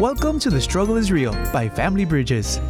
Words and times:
Welcome 0.00 0.38
to 0.40 0.50
The 0.50 0.60
Struggle 0.60 0.98
is 0.98 1.10
Real 1.10 1.32
by 1.54 1.70
Family 1.70 2.04
Bridges. 2.04 2.60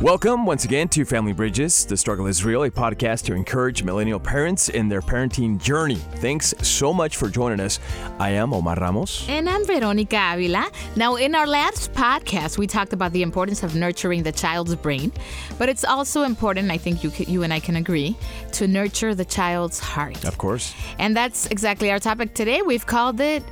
Welcome 0.00 0.46
once 0.46 0.64
again 0.64 0.88
to 0.88 1.04
Family 1.04 1.34
Bridges. 1.34 1.84
The 1.84 1.98
Struggle 1.98 2.26
is 2.28 2.46
Real, 2.46 2.64
a 2.64 2.70
podcast 2.70 3.26
to 3.26 3.34
encourage 3.34 3.82
millennial 3.82 4.18
parents 4.18 4.70
in 4.70 4.88
their 4.88 5.02
parenting 5.02 5.62
journey. 5.62 5.96
Thanks 5.96 6.54
so 6.62 6.94
much 6.94 7.18
for 7.18 7.28
joining 7.28 7.60
us. 7.60 7.78
I 8.18 8.30
am 8.30 8.54
Omar 8.54 8.76
Ramos. 8.76 9.28
And 9.28 9.50
I'm 9.50 9.66
Veronica 9.66 10.30
Avila. 10.32 10.70
Now, 10.96 11.16
in 11.16 11.34
our 11.34 11.46
last 11.46 11.92
podcast, 11.92 12.56
we 12.56 12.66
talked 12.66 12.94
about 12.94 13.12
the 13.12 13.20
importance 13.20 13.62
of 13.62 13.74
nurturing 13.74 14.22
the 14.22 14.32
child's 14.32 14.74
brain, 14.74 15.12
but 15.58 15.68
it's 15.68 15.84
also 15.84 16.22
important, 16.22 16.70
I 16.70 16.78
think 16.78 17.04
you, 17.04 17.12
you 17.26 17.42
and 17.42 17.52
I 17.52 17.60
can 17.60 17.76
agree, 17.76 18.16
to 18.52 18.66
nurture 18.66 19.14
the 19.14 19.26
child's 19.26 19.78
heart. 19.78 20.24
Of 20.24 20.38
course. 20.38 20.72
And 20.98 21.14
that's 21.14 21.46
exactly 21.48 21.90
our 21.90 21.98
topic 21.98 22.32
today. 22.32 22.62
We've 22.62 22.86
called 22.86 23.20
it 23.20 23.42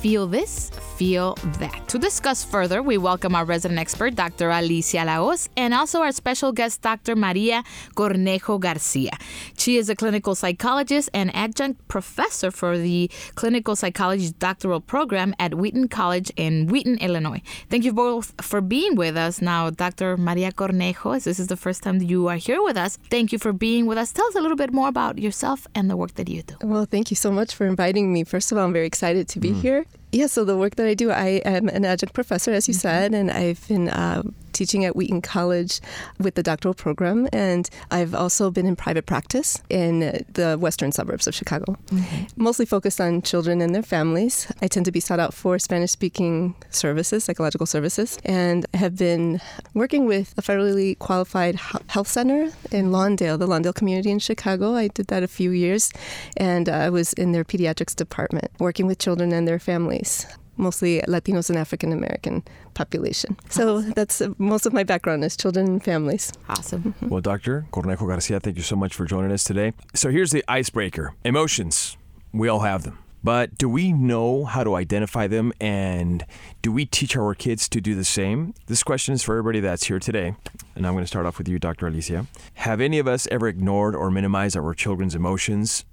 Feel 0.00 0.28
This, 0.28 0.70
Feel 0.96 1.34
That. 1.58 1.88
To 1.88 1.98
discuss 1.98 2.44
further, 2.44 2.82
we 2.82 2.98
welcome 2.98 3.34
our 3.34 3.44
resident 3.44 3.80
expert, 3.80 4.14
Dr. 4.14 4.48
Alicia 4.48 5.04
La 5.04 5.16
Hoz, 5.16 5.48
and 5.56 5.74
also 5.74 6.02
our 6.02 6.12
special 6.12 6.52
guest, 6.52 6.82
Dr. 6.82 7.16
Maria 7.16 7.64
Cornejo 7.96 8.60
Garcia. 8.60 9.10
She 9.56 9.76
is 9.76 9.88
a 9.88 9.96
clinical 9.96 10.36
psychologist 10.36 11.10
and 11.12 11.34
adjunct 11.34 11.88
professor 11.88 12.52
for 12.52 12.78
the 12.78 13.10
clinical 13.34 13.74
psychology 13.74 14.30
doctoral 14.38 14.80
program 14.80 15.34
at 15.40 15.56
Wheaton 15.56 15.88
College 15.88 16.30
in 16.36 16.68
Wheaton, 16.68 16.98
Illinois. 16.98 17.42
Thank 17.68 17.84
you 17.84 17.92
both 17.92 18.32
for 18.40 18.60
being 18.60 18.94
with 18.94 19.16
us. 19.16 19.42
Now, 19.42 19.70
Dr. 19.70 20.16
Maria 20.16 20.52
Cornejo, 20.52 21.16
as 21.16 21.24
this 21.24 21.40
is 21.40 21.48
the 21.48 21.56
first 21.56 21.82
time 21.82 22.00
you 22.00 22.28
are 22.28 22.36
here 22.36 22.62
with 22.62 22.76
us, 22.76 22.98
thank 23.10 23.32
you 23.32 23.38
for 23.38 23.52
being 23.52 23.86
with 23.86 23.98
us. 23.98 24.12
Tell 24.12 24.26
us 24.26 24.36
a 24.36 24.40
little 24.40 24.56
bit 24.56 24.72
more 24.72 24.86
about 24.86 25.18
yourself 25.18 25.66
and 25.74 25.90
the 25.90 25.96
work 25.96 26.14
that 26.14 26.28
you 26.28 26.44
do. 26.44 26.54
Well, 26.62 26.84
thank 26.84 27.10
you 27.10 27.16
so 27.16 27.32
much 27.32 27.52
for 27.52 27.66
inviting 27.66 28.12
me. 28.12 28.22
First 28.22 28.52
of 28.52 28.58
all, 28.58 28.64
I'm 28.64 28.72
very 28.72 28.86
excited 28.86 29.26
to 29.30 29.40
be 29.40 29.50
mm. 29.50 29.60
here. 29.60 29.86
Yeah, 30.10 30.26
so 30.26 30.44
the 30.44 30.56
work 30.56 30.76
that 30.76 30.86
I 30.86 30.94
do, 30.94 31.10
I 31.10 31.42
am 31.44 31.68
an 31.68 31.84
adjunct 31.84 32.14
professor, 32.14 32.52
as 32.52 32.66
you 32.66 32.74
mm-hmm. 32.74 32.80
said, 32.80 33.14
and 33.14 33.30
I've 33.30 33.66
been 33.68 33.88
uh, 33.88 34.22
teaching 34.52 34.84
at 34.84 34.96
Wheaton 34.96 35.22
College 35.22 35.80
with 36.18 36.34
the 36.34 36.42
doctoral 36.42 36.74
program, 36.74 37.28
and 37.32 37.68
I've 37.90 38.14
also 38.14 38.50
been 38.50 38.66
in 38.66 38.76
private 38.76 39.06
practice 39.06 39.62
in 39.68 40.24
the 40.32 40.56
western 40.58 40.92
suburbs 40.92 41.26
of 41.26 41.34
Chicago, 41.34 41.76
mm-hmm. 41.86 42.24
mostly 42.36 42.66
focused 42.66 43.00
on 43.00 43.22
children 43.22 43.60
and 43.60 43.74
their 43.74 43.82
families. 43.82 44.50
I 44.62 44.68
tend 44.68 44.86
to 44.86 44.92
be 44.92 45.00
sought 45.00 45.20
out 45.20 45.34
for 45.34 45.58
Spanish 45.58 45.90
speaking 45.90 46.54
services, 46.70 47.24
psychological 47.24 47.66
services, 47.66 48.18
and 48.24 48.66
have 48.74 48.96
been 48.96 49.40
working 49.74 50.06
with 50.06 50.34
a 50.36 50.42
federally 50.42 50.98
qualified 50.98 51.56
health 51.88 52.08
center 52.08 52.50
in 52.70 52.90
Lawndale, 52.90 53.38
the 53.38 53.46
Lawndale 53.46 53.74
community 53.74 54.10
in 54.10 54.18
Chicago. 54.18 54.74
I 54.74 54.88
did 54.88 55.08
that 55.08 55.22
a 55.22 55.28
few 55.28 55.50
years, 55.50 55.92
and 56.36 56.68
I 56.68 56.90
was 56.90 57.12
in 57.14 57.32
their 57.32 57.44
pediatrics 57.44 57.94
department 57.94 58.50
working 58.58 58.86
with 58.86 58.98
children 58.98 59.32
and 59.32 59.46
their 59.46 59.58
families 59.58 60.26
mostly 60.58 61.00
Latinos 61.08 61.48
and 61.48 61.58
African 61.58 61.92
American 61.92 62.42
population. 62.74 63.36
So 63.48 63.80
that's 63.80 64.20
uh, 64.20 64.30
most 64.38 64.66
of 64.66 64.72
my 64.72 64.84
background 64.84 65.24
is 65.24 65.36
children 65.36 65.66
and 65.66 65.84
families. 65.84 66.32
Awesome. 66.48 66.82
Mm-hmm. 66.82 67.08
Well, 67.08 67.20
Dr. 67.20 67.66
Cornejo 67.72 68.06
Garcia, 68.06 68.40
thank 68.40 68.56
you 68.56 68.62
so 68.62 68.76
much 68.76 68.94
for 68.94 69.04
joining 69.04 69.32
us 69.32 69.44
today. 69.44 69.72
So 69.94 70.10
here's 70.10 70.30
the 70.30 70.44
icebreaker 70.48 71.14
emotions. 71.24 71.96
We 72.32 72.48
all 72.48 72.60
have 72.60 72.82
them. 72.82 72.98
But 73.22 73.58
do 73.58 73.68
we 73.68 73.92
know 73.92 74.44
how 74.44 74.62
to 74.62 74.76
identify 74.76 75.26
them 75.26 75.52
and 75.60 76.24
do 76.62 76.70
we 76.70 76.86
teach 76.86 77.16
our 77.16 77.34
kids 77.34 77.68
to 77.70 77.80
do 77.80 77.94
the 77.94 78.04
same? 78.04 78.54
This 78.66 78.82
question 78.82 79.12
is 79.14 79.22
for 79.22 79.34
everybody 79.36 79.60
that's 79.60 79.84
here 79.84 79.98
today. 79.98 80.36
And 80.76 80.86
I'm 80.86 80.92
going 80.94 81.02
to 81.04 81.08
start 81.08 81.26
off 81.26 81.38
with 81.38 81.48
you, 81.48 81.58
Dr. 81.58 81.88
Alicia. 81.88 82.26
Have 82.54 82.80
any 82.80 82.98
of 82.98 83.08
us 83.08 83.26
ever 83.30 83.48
ignored 83.48 83.96
or 83.96 84.10
minimized 84.10 84.56
our 84.56 84.72
children's 84.72 85.14
emotions? 85.16 85.84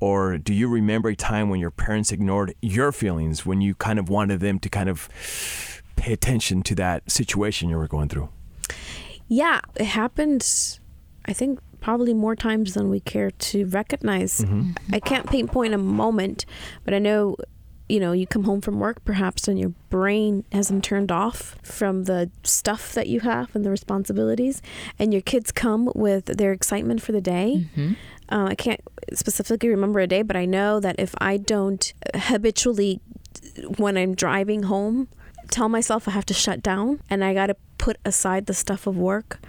Or 0.00 0.38
do 0.38 0.54
you 0.54 0.68
remember 0.68 1.08
a 1.08 1.16
time 1.16 1.48
when 1.48 1.60
your 1.60 1.70
parents 1.70 2.12
ignored 2.12 2.54
your 2.62 2.92
feelings 2.92 3.44
when 3.44 3.60
you 3.60 3.74
kind 3.74 3.98
of 3.98 4.08
wanted 4.08 4.40
them 4.40 4.58
to 4.60 4.68
kind 4.68 4.88
of 4.88 5.08
pay 5.96 6.12
attention 6.12 6.62
to 6.62 6.74
that 6.76 7.10
situation 7.10 7.68
you 7.68 7.76
were 7.76 7.88
going 7.88 8.08
through? 8.08 8.28
Yeah, 9.26 9.60
it 9.76 9.86
happens, 9.86 10.80
I 11.24 11.32
think, 11.32 11.58
probably 11.80 12.14
more 12.14 12.36
times 12.36 12.74
than 12.74 12.90
we 12.90 13.00
care 13.00 13.30
to 13.30 13.66
recognize. 13.66 14.40
Mm-hmm. 14.40 14.72
I 14.92 15.00
can't 15.00 15.28
pinpoint 15.28 15.74
a 15.74 15.78
moment, 15.78 16.44
but 16.84 16.94
I 16.94 16.98
know 16.98 17.36
you 17.88 18.00
know, 18.00 18.12
you 18.12 18.26
come 18.26 18.44
home 18.44 18.60
from 18.60 18.78
work 18.78 19.02
perhaps 19.04 19.48
and 19.48 19.58
your 19.58 19.70
brain 19.88 20.44
hasn't 20.52 20.84
turned 20.84 21.10
off 21.10 21.56
from 21.62 22.04
the 22.04 22.30
stuff 22.44 22.92
that 22.92 23.08
you 23.08 23.20
have 23.20 23.54
and 23.54 23.64
the 23.64 23.70
responsibilities, 23.70 24.60
and 24.98 25.12
your 25.12 25.22
kids 25.22 25.50
come 25.50 25.90
with 25.94 26.26
their 26.26 26.52
excitement 26.52 27.00
for 27.02 27.12
the 27.12 27.20
day. 27.20 27.66
Mm-hmm. 27.76 27.92
Uh, 28.30 28.48
I 28.50 28.54
can't 28.54 28.80
specifically 29.12 29.68
remember 29.68 30.00
a 30.00 30.06
day, 30.06 30.22
but 30.22 30.36
I 30.36 30.44
know 30.44 30.80
that 30.80 30.96
if 30.98 31.14
I 31.18 31.36
don't 31.36 31.92
habitually, 32.14 33.00
when 33.76 33.96
I'm 33.96 34.14
driving 34.14 34.64
home, 34.64 35.08
tell 35.50 35.68
myself 35.68 36.06
I 36.06 36.12
have 36.12 36.26
to 36.26 36.34
shut 36.34 36.62
down 36.62 37.00
and 37.08 37.24
I 37.24 37.34
got 37.34 37.46
to 37.46 37.56
put 37.78 37.96
aside 38.04 38.46
the 38.46 38.54
stuff 38.54 38.86
of 38.86 38.96
work 38.96 39.40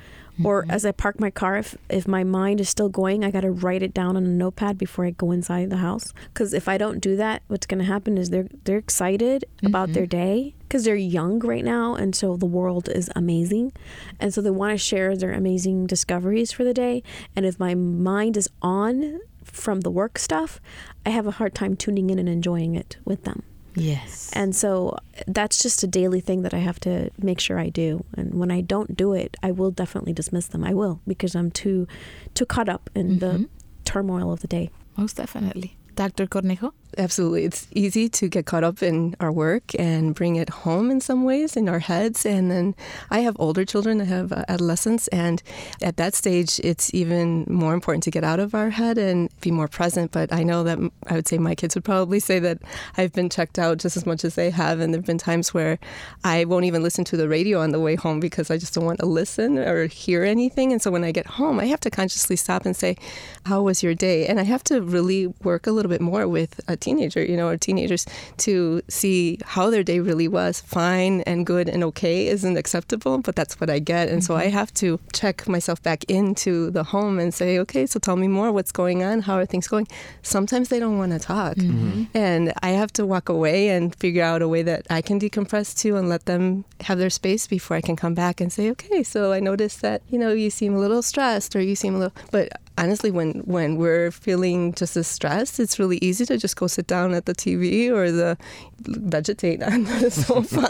or 0.44 0.62
mm-hmm. 0.62 0.72
as 0.72 0.86
I 0.86 0.92
park 0.92 1.20
my 1.20 1.30
car, 1.30 1.58
if, 1.58 1.76
if 1.90 2.08
my 2.08 2.24
mind 2.24 2.62
is 2.62 2.70
still 2.70 2.90
going, 2.90 3.24
I 3.24 3.32
got 3.32 3.42
to 3.42 3.52
write 3.52 3.84
it 3.84 3.94
down 3.94 4.16
on 4.18 4.26
a 4.26 4.30
notepad 4.30 4.78
before 4.78 5.06
I 5.06 5.12
go 5.12 5.32
inside 5.32 5.70
the 5.70 5.78
house. 5.78 6.14
Because 6.34 6.54
if 6.54 6.68
I 6.68 6.78
don't 6.78 7.00
do 7.00 7.16
that, 7.16 7.44
what's 7.48 7.66
going 7.66 7.80
to 7.80 7.86
happen 7.86 8.18
is 8.18 8.30
they're 8.30 8.48
they're 8.64 8.78
excited 8.78 9.46
mm-hmm. 9.58 9.68
about 9.68 9.94
their 9.94 10.06
day 10.06 10.56
because 10.62 10.86
they're 10.86 10.96
young 10.96 11.40
right 11.40 11.66
now, 11.66 11.96
and 11.96 12.16
so 12.16 12.38
the 12.38 12.46
world 12.46 12.90
is 12.90 13.10
amazing, 13.16 13.74
and 14.20 14.34
so 14.34 14.42
they 14.42 14.52
want 14.52 14.72
to 14.72 14.78
share 14.78 15.18
their 15.18 15.34
amazing 15.34 15.88
discoveries 15.88 16.52
for 16.52 16.64
the 16.64 16.74
day. 16.74 17.02
And 17.36 17.46
if 17.46 17.60
my 17.60 17.74
mind 17.74 18.38
is 18.38 18.50
on 18.62 19.20
from 19.44 19.82
the 19.82 19.92
work 19.92 20.20
stuff, 20.20 20.62
I 21.06 21.10
have 21.10 21.26
a 21.26 21.32
hard 21.32 21.56
time 21.56 21.76
tuning 21.76 22.10
in 22.10 22.20
and 22.20 22.30
enjoying 22.30 22.76
it 22.76 22.98
with 23.04 23.24
them. 23.24 23.44
Yes. 23.76 24.32
And 24.34 24.56
so 24.56 24.98
that's 25.28 25.62
just 25.62 25.84
a 25.84 25.88
daily 25.88 26.22
thing 26.22 26.42
that 26.42 26.54
I 26.54 26.60
have 26.60 26.80
to 26.82 27.10
make 27.22 27.40
sure 27.40 27.60
I 27.60 27.70
do. 27.70 28.04
And 28.18 28.34
when 28.34 28.52
I 28.52 28.62
don't 28.62 28.96
do 28.96 29.14
it, 29.14 29.38
I 29.44 29.52
will 29.52 29.72
definitely 29.72 30.14
dismiss 30.14 30.48
them. 30.48 30.64
I 30.64 30.74
will 30.74 31.02
because 31.08 31.36
I'm 31.36 31.52
too 31.52 31.88
too 32.34 32.46
caught 32.46 32.70
up 32.70 32.90
in 32.96 33.20
mm-hmm. 33.20 33.20
the 33.20 33.50
turmoil 33.86 34.32
of 34.32 34.42
the 34.42 34.48
day. 34.48 34.70
Most 34.98 35.18
definitely. 35.18 35.78
Dr. 35.96 36.28
Cornejo? 36.28 36.72
Absolutely. 36.98 37.46
It's 37.46 37.68
easy 37.72 38.10
to 38.10 38.28
get 38.28 38.48
caught 38.48 38.64
up 38.64 38.82
in 38.82 39.16
our 39.20 39.32
work 39.32 39.64
and 39.78 40.16
bring 40.16 40.36
it 40.36 40.50
home 40.50 40.90
in 40.90 41.00
some 41.00 41.24
ways 41.24 41.56
in 41.56 41.70
our 41.70 41.80
heads. 41.80 42.26
And 42.26 42.50
then 42.50 42.76
I 43.12 43.20
have 43.20 43.36
older 43.40 43.64
children, 43.64 44.02
I 44.02 44.06
have 44.06 44.32
uh, 44.32 44.44
adolescents, 44.48 45.08
and 45.10 45.42
at 45.84 45.98
that 45.98 46.16
stage, 46.16 46.60
it's 46.64 46.92
even 46.94 47.46
more 47.48 47.76
important 47.76 48.04
to 48.06 48.12
get 48.12 48.24
out 48.24 48.40
of 48.40 48.56
our 48.56 48.72
head 48.72 48.98
and 48.98 49.30
be 49.40 49.52
more 49.52 49.68
present. 49.68 50.12
But 50.12 50.34
I 50.34 50.42
know 50.42 50.64
that 50.64 50.80
I 51.08 51.14
would 51.14 51.28
say 51.28 51.38
my 51.38 51.54
kids 51.54 51.76
would 51.76 51.86
probably 51.86 52.20
say 52.20 52.40
that 52.40 52.58
I've 52.98 53.14
been 53.14 53.30
checked 53.30 53.60
out 53.60 53.78
just 53.78 53.96
as 53.96 54.06
much 54.08 54.26
as 54.26 54.34
they 54.34 54.50
have. 54.50 54.80
And 54.80 54.92
there 54.92 55.00
have 55.00 55.06
been 55.06 55.20
times 55.20 55.54
where 55.54 55.78
I 56.24 56.46
won't 56.46 56.66
even 56.66 56.82
listen 56.82 57.04
to 57.06 57.18
the 57.18 57.30
radio 57.30 57.62
on 57.62 57.70
the 57.70 57.80
way 57.80 57.96
home 57.96 58.20
because 58.20 58.50
I 58.50 58.58
just 58.58 58.74
don't 58.74 58.86
want 58.86 59.00
to 59.00 59.06
listen 59.06 59.60
or 59.60 59.86
hear 59.86 60.24
anything. 60.24 60.72
And 60.72 60.82
so 60.82 60.90
when 60.90 61.04
I 61.04 61.12
get 61.12 61.28
home, 61.28 61.60
I 61.60 61.66
have 61.66 61.80
to 61.82 61.92
consciously 61.92 62.36
stop 62.36 62.66
and 62.66 62.76
say, 62.76 62.98
How 63.46 63.62
was 63.62 63.84
your 63.84 63.94
day? 63.94 64.26
And 64.26 64.40
I 64.40 64.44
have 64.44 64.64
to 64.66 64.82
really 64.82 65.28
work 65.44 65.68
a 65.68 65.72
little 65.72 65.90
bit 65.90 66.02
more 66.02 66.28
with 66.28 66.60
a 66.68 66.79
teenager, 66.80 67.24
you 67.24 67.38
know, 67.38 67.48
or 67.48 67.58
teenagers 67.58 68.06
to 68.38 68.82
see 68.88 69.38
how 69.46 69.70
their 69.70 69.84
day 69.84 70.00
really 70.00 70.28
was. 70.28 70.62
Fine 70.62 71.22
and 71.22 71.46
good 71.46 71.70
and 71.70 71.84
okay 71.84 72.28
isn't 72.28 72.58
acceptable, 72.58 73.20
but 73.20 73.36
that's 73.36 73.60
what 73.60 73.70
I 73.70 73.80
get. 73.80 74.10
And 74.10 74.22
mm-hmm. 74.22 74.34
so 74.34 74.36
I 74.36 74.48
have 74.48 74.74
to 74.76 75.00
check 75.14 75.48
myself 75.48 75.82
back 75.82 76.04
into 76.06 76.72
the 76.72 76.84
home 76.84 77.20
and 77.20 77.34
say, 77.34 77.60
okay, 77.60 77.86
so 77.86 78.00
tell 78.00 78.16
me 78.16 78.28
more. 78.28 78.52
What's 78.52 78.72
going 78.72 79.04
on? 79.04 79.22
How 79.22 79.36
are 79.36 79.46
things 79.46 79.68
going? 79.68 79.88
Sometimes 80.22 80.70
they 80.70 80.80
don't 80.80 80.98
want 80.98 81.12
to 81.12 81.20
talk. 81.20 81.56
Mm-hmm. 81.56 82.06
And 82.14 82.54
I 82.64 82.70
have 82.70 82.92
to 82.94 83.06
walk 83.06 83.30
away 83.30 83.70
and 83.70 83.96
figure 83.96 84.24
out 84.24 84.42
a 84.42 84.48
way 84.48 84.64
that 84.64 84.86
I 84.90 85.02
can 85.02 85.20
decompress 85.20 85.78
too 85.78 85.98
and 85.98 86.10
let 86.10 86.26
them 86.26 86.66
have 86.82 86.98
their 86.98 87.10
space 87.10 87.48
before 87.48 87.78
I 87.78 87.82
can 87.82 87.96
come 87.96 88.14
back 88.14 88.42
and 88.42 88.52
say, 88.52 88.70
okay, 88.72 89.04
so 89.04 89.32
I 89.32 89.40
noticed 89.40 89.82
that, 89.82 90.02
you 90.10 90.18
know, 90.18 90.32
you 90.32 90.50
seem 90.50 90.74
a 90.76 90.80
little 90.80 91.02
stressed 91.02 91.56
or 91.56 91.62
you 91.62 91.76
seem 91.76 91.96
a 91.96 92.00
little, 92.00 92.16
but 92.32 92.50
honestly, 92.80 93.12
when, 93.12 93.42
when 93.42 93.76
we're 93.76 94.10
feeling 94.10 94.74
just 94.74 94.96
as 94.96 95.08
stressed, 95.08 95.60
it's 95.60 95.78
really 95.78 95.98
easy 95.98 96.26
to 96.26 96.38
just 96.38 96.56
go 96.56 96.68
sit 96.68 96.88
down 96.88 97.14
at 97.14 97.26
the 97.26 97.36
TV 97.36 97.92
or 97.92 98.12
the 98.12 98.38
vegetate 98.80 99.62
on 99.62 99.84
the 99.84 100.10
sofa, 100.12 100.70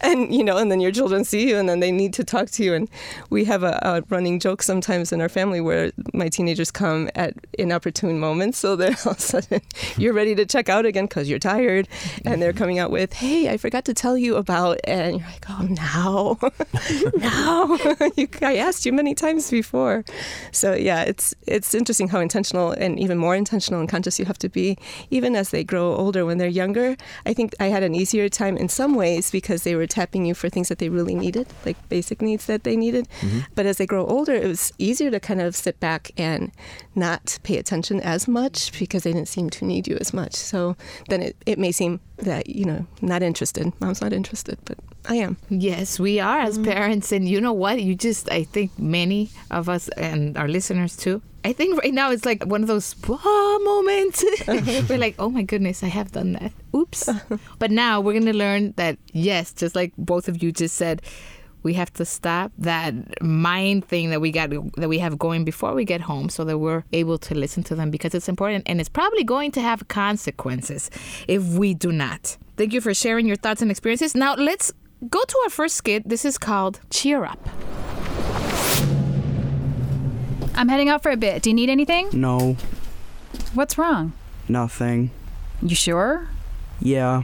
and 0.00 0.34
you 0.34 0.42
know, 0.42 0.56
and 0.56 0.70
then 0.70 0.80
your 0.80 0.90
children 0.90 1.24
see 1.24 1.48
you, 1.48 1.58
and 1.58 1.68
then 1.68 1.80
they 1.80 1.92
need 1.92 2.14
to 2.14 2.24
talk 2.24 2.50
to 2.50 2.64
you. 2.64 2.74
And 2.74 2.88
we 3.30 3.44
have 3.44 3.62
a, 3.62 3.78
a 3.82 4.02
running 4.08 4.40
joke 4.40 4.62
sometimes 4.62 5.12
in 5.12 5.20
our 5.20 5.28
family 5.28 5.60
where 5.60 5.92
my 6.14 6.28
teenagers 6.28 6.70
come 6.70 7.10
at 7.14 7.34
inopportune 7.58 8.18
moments, 8.18 8.58
so 8.58 8.76
they're 8.76 8.96
all 9.04 9.12
of 9.12 9.18
a 9.18 9.20
sudden 9.20 9.60
you're 9.96 10.14
ready 10.14 10.34
to 10.34 10.46
check 10.46 10.68
out 10.68 10.86
again 10.86 11.04
because 11.04 11.28
you're 11.28 11.38
tired, 11.38 11.88
and 12.24 12.40
they're 12.40 12.52
coming 12.54 12.78
out 12.78 12.90
with, 12.90 13.12
"Hey, 13.12 13.50
I 13.50 13.58
forgot 13.58 13.84
to 13.84 13.94
tell 13.94 14.16
you 14.16 14.36
about," 14.36 14.80
and 14.84 15.18
you're 15.18 15.28
like, 15.28 15.44
"Oh, 15.50 15.62
now, 15.62 16.38
now, 17.16 17.78
I 18.42 18.56
asked 18.56 18.86
you 18.86 18.92
many 18.92 19.14
times 19.14 19.50
before." 19.50 20.04
So 20.52 20.74
yeah, 20.74 21.01
it's 21.08 21.34
it's 21.46 21.74
interesting 21.74 22.08
how 22.08 22.20
intentional 22.20 22.72
and 22.72 22.98
even 22.98 23.18
more 23.18 23.34
intentional 23.34 23.80
and 23.80 23.88
conscious 23.88 24.18
you 24.18 24.24
have 24.24 24.38
to 24.38 24.48
be 24.48 24.76
even 25.10 25.36
as 25.36 25.50
they 25.50 25.64
grow 25.64 25.94
older. 25.94 26.24
When 26.24 26.38
they're 26.38 26.48
younger, 26.48 26.96
I 27.26 27.34
think 27.34 27.54
I 27.60 27.66
had 27.66 27.82
an 27.82 27.94
easier 27.94 28.28
time 28.28 28.56
in 28.56 28.68
some 28.68 28.94
ways 28.94 29.30
because 29.30 29.64
they 29.64 29.74
were 29.74 29.86
tapping 29.86 30.26
you 30.26 30.34
for 30.34 30.48
things 30.48 30.68
that 30.68 30.78
they 30.78 30.88
really 30.88 31.14
needed, 31.14 31.46
like 31.64 31.76
basic 31.88 32.22
needs 32.22 32.46
that 32.46 32.64
they 32.64 32.76
needed. 32.76 33.08
Mm-hmm. 33.20 33.40
But 33.54 33.66
as 33.66 33.78
they 33.78 33.86
grow 33.86 34.06
older, 34.06 34.34
it 34.34 34.46
was 34.46 34.72
easier 34.78 35.10
to 35.10 35.20
kind 35.20 35.40
of 35.40 35.56
sit 35.56 35.80
back 35.80 36.10
and 36.16 36.52
not 36.94 37.38
pay 37.42 37.58
attention 37.58 38.00
as 38.00 38.28
much 38.28 38.78
because 38.78 39.02
they 39.04 39.12
didn't 39.12 39.28
seem 39.28 39.50
to 39.50 39.64
need 39.64 39.88
you 39.88 39.96
as 40.00 40.12
much. 40.12 40.34
So 40.34 40.76
then 41.08 41.22
it, 41.22 41.36
it 41.46 41.58
may 41.58 41.72
seem 41.72 42.00
that 42.22 42.48
you 42.48 42.64
know 42.64 42.86
not 43.00 43.22
interested. 43.22 43.72
Mom's 43.80 44.00
not 44.00 44.12
interested, 44.12 44.58
but 44.64 44.78
I 45.06 45.16
am. 45.16 45.36
Yes, 45.48 45.98
we 45.98 46.20
are 46.20 46.40
as 46.40 46.54
mm-hmm. 46.54 46.70
parents. 46.70 47.12
And 47.12 47.28
you 47.28 47.40
know 47.40 47.52
what? 47.52 47.82
You 47.82 47.94
just, 47.94 48.30
I 48.30 48.44
think 48.44 48.78
many 48.78 49.30
of 49.50 49.68
us 49.68 49.88
and 49.90 50.36
our 50.36 50.48
listeners 50.48 50.96
too, 50.96 51.22
I 51.44 51.52
think 51.52 51.80
right 51.82 51.92
now 51.92 52.10
it's 52.12 52.24
like 52.24 52.44
one 52.46 52.62
of 52.62 52.68
those 52.68 52.94
wow 53.06 53.58
moments. 53.62 54.24
we're 54.88 54.98
like, 54.98 55.16
oh 55.18 55.28
my 55.28 55.42
goodness, 55.42 55.82
I 55.82 55.88
have 55.88 56.12
done 56.12 56.32
that. 56.34 56.52
Oops. 56.74 57.08
but 57.58 57.70
now 57.70 58.00
we're 58.00 58.12
going 58.12 58.26
to 58.26 58.36
learn 58.36 58.72
that, 58.76 58.98
yes, 59.12 59.52
just 59.52 59.74
like 59.74 59.92
both 59.98 60.28
of 60.28 60.42
you 60.42 60.52
just 60.52 60.76
said, 60.76 61.02
we 61.62 61.74
have 61.74 61.92
to 61.94 62.04
stop 62.04 62.50
that 62.58 62.94
mind 63.22 63.84
thing 63.86 64.10
that 64.10 64.20
we 64.20 64.30
got 64.32 64.50
that 64.76 64.88
we 64.88 64.98
have 64.98 65.18
going 65.18 65.44
before 65.44 65.74
we 65.74 65.84
get 65.84 66.00
home 66.02 66.28
so 66.28 66.44
that 66.44 66.58
we're 66.58 66.84
able 66.92 67.18
to 67.18 67.34
listen 67.34 67.62
to 67.64 67.74
them 67.74 67.90
because 67.90 68.14
it's 68.14 68.28
important 68.28 68.64
and 68.66 68.80
it's 68.80 68.88
probably 68.88 69.24
going 69.24 69.50
to 69.52 69.60
have 69.60 69.86
consequences 69.88 70.90
if 71.28 71.42
we 71.44 71.74
do 71.74 71.92
not. 71.92 72.36
Thank 72.56 72.72
you 72.72 72.80
for 72.80 72.92
sharing 72.94 73.26
your 73.26 73.36
thoughts 73.36 73.62
and 73.62 73.70
experiences. 73.70 74.14
Now 74.14 74.34
let's 74.34 74.72
go 75.08 75.22
to 75.22 75.38
our 75.44 75.50
first 75.50 75.76
skit. 75.76 76.08
This 76.08 76.24
is 76.24 76.36
called 76.38 76.80
Cheer 76.90 77.24
Up. 77.24 77.48
I'm 80.54 80.68
heading 80.68 80.88
out 80.88 81.02
for 81.02 81.10
a 81.10 81.16
bit. 81.16 81.42
Do 81.42 81.50
you 81.50 81.54
need 81.54 81.70
anything? 81.70 82.08
No, 82.12 82.56
What's 83.54 83.78
wrong? 83.78 84.12
nothing. 84.48 85.10
You 85.62 85.74
sure? 85.74 86.28
Yeah, 86.80 87.22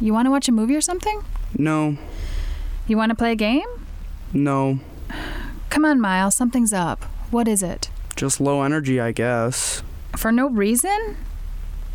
You 0.00 0.12
want 0.12 0.26
to 0.26 0.30
watch 0.30 0.48
a 0.48 0.52
movie 0.52 0.74
or 0.76 0.80
something? 0.80 1.22
no, 1.56 1.96
You 2.90 2.96
want 2.96 3.10
to 3.10 3.14
play 3.14 3.30
a 3.30 3.36
game? 3.36 3.68
no. 4.32 4.80
Come 5.68 5.84
on, 5.84 6.00
Miles, 6.00 6.34
something's 6.34 6.72
up. 6.72 7.04
What 7.30 7.46
is 7.46 7.62
it? 7.62 7.88
Just 8.16 8.40
low 8.40 8.62
energy, 8.62 8.98
I 8.98 9.12
guess. 9.12 9.84
For 10.16 10.32
no 10.32 10.48
reason? 10.48 11.16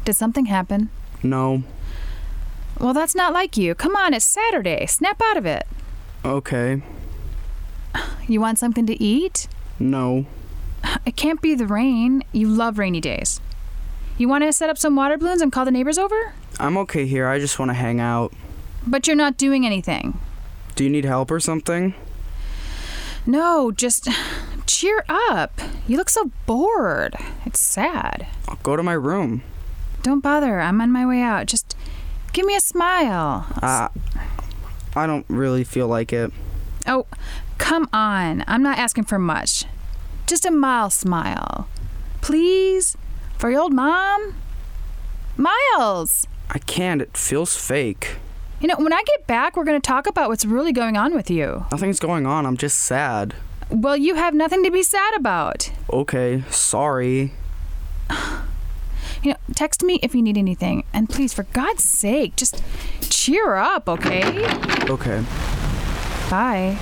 Did 0.05 0.13
something 0.13 0.45
happen? 0.45 0.89
No. 1.21 1.63
Well, 2.79 2.93
that's 2.93 3.13
not 3.13 3.33
like 3.33 3.57
you. 3.57 3.75
Come 3.75 3.97
on, 3.97 4.13
it's 4.13 4.23
Saturday. 4.23 4.85
Snap 4.85 5.21
out 5.21 5.35
of 5.35 5.45
it. 5.45 5.67
Okay. 6.23 6.81
You 8.29 8.39
want 8.39 8.57
something 8.57 8.85
to 8.85 9.03
eat? 9.03 9.49
No. 9.77 10.25
It 11.05 11.17
can't 11.17 11.41
be 11.41 11.55
the 11.55 11.67
rain. 11.67 12.23
You 12.31 12.47
love 12.47 12.79
rainy 12.79 13.01
days. 13.01 13.41
You 14.17 14.29
want 14.29 14.45
to 14.45 14.53
set 14.53 14.69
up 14.69 14.77
some 14.77 14.95
water 14.95 15.17
balloons 15.17 15.41
and 15.41 15.51
call 15.51 15.65
the 15.65 15.71
neighbors 15.71 15.97
over? 15.97 16.31
I'm 16.57 16.77
okay 16.77 17.05
here. 17.05 17.27
I 17.27 17.37
just 17.39 17.59
want 17.59 17.67
to 17.69 17.73
hang 17.75 17.99
out. 17.99 18.31
But 18.87 19.07
you're 19.07 19.17
not 19.17 19.35
doing 19.35 19.65
anything. 19.65 20.17
Do 20.75 20.83
you 20.83 20.89
need 20.89 21.05
help 21.05 21.31
or 21.31 21.39
something? 21.39 21.93
No, 23.25 23.71
just 23.71 24.09
cheer 24.65 25.05
up. 25.07 25.59
You 25.87 25.97
look 25.97 26.09
so 26.09 26.31
bored. 26.45 27.15
It's 27.45 27.61
sad. 27.61 28.27
I'll 28.47 28.59
go 28.61 28.75
to 28.75 28.83
my 28.83 28.93
room. 28.93 29.41
Don't 30.03 30.19
bother. 30.19 30.59
I'm 30.59 30.81
on 30.81 30.91
my 30.91 31.05
way 31.05 31.21
out. 31.21 31.47
Just 31.47 31.75
give 32.33 32.45
me 32.45 32.55
a 32.55 32.59
smile. 32.59 33.47
Uh, 33.61 33.87
I 34.95 35.07
don't 35.07 35.25
really 35.29 35.63
feel 35.63 35.87
like 35.87 36.11
it. 36.11 36.31
Oh, 36.85 37.07
come 37.57 37.89
on. 37.93 38.43
I'm 38.45 38.61
not 38.61 38.77
asking 38.77 39.05
for 39.05 39.17
much. 39.17 39.63
Just 40.27 40.45
a 40.45 40.51
mild 40.51 40.93
smile. 40.93 41.67
Please? 42.21 42.97
For 43.37 43.49
your 43.49 43.61
old 43.61 43.73
mom? 43.73 44.35
Miles! 45.37 46.27
I 46.49 46.59
can't. 46.59 47.01
It 47.01 47.15
feels 47.17 47.55
fake. 47.55 48.17
You 48.65 48.69
know, 48.69 48.83
when 48.83 48.93
I 48.93 49.03
get 49.03 49.27
back, 49.27 49.55
we're 49.55 49.63
going 49.63 49.79
to 49.79 49.87
talk 49.87 50.07
about 50.07 50.27
what's 50.27 50.43
really 50.43 50.71
going 50.71 50.97
on 50.97 51.13
with 51.13 51.29
you. 51.29 51.67
Nothing's 51.71 51.99
going 51.99 52.25
on. 52.25 52.47
I'm 52.47 52.57
just 52.57 52.79
sad. 52.79 53.35
Well, 53.69 53.95
you 53.95 54.15
have 54.15 54.33
nothing 54.33 54.63
to 54.63 54.71
be 54.71 54.81
sad 54.81 55.13
about. 55.15 55.71
Okay, 55.93 56.43
sorry. 56.49 57.33
You 59.21 59.31
know, 59.31 59.37
text 59.55 59.83
me 59.83 59.99
if 60.03 60.13
you 60.15 60.21
need 60.23 60.37
anything. 60.37 60.83
And 60.93 61.09
please, 61.09 61.33
for 61.33 61.43
God's 61.43 61.83
sake, 61.83 62.35
just 62.35 62.63
cheer 63.01 63.55
up, 63.55 63.87
okay? 63.87 64.23
Okay. 64.87 65.23
Bye. 66.29 66.77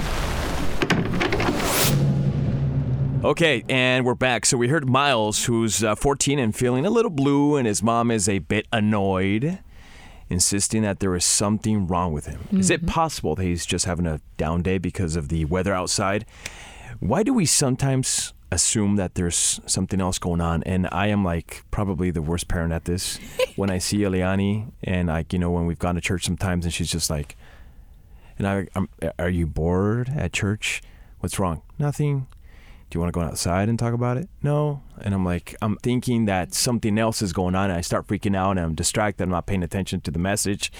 Okay, 3.23 3.63
and 3.69 4.05
we're 4.05 4.15
back. 4.15 4.45
So 4.45 4.57
we 4.57 4.67
heard 4.69 4.89
Miles, 4.89 5.45
who's 5.45 5.83
uh, 5.83 5.95
14 5.95 6.39
and 6.39 6.55
feeling 6.55 6.85
a 6.85 6.89
little 6.89 7.11
blue, 7.11 7.55
and 7.55 7.67
his 7.67 7.81
mom 7.81 8.09
is 8.09 8.27
a 8.27 8.39
bit 8.39 8.67
annoyed, 8.73 9.59
insisting 10.29 10.81
that 10.83 10.99
there 10.99 11.15
is 11.15 11.25
something 11.25 11.87
wrong 11.87 12.13
with 12.13 12.25
him. 12.25 12.47
Is 12.51 12.69
it 12.69 12.81
mm-hmm. 12.81 12.89
possible 12.89 13.35
that 13.35 13.43
he's 13.43 13.65
just 13.65 13.85
having 13.85 14.05
a 14.07 14.21
down 14.37 14.61
day 14.61 14.77
because 14.77 15.15
of 15.15 15.29
the 15.29 15.45
weather 15.45 15.73
outside? 15.73 16.25
Why 16.99 17.23
do 17.23 17.33
we 17.33 17.45
sometimes 17.45 18.33
assume 18.51 18.95
that 18.95 19.15
there's 19.15 19.59
something 19.65 19.99
else 19.99 20.19
going 20.19 20.41
on? 20.41 20.63
And 20.63 20.87
I 20.91 21.07
am 21.07 21.23
like 21.23 21.63
probably 21.71 22.11
the 22.11 22.21
worst 22.21 22.47
parent 22.47 22.73
at 22.73 22.85
this. 22.85 23.19
when 23.55 23.69
I 23.69 23.77
see 23.77 23.99
Eliani, 23.99 24.71
and 24.83 25.07
like 25.07 25.33
you 25.33 25.39
know, 25.39 25.51
when 25.51 25.65
we've 25.65 25.79
gone 25.79 25.95
to 25.95 26.01
church 26.01 26.25
sometimes, 26.25 26.65
and 26.65 26.73
she's 26.73 26.91
just 26.91 27.09
like, 27.09 27.35
and 28.37 28.47
I, 28.47 28.67
I'm, 28.75 28.89
are 29.19 29.29
you 29.29 29.45
bored 29.45 30.09
at 30.15 30.33
church? 30.33 30.81
What's 31.19 31.39
wrong? 31.39 31.61
Nothing. 31.77 32.27
Do 32.93 32.97
you 32.97 33.01
want 33.01 33.11
to 33.11 33.19
go 33.19 33.25
outside 33.25 33.69
and 33.69 33.79
talk 33.79 33.95
about 33.95 34.17
it? 34.17 34.29
No. 34.43 34.83
And 35.01 35.15
I'm 35.15 35.25
like, 35.25 35.55
I'm 35.63 35.77
thinking 35.77 36.25
that 36.25 36.53
something 36.53 36.99
else 36.99 37.23
is 37.23 37.33
going 37.33 37.55
on, 37.55 37.71
and 37.71 37.79
I 37.79 37.81
start 37.81 38.05
freaking 38.05 38.35
out, 38.37 38.51
and 38.51 38.59
I'm 38.59 38.75
distracted. 38.75 39.23
I'm 39.23 39.31
not 39.31 39.47
paying 39.47 39.63
attention 39.63 39.99
to 40.01 40.11
the 40.11 40.19
message. 40.19 40.71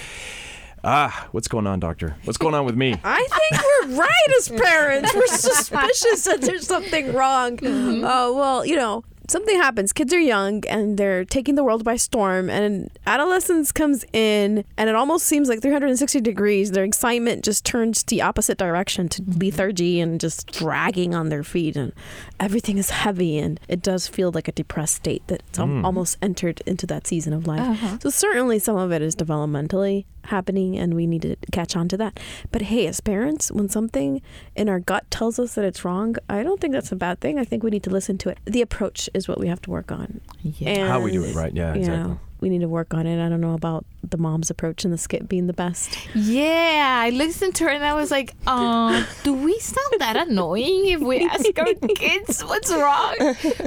Ah, 0.84 1.28
what's 1.32 1.48
going 1.48 1.66
on, 1.66 1.80
doctor? 1.80 2.16
What's 2.26 2.38
going 2.38 2.54
on 2.54 2.66
with 2.66 2.76
me? 2.76 2.92
I 3.04 3.28
think 3.50 3.64
we're 3.64 3.98
right 3.98 4.38
as 4.38 4.50
parents. 4.50 5.12
We're 5.16 5.26
suspicious 5.26 6.26
that 6.26 6.42
there's 6.42 6.68
something 6.68 7.14
wrong. 7.14 7.58
Oh, 7.64 8.36
well, 8.36 8.64
you 8.64 8.76
know, 8.76 9.04
something 9.28 9.56
happens. 9.58 9.94
Kids 9.94 10.14
are 10.14 10.20
young 10.20 10.66
and 10.68 10.98
they're 10.98 11.26
taking 11.26 11.56
the 11.56 11.64
world 11.64 11.84
by 11.84 11.96
storm, 11.96 12.50
and 12.50 12.90
adolescence 13.06 13.72
comes 13.72 14.06
in, 14.14 14.66
and 14.78 14.90
it 14.90 14.96
almost 14.96 15.26
seems 15.26 15.50
like 15.50 15.62
360 15.62 16.22
degrees. 16.22 16.72
Their 16.72 16.84
excitement 16.84 17.44
just 17.44 17.66
turns 17.66 18.04
the 18.04 18.22
opposite 18.22 18.58
direction 18.58 19.10
to 19.10 19.24
lethargy 19.38 20.00
and 20.00 20.20
just 20.20 20.48
dragging 20.52 21.16
on 21.16 21.30
their 21.30 21.44
feet, 21.44 21.76
and 21.76 21.94
everything 22.40 22.78
is 22.78 22.90
heavy, 22.90 23.38
and 23.38 23.60
it 23.68 23.82
does 23.82 24.08
feel 24.08 24.32
like 24.32 24.48
a 24.48 24.52
depressed 24.52 24.96
state 24.96 25.24
that's 25.28 25.60
al- 25.60 25.68
hmm. 25.68 25.86
almost 25.86 26.18
entered 26.22 26.62
into 26.66 26.86
that 26.88 27.08
season 27.08 27.34
of 27.34 27.48
life. 27.48 27.62
Uh-huh. 27.62 27.98
So, 28.02 28.10
certainly, 28.10 28.60
some 28.60 28.78
of 28.78 28.92
it 28.92 29.02
is 29.02 29.16
developmentally 29.16 30.06
happening 30.26 30.78
and 30.78 30.94
we 30.94 31.08
need 31.08 31.22
to 31.22 31.36
catch 31.52 31.76
on 31.76 31.88
to 31.90 31.98
that. 31.98 32.20
But 32.52 32.64
hey, 32.64 32.88
as 32.88 33.00
parents, 33.00 33.52
when 33.52 33.70
something 33.70 34.22
in 34.56 34.70
our 34.70 34.80
gut 34.80 35.10
tells 35.12 35.40
us 35.40 35.56
that 35.56 35.66
it's 35.66 35.84
wrong, 35.84 36.16
I 36.30 36.44
don't 36.44 36.60
think 36.62 36.74
that's 36.74 36.92
a 36.92 36.96
bad 36.96 37.20
thing. 37.20 37.38
I 37.38 37.46
think 37.46 37.64
we 37.64 37.72
need 37.72 37.84
to 37.84 37.90
listen 37.90 38.18
to 38.20 38.30
it. 38.30 38.40
The 38.46 38.62
approach 38.62 39.10
is 39.14 39.23
what 39.28 39.40
we 39.40 39.48
have 39.48 39.62
to 39.64 39.70
work 39.70 39.92
on. 39.92 40.22
Yeah. 40.42 40.88
How 40.88 41.00
we 41.00 41.12
do 41.12 41.24
it 41.24 41.36
right? 41.36 41.54
Yeah, 41.54 41.74
exactly. 41.74 42.04
know, 42.04 42.20
we 42.42 42.50
need 42.50 42.62
to 42.62 42.68
work 42.68 42.94
on 42.94 43.08
it. 43.08 43.26
I 43.26 43.30
don't 43.30 43.40
know 43.42 43.54
about 43.54 43.86
the 44.04 44.18
mom's 44.18 44.50
approach 44.50 44.84
and 44.84 44.94
the 44.94 44.98
skit 44.98 45.30
being 45.30 45.48
the 45.48 45.54
best. 45.54 45.98
Yeah, 46.14 47.02
I 47.06 47.10
listened 47.12 47.56
to 47.56 47.64
her 47.64 47.70
and 47.70 47.86
I 47.86 47.94
was 47.94 48.12
like, 48.12 48.34
um, 48.48 49.06
do 49.24 49.34
we 49.34 49.58
sound 49.60 49.96
that 50.00 50.18
annoying 50.28 50.88
if 50.88 51.00
we 51.00 51.26
ask 51.26 51.58
our 51.58 51.74
kids 51.96 52.44
what's 52.44 52.72
wrong? 52.72 53.16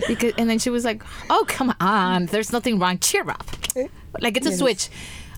Because 0.06 0.34
and 0.36 0.48
then 0.50 0.58
she 0.58 0.70
was 0.70 0.84
like, 0.84 1.02
oh 1.30 1.44
come 1.48 1.74
on, 1.80 2.26
there's 2.26 2.52
nothing 2.52 2.78
wrong. 2.78 2.98
Cheer 2.98 3.28
up. 3.30 3.46
Like 4.20 4.36
it's 4.36 4.46
a 4.46 4.56
switch, 4.56 4.88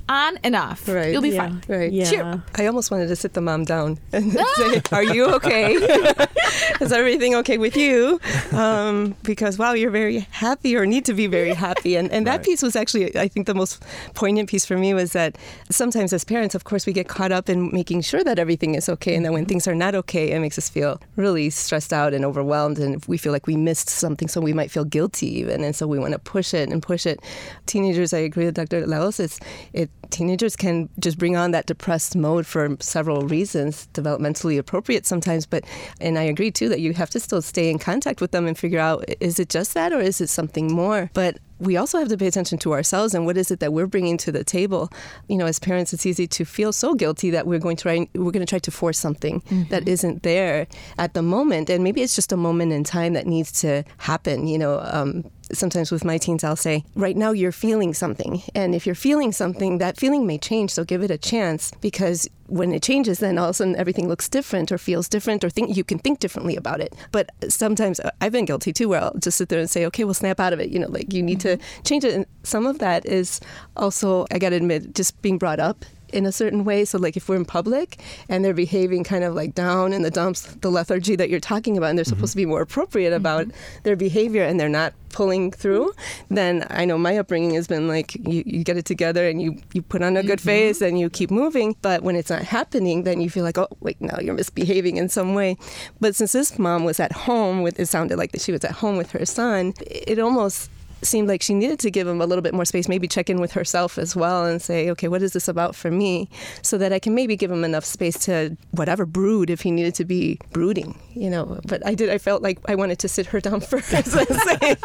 on 0.08 0.38
and 0.42 0.54
off. 0.56 0.88
Right. 0.88 1.12
You'll 1.12 1.22
be 1.22 1.30
Yeah. 1.30 1.48
fine. 1.48 1.62
Right. 1.68 1.92
Yeah. 1.92 2.10
Cheer. 2.10 2.42
I 2.56 2.66
almost 2.66 2.90
wanted 2.90 3.08
to 3.08 3.16
sit 3.16 3.34
the 3.34 3.40
mom 3.40 3.64
down 3.64 3.98
and 4.12 4.32
say, 4.56 4.82
"Are 4.92 5.02
you 5.02 5.26
okay? 5.36 5.74
Is 6.80 6.92
everything 6.92 7.34
okay 7.36 7.58
with 7.58 7.76
you?" 7.76 8.20
Um, 8.52 9.14
because 9.22 9.58
wow, 9.58 9.72
you're 9.72 9.90
very 9.90 10.20
happy 10.30 10.76
or 10.76 10.86
need 10.86 11.04
to 11.06 11.14
be 11.14 11.26
very 11.26 11.54
happy, 11.54 11.96
and 11.96 12.10
and 12.10 12.26
that 12.26 12.38
Right. 12.38 12.44
piece 12.44 12.62
was 12.62 12.76
actually, 12.76 13.16
I 13.18 13.28
think, 13.28 13.46
the 13.46 13.54
most 13.54 13.82
poignant 14.14 14.48
piece 14.48 14.64
for 14.64 14.76
me 14.78 14.94
was 14.94 15.12
that 15.12 15.36
sometimes 15.70 16.12
as 16.12 16.24
parents, 16.24 16.54
of 16.54 16.64
course, 16.64 16.86
we 16.86 16.92
get 16.92 17.08
caught 17.08 17.32
up 17.32 17.48
in 17.48 17.70
making 17.72 18.02
sure 18.02 18.22
that 18.24 18.38
everything 18.38 18.74
is 18.74 18.88
okay, 18.88 19.14
and 19.14 19.24
then 19.24 19.32
when 19.32 19.44
things 19.46 19.66
are 19.68 19.74
not 19.74 19.94
okay, 19.94 20.30
it 20.32 20.40
makes 20.40 20.58
us 20.58 20.68
feel 20.68 21.00
really 21.16 21.50
stressed 21.50 21.92
out 21.92 22.14
and 22.14 22.24
overwhelmed, 22.24 22.78
and 22.78 23.04
we 23.06 23.18
feel 23.18 23.32
like 23.32 23.46
we 23.46 23.56
missed 23.56 23.88
something, 23.90 24.28
so 24.28 24.40
we 24.40 24.52
might 24.52 24.70
feel 24.70 24.84
guilty 24.84 25.26
even, 25.40 25.62
and 25.64 25.74
so 25.76 25.86
we 25.86 25.98
want 25.98 26.12
to 26.12 26.18
push 26.18 26.54
it 26.54 26.68
and 26.70 26.82
push 26.82 27.06
it. 27.06 27.20
Teenagers, 27.66 28.12
I 28.14 28.18
agree 28.18 28.44
with 28.46 28.54
Dr. 28.54 28.86
La 28.86 28.98
Hoz. 28.98 29.20
It's 29.20 29.38
it 29.72 29.90
teenagers 30.10 30.56
can 30.56 30.88
just 30.98 31.18
bring 31.18 31.36
on 31.36 31.50
that 31.52 31.66
depressed 31.66 32.16
mode 32.16 32.46
for 32.46 32.76
several 32.80 33.22
reasons, 33.22 33.88
developmentally 33.94 34.58
appropriate 34.58 35.06
sometimes. 35.06 35.46
But 35.46 35.64
and 36.00 36.18
I 36.18 36.22
agree 36.22 36.50
too 36.50 36.68
that 36.68 36.80
you 36.80 36.92
have 36.94 37.10
to 37.10 37.20
still 37.20 37.42
stay 37.42 37.70
in 37.70 37.78
contact 37.78 38.20
with 38.20 38.30
them 38.30 38.46
and 38.46 38.58
figure 38.58 38.80
out 38.80 39.04
is 39.20 39.38
it 39.38 39.48
just 39.48 39.74
that 39.74 39.92
or 39.92 40.00
is 40.00 40.20
it 40.20 40.28
something 40.28 40.72
more? 40.72 41.10
But 41.14 41.38
we 41.60 41.76
also 41.76 41.98
have 41.98 42.08
to 42.08 42.16
pay 42.16 42.28
attention 42.28 42.58
to 42.58 42.72
ourselves 42.72 43.14
and 43.14 43.26
what 43.26 43.36
is 43.36 43.50
it 43.50 43.60
that 43.60 43.72
we're 43.72 43.86
bringing 43.86 44.16
to 44.18 44.30
the 44.30 44.44
table. 44.44 44.90
You 45.28 45.36
know, 45.36 45.46
as 45.46 45.58
parents, 45.58 45.92
it's 45.92 46.06
easy 46.06 46.26
to 46.28 46.44
feel 46.44 46.72
so 46.72 46.94
guilty 46.94 47.30
that 47.30 47.46
we're 47.46 47.58
going 47.58 47.76
to 47.76 47.82
try 47.82 48.08
we're 48.14 48.30
going 48.30 48.44
to 48.44 48.46
try 48.46 48.60
to 48.60 48.70
force 48.70 48.98
something 48.98 49.42
that 49.70 49.88
isn't 49.88 50.22
there 50.22 50.66
at 50.98 51.14
the 51.14 51.22
moment, 51.22 51.70
and 51.70 51.82
maybe 51.82 52.02
it's 52.02 52.14
just 52.14 52.32
a 52.32 52.36
moment 52.36 52.72
in 52.72 52.84
time 52.84 53.12
that 53.14 53.26
needs 53.26 53.52
to 53.60 53.84
happen. 53.98 54.46
You 54.46 54.58
know, 54.58 54.80
um, 54.84 55.24
sometimes 55.52 55.90
with 55.90 56.04
my 56.04 56.18
teens, 56.18 56.44
I'll 56.44 56.56
say, 56.56 56.84
right 56.94 57.16
now 57.16 57.32
you're 57.32 57.52
feeling 57.52 57.94
something. 57.94 58.42
And 58.54 58.74
if 58.74 58.86
you're 58.86 58.94
feeling 58.94 59.32
something, 59.32 59.78
that 59.78 59.96
feeling 59.96 60.26
may 60.26 60.38
change. 60.38 60.70
So 60.70 60.84
give 60.84 61.02
it 61.02 61.10
a 61.10 61.18
chance 61.18 61.72
because 61.80 62.28
when 62.46 62.72
it 62.72 62.82
changes, 62.82 63.18
then 63.18 63.38
all 63.38 63.44
of 63.46 63.50
a 63.50 63.54
sudden 63.54 63.76
everything 63.76 64.08
looks 64.08 64.28
different 64.28 64.72
or 64.72 64.78
feels 64.78 65.08
different 65.08 65.44
or 65.44 65.50
think 65.50 65.76
you 65.76 65.84
can 65.84 65.98
think 65.98 66.18
differently 66.18 66.56
about 66.56 66.80
it. 66.80 66.94
But 67.12 67.30
sometimes 67.48 68.00
uh, 68.00 68.10
I've 68.20 68.32
been 68.32 68.46
guilty 68.46 68.72
too, 68.72 68.88
where 68.88 69.02
I'll 69.02 69.18
just 69.18 69.38
sit 69.38 69.48
there 69.48 69.60
and 69.60 69.70
say, 69.70 69.84
okay, 69.86 70.04
we'll 70.04 70.14
snap 70.14 70.40
out 70.40 70.52
of 70.52 70.60
it. 70.60 70.70
You 70.70 70.78
know, 70.78 70.88
like 70.88 71.12
you 71.12 71.22
need 71.22 71.40
to 71.40 71.58
change 71.84 72.04
it. 72.04 72.14
And 72.14 72.26
some 72.42 72.66
of 72.66 72.78
that 72.78 73.04
is 73.06 73.40
also, 73.76 74.26
I 74.30 74.38
got 74.38 74.50
to 74.50 74.56
admit, 74.56 74.94
just 74.94 75.20
being 75.22 75.38
brought 75.38 75.60
up 75.60 75.84
in 76.12 76.26
a 76.26 76.32
certain 76.32 76.64
way. 76.64 76.84
So, 76.84 76.98
like 76.98 77.16
if 77.16 77.28
we're 77.28 77.36
in 77.36 77.44
public 77.44 78.00
and 78.28 78.44
they're 78.44 78.54
behaving 78.54 79.04
kind 79.04 79.24
of 79.24 79.34
like 79.34 79.54
down 79.54 79.92
in 79.92 80.02
the 80.02 80.10
dumps, 80.10 80.42
the 80.60 80.70
lethargy 80.70 81.16
that 81.16 81.30
you're 81.30 81.40
talking 81.40 81.76
about, 81.76 81.90
and 81.90 81.98
they're 81.98 82.04
supposed 82.04 82.32
to 82.32 82.36
be 82.36 82.46
more 82.46 82.62
appropriate 82.62 83.10
mm-hmm. 83.10 83.16
about 83.16 83.46
their 83.82 83.96
behavior 83.96 84.44
and 84.44 84.58
they're 84.58 84.68
not 84.68 84.92
pulling 85.10 85.50
through, 85.50 85.92
then 86.28 86.66
I 86.70 86.84
know 86.84 86.98
my 86.98 87.16
upbringing 87.16 87.54
has 87.54 87.66
been 87.66 87.88
like 87.88 88.14
you, 88.14 88.42
you 88.46 88.62
get 88.62 88.76
it 88.76 88.84
together 88.84 89.28
and 89.28 89.40
you, 89.40 89.58
you 89.72 89.82
put 89.82 90.02
on 90.02 90.16
a 90.16 90.22
good 90.22 90.38
mm-hmm. 90.38 90.48
face 90.48 90.80
and 90.80 90.98
you 90.98 91.10
keep 91.10 91.30
moving. 91.30 91.76
But 91.82 92.02
when 92.02 92.16
it's 92.16 92.30
not 92.30 92.42
happening, 92.42 93.04
then 93.04 93.20
you 93.20 93.30
feel 93.30 93.44
like, 93.44 93.58
oh, 93.58 93.68
wait, 93.80 94.00
now 94.00 94.18
you're 94.20 94.34
misbehaving 94.34 94.96
in 94.96 95.08
some 95.08 95.34
way. 95.34 95.56
But 96.00 96.14
since 96.14 96.32
this 96.32 96.58
mom 96.58 96.84
was 96.84 97.00
at 97.00 97.12
home 97.12 97.62
with, 97.62 97.78
it 97.80 97.86
sounded 97.86 98.18
like 98.18 98.32
that 98.32 98.40
she 98.40 98.52
was 98.52 98.64
at 98.64 98.72
home 98.72 98.96
with 98.96 99.10
her 99.12 99.24
son, 99.24 99.74
it 99.86 100.18
almost 100.18 100.70
seemed 101.02 101.28
like 101.28 101.42
she 101.42 101.54
needed 101.54 101.78
to 101.80 101.90
give 101.90 102.06
him 102.06 102.20
a 102.20 102.26
little 102.26 102.42
bit 102.42 102.54
more 102.54 102.64
space, 102.64 102.88
maybe 102.88 103.08
check 103.08 103.30
in 103.30 103.40
with 103.40 103.52
herself 103.52 103.98
as 103.98 104.16
well 104.16 104.44
and 104.44 104.60
say, 104.60 104.90
okay, 104.90 105.08
what 105.08 105.22
is 105.22 105.32
this 105.32 105.48
about 105.48 105.74
for 105.74 105.90
me? 105.90 106.28
So 106.62 106.78
that 106.78 106.92
I 106.92 106.98
can 106.98 107.14
maybe 107.14 107.36
give 107.36 107.50
him 107.50 107.64
enough 107.64 107.84
space 107.84 108.18
to 108.26 108.56
whatever 108.72 109.06
brood 109.06 109.50
if 109.50 109.60
he 109.60 109.70
needed 109.70 109.94
to 109.96 110.04
be 110.04 110.38
brooding, 110.52 110.98
you 111.14 111.30
know. 111.30 111.60
But 111.66 111.86
I 111.86 111.94
did, 111.94 112.10
I 112.10 112.18
felt 112.18 112.42
like 112.42 112.58
I 112.66 112.74
wanted 112.74 112.98
to 113.00 113.08
sit 113.08 113.26
her 113.26 113.40
down 113.40 113.60
first 113.72 113.92
and 113.92 114.06
say, 114.06 114.76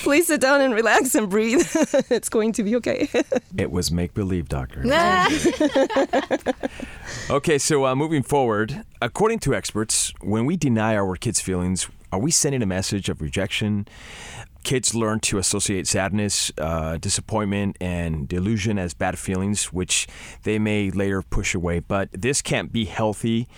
please 0.00 0.28
sit 0.28 0.40
down 0.40 0.60
and 0.60 0.74
relax 0.74 1.14
and 1.14 1.28
breathe. 1.28 1.66
it's 2.10 2.28
going 2.28 2.52
to 2.52 2.62
be 2.62 2.76
okay. 2.76 3.08
It 3.56 3.72
was 3.72 3.90
make 3.90 4.14
believe, 4.14 4.48
doctor. 4.48 4.82
okay, 7.30 7.58
so 7.58 7.86
uh, 7.86 7.94
moving 7.96 8.22
forward, 8.22 8.84
according 9.02 9.40
to 9.40 9.54
experts, 9.54 10.12
when 10.20 10.46
we 10.46 10.56
deny 10.56 10.96
our 10.96 11.16
kids' 11.16 11.40
feelings, 11.40 11.88
are 12.12 12.18
we 12.18 12.30
sending 12.30 12.62
a 12.62 12.66
message 12.66 13.08
of 13.08 13.20
rejection? 13.20 13.86
Kids 14.68 14.94
learn 14.94 15.18
to 15.20 15.38
associate 15.38 15.86
sadness, 15.88 16.52
uh, 16.58 16.98
disappointment, 16.98 17.74
and 17.80 18.28
delusion 18.28 18.78
as 18.78 18.92
bad 18.92 19.18
feelings, 19.18 19.72
which 19.72 20.06
they 20.42 20.58
may 20.58 20.90
later 20.90 21.22
push 21.22 21.54
away. 21.54 21.78
But 21.78 22.10
this 22.12 22.42
can't 22.42 22.70
be 22.70 22.84
healthy, 22.84 23.48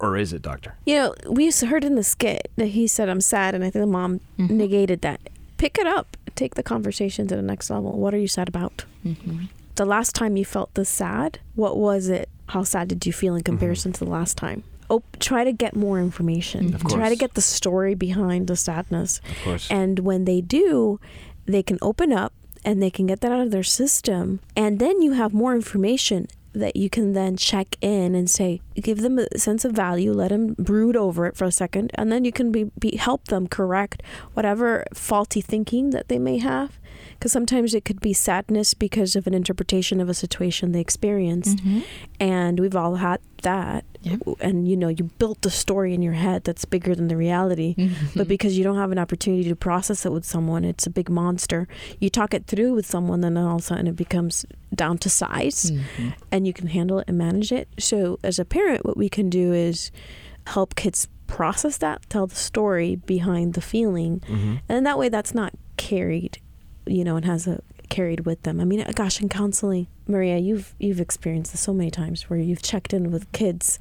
or 0.00 0.16
is 0.16 0.32
it, 0.32 0.40
doctor? 0.40 0.74
You 0.86 0.94
know, 0.96 1.14
we 1.28 1.50
heard 1.50 1.84
in 1.84 1.96
the 1.96 2.02
skit 2.02 2.50
that 2.56 2.68
he 2.68 2.86
said, 2.86 3.10
I'm 3.10 3.20
sad, 3.20 3.54
and 3.54 3.62
I 3.62 3.68
think 3.68 3.82
the 3.82 3.86
mom 3.86 4.20
Mm-hmm. 4.38 4.56
negated 4.56 5.00
that. 5.02 5.20
Pick 5.58 5.76
it 5.76 5.86
up, 5.86 6.16
take 6.34 6.54
the 6.54 6.62
conversation 6.62 7.26
to 7.28 7.36
the 7.36 7.42
next 7.42 7.68
level. 7.68 7.92
What 7.98 8.14
are 8.14 8.18
you 8.18 8.26
sad 8.28 8.48
about? 8.48 8.86
Mm-hmm. 9.04 9.44
The 9.74 9.84
last 9.84 10.14
time 10.14 10.38
you 10.38 10.46
felt 10.46 10.72
this 10.74 10.88
sad, 10.88 11.40
what 11.56 11.76
was 11.76 12.08
it? 12.08 12.30
How 12.48 12.62
sad 12.62 12.88
did 12.88 13.04
you 13.04 13.12
feel 13.12 13.34
in 13.34 13.42
comparison 13.42 13.92
to 13.92 14.04
the 14.04 14.10
last 14.10 14.38
time? 14.38 14.64
Oh, 14.90 15.02
try 15.18 15.44
to 15.44 15.52
get 15.52 15.74
more 15.74 16.00
information. 16.00 16.70
Mm. 16.70 16.74
Of 16.74 16.88
Try 16.88 17.08
to 17.08 17.16
get 17.16 17.34
the 17.34 17.40
story 17.40 17.94
behind 17.94 18.46
the 18.48 18.56
sadness. 18.56 19.20
Of 19.28 19.42
course. 19.44 19.70
And 19.70 20.00
when 20.00 20.24
they 20.24 20.40
do, 20.40 21.00
they 21.46 21.62
can 21.62 21.78
open 21.82 22.12
up 22.12 22.32
and 22.64 22.82
they 22.82 22.90
can 22.90 23.06
get 23.06 23.20
that 23.20 23.32
out 23.32 23.40
of 23.40 23.50
their 23.50 23.62
system. 23.62 24.40
And 24.56 24.78
then 24.78 25.02
you 25.02 25.12
have 25.12 25.32
more 25.32 25.54
information 25.54 26.28
that 26.54 26.76
you 26.76 26.88
can 26.88 27.12
then 27.12 27.36
check 27.36 27.76
in 27.80 28.14
and 28.14 28.30
say, 28.30 28.60
give 28.76 29.02
them 29.02 29.18
a 29.18 29.38
sense 29.38 29.64
of 29.64 29.72
value, 29.72 30.12
let 30.12 30.28
them 30.28 30.54
brood 30.54 30.96
over 30.96 31.26
it 31.26 31.36
for 31.36 31.44
a 31.44 31.52
second, 31.52 31.90
and 31.94 32.12
then 32.12 32.24
you 32.24 32.32
can 32.32 32.52
be, 32.52 32.70
be 32.78 32.96
help 32.96 33.26
them 33.26 33.48
correct 33.48 34.02
whatever 34.34 34.84
faulty 34.94 35.40
thinking 35.40 35.90
that 35.90 36.08
they 36.08 36.18
may 36.18 36.38
have. 36.38 36.78
Because 37.18 37.32
sometimes 37.32 37.74
it 37.74 37.84
could 37.84 38.00
be 38.00 38.12
sadness 38.12 38.74
because 38.74 39.16
of 39.16 39.26
an 39.26 39.34
interpretation 39.34 40.00
of 40.00 40.08
a 40.08 40.14
situation 40.14 40.72
they 40.72 40.80
experienced. 40.80 41.58
Mm-hmm. 41.58 41.80
And 42.20 42.60
we've 42.60 42.76
all 42.76 42.96
had 42.96 43.20
that. 43.42 43.84
Yep. 44.02 44.20
And 44.40 44.68
you 44.68 44.76
know, 44.76 44.88
you 44.88 45.04
built 45.18 45.42
the 45.42 45.50
story 45.50 45.94
in 45.94 46.02
your 46.02 46.12
head 46.12 46.44
that's 46.44 46.64
bigger 46.64 46.94
than 46.94 47.08
the 47.08 47.16
reality. 47.16 47.74
Mm-hmm. 47.76 48.18
But 48.18 48.28
because 48.28 48.58
you 48.58 48.64
don't 48.64 48.76
have 48.76 48.92
an 48.92 48.98
opportunity 48.98 49.48
to 49.48 49.56
process 49.56 50.04
it 50.04 50.12
with 50.12 50.24
someone, 50.24 50.64
it's 50.64 50.86
a 50.86 50.90
big 50.90 51.08
monster. 51.08 51.66
You 52.00 52.10
talk 52.10 52.34
it 52.34 52.46
through 52.46 52.74
with 52.74 52.86
someone, 52.86 53.20
then 53.20 53.36
all 53.36 53.56
of 53.56 53.62
a 53.62 53.64
sudden 53.64 53.86
it 53.86 53.96
becomes 53.96 54.44
down 54.74 54.98
to 54.98 55.08
size 55.08 55.70
mm-hmm. 55.70 56.10
and 56.32 56.46
you 56.46 56.52
can 56.52 56.66
handle 56.66 56.98
it 56.98 57.04
and 57.08 57.16
manage 57.16 57.52
it. 57.52 57.68
So, 57.78 58.18
as 58.22 58.38
a 58.38 58.44
parent, 58.44 58.84
what 58.84 58.96
we 58.96 59.08
can 59.08 59.30
do 59.30 59.52
is 59.52 59.90
help 60.46 60.74
kids 60.74 61.08
process 61.26 61.78
that, 61.78 62.08
tell 62.08 62.26
the 62.26 62.34
story 62.34 62.96
behind 62.96 63.54
the 63.54 63.60
feeling. 63.60 64.20
Mhm. 64.20 64.60
And 64.68 64.86
that 64.86 64.98
way, 64.98 65.08
that's 65.08 65.34
not 65.34 65.54
carried, 65.76 66.38
you 66.86 67.04
know, 67.04 67.16
and 67.16 67.24
has 67.24 67.46
a 67.46 67.60
carried 67.90 68.20
with 68.26 68.42
them. 68.42 68.60
I 68.60 68.64
mean, 68.64 68.84
gosh, 68.94 69.20
in 69.20 69.28
counseling, 69.28 69.86
Maria, 70.08 70.38
you've 70.38 70.74
you've 70.78 71.00
experienced 71.00 71.52
this 71.52 71.60
so 71.60 71.72
many 71.74 71.90
times 71.90 72.28
where 72.30 72.38
you've 72.38 72.62
checked 72.62 72.92
in 72.92 73.10
with 73.10 73.30
kids 73.32 73.78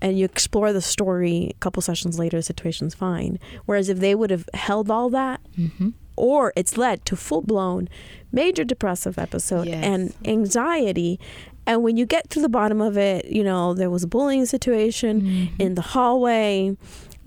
and 0.00 0.18
you 0.18 0.24
explore 0.26 0.72
the 0.72 0.82
story. 0.82 1.48
A 1.50 1.54
couple 1.60 1.80
sessions 1.82 2.18
later, 2.18 2.36
the 2.36 2.42
situation's 2.42 2.94
fine. 2.94 3.38
Whereas 3.64 3.88
if 3.88 3.98
they 4.00 4.14
would 4.14 4.30
have 4.30 4.48
held 4.54 4.90
all 4.90 5.08
that, 5.10 5.40
Mm-hmm. 5.58 5.90
or 6.16 6.52
it's 6.54 6.76
led 6.76 7.04
to 7.06 7.16
full 7.16 7.40
blown 7.42 7.88
major 8.32 8.62
depressive 8.64 9.18
episode 9.18 9.66
Yes. 9.68 9.82
and 9.84 10.14
anxiety. 10.24 11.18
And 11.68 11.82
when 11.82 11.96
you 11.96 12.06
get 12.06 12.30
to 12.30 12.40
the 12.40 12.48
bottom 12.48 12.80
of 12.80 12.96
it, 12.96 13.24
you 13.26 13.42
know, 13.42 13.74
there 13.74 13.90
was 13.90 14.04
a 14.04 14.06
bullying 14.06 14.46
situation 14.46 15.22
Mm-hmm. 15.22 15.60
in 15.62 15.74
the 15.74 15.82
hallway, 15.82 16.76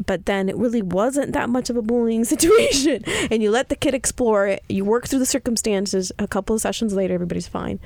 but 0.05 0.25
then 0.25 0.49
it 0.49 0.55
really 0.55 0.81
wasn't 0.81 1.33
that 1.33 1.49
much 1.49 1.69
of 1.69 1.77
a 1.77 1.81
bullying 1.81 2.23
situation. 2.33 3.03
And 3.29 3.43
you 3.43 3.51
let 3.51 3.69
the 3.69 3.75
kid 3.75 3.93
explore 3.93 4.47
it, 4.47 4.63
you 4.69 4.85
work 4.85 5.07
through 5.07 5.19
the 5.19 5.25
circumstances. 5.25 6.11
A 6.19 6.27
couple 6.27 6.55
of 6.55 6.61
sessions 6.61 6.93
later, 6.93 7.13
everybody's 7.13 7.47
fine. 7.47 7.79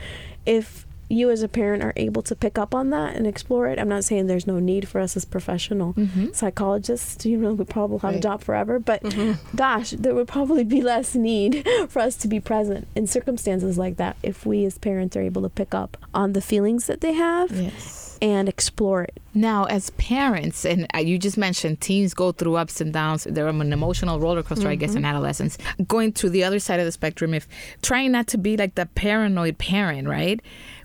If 0.46 0.86
you 1.10 1.29
as 1.29 1.43
a 1.43 1.48
parent 1.48 1.84
are 1.84 1.93
able 1.96 2.22
to 2.24 2.36
pick 2.36 2.58
up 2.58 2.74
on 2.74 2.89
that 2.89 3.15
and 3.15 3.27
explore 3.27 3.67
it, 3.67 3.79
I'm 3.79 3.89
not 3.89 4.03
saying 4.03 4.27
there's 4.27 4.48
no 4.48 4.60
need 4.60 4.88
for 4.88 5.00
us 5.00 5.15
as 5.15 5.25
professional 5.25 5.93
mm-hmm. 5.93 6.32
psychologists, 6.32 7.25
you 7.25 7.38
know, 7.38 7.53
we 7.53 7.65
probably 7.65 8.00
have 8.00 8.15
a 8.15 8.20
job 8.20 8.41
forever, 8.41 8.79
but 8.79 9.03
mm-hmm. 9.03 9.55
gosh, 9.55 9.91
there 9.91 10.15
would 10.15 10.27
probably 10.27 10.63
be 10.63 10.82
less 10.82 11.15
need 11.15 11.67
for 11.89 12.00
us 12.00 12.15
to 12.17 12.27
be 12.27 12.39
present 12.39 12.88
in 12.96 13.08
circumstances 13.08 13.77
like 13.77 13.98
that 13.98 14.17
if 14.24 14.46
we 14.46 14.65
as 14.65 14.77
parents 14.77 15.15
are 15.15 15.22
able 15.22 15.41
to 15.41 15.50
pick 15.50 15.74
up 15.74 15.98
on 16.13 16.34
the 16.34 16.41
feelings 16.41 16.88
that 16.88 17.01
they 17.01 17.13
have 17.13 17.51
Yes. 17.51 18.12
And 18.24 18.48
explore 18.48 19.03
it. 19.03 19.22
Now, 19.34 19.65
as 19.65 19.89
parents, 19.92 20.63
and 20.63 20.88
uh, 20.96 21.00
you 21.00 21.20
just 21.20 21.38
mentioned 21.38 21.82
teens 21.82 22.13
go 22.13 22.32
through 22.32 22.56
ups 22.56 22.80
and 22.80 22.94
downs. 22.94 23.25
They're 23.25 23.50
on 23.50 23.60
an 23.60 23.74
emotional 23.74 24.18
roller 24.18 24.42
coaster, 24.42 24.70
I 24.70 24.75
guess, 24.75 24.96
in 24.96 25.03
adolescence. 25.03 25.58
Going 25.89 26.13
to 26.13 26.30
the 26.30 26.46
other 26.46 26.60
side 26.60 26.80
of 26.80 26.86
the 26.86 26.94
spectrum, 26.94 27.34
if 27.34 27.50
trying 27.82 28.13
not 28.13 28.27
to 28.27 28.38
be 28.38 28.56
like 28.56 28.75
the 28.75 28.86
paranoid 28.86 29.58
parent, 29.58 30.08
right? 30.08 30.42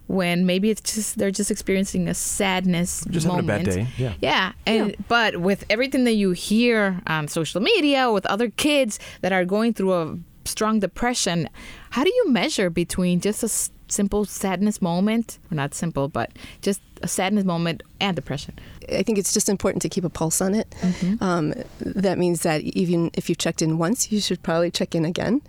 When 0.08 0.46
maybe 0.46 0.70
it's 0.70 0.80
just 0.80 1.18
they're 1.18 1.30
just 1.30 1.50
experiencing 1.50 2.08
a 2.08 2.14
sadness 2.14 3.04
Just 3.08 3.26
having 3.26 3.40
a 3.40 3.42
bad 3.44 3.66
day. 3.66 3.86
Yeah. 3.96 4.14
Yeah, 4.20 4.52
and 4.66 4.96
but 5.06 5.36
with 5.36 5.64
everything 5.70 6.04
that 6.04 6.14
you 6.14 6.32
hear 6.32 7.00
on 7.06 7.28
social 7.28 7.60
media 7.60 8.10
with 8.10 8.26
other 8.26 8.48
kids 8.50 8.98
that 9.20 9.32
are 9.32 9.44
going 9.44 9.74
through 9.74 9.92
a 9.92 10.18
strong 10.44 10.80
depression, 10.80 11.48
how 11.90 12.02
do 12.02 12.10
you 12.12 12.30
measure 12.30 12.68
between 12.70 13.20
just 13.20 13.44
a 13.44 13.48
simple 13.90 14.24
sadness 14.24 14.80
moment, 14.82 15.38
or 15.50 15.54
not 15.54 15.74
simple, 15.74 16.08
but 16.08 16.30
just 16.62 16.80
a 17.02 17.08
sadness 17.08 17.44
moment 17.44 17.82
and 18.00 18.16
depression? 18.16 18.54
I 18.90 19.02
think 19.02 19.18
it's 19.18 19.34
just 19.34 19.48
important 19.48 19.82
to 19.82 19.88
keep 19.88 20.04
a 20.04 20.08
pulse 20.08 20.40
on 20.40 20.54
it. 20.54 20.74
Um, 21.20 21.54
that 21.80 22.18
means 22.18 22.42
that 22.42 22.62
even 22.62 23.10
if 23.14 23.28
you've 23.28 23.38
checked 23.38 23.60
in 23.60 23.78
once, 23.78 24.10
you 24.10 24.20
should 24.20 24.42
probably 24.42 24.70
check 24.70 24.94
in 24.94 25.04
again, 25.04 25.42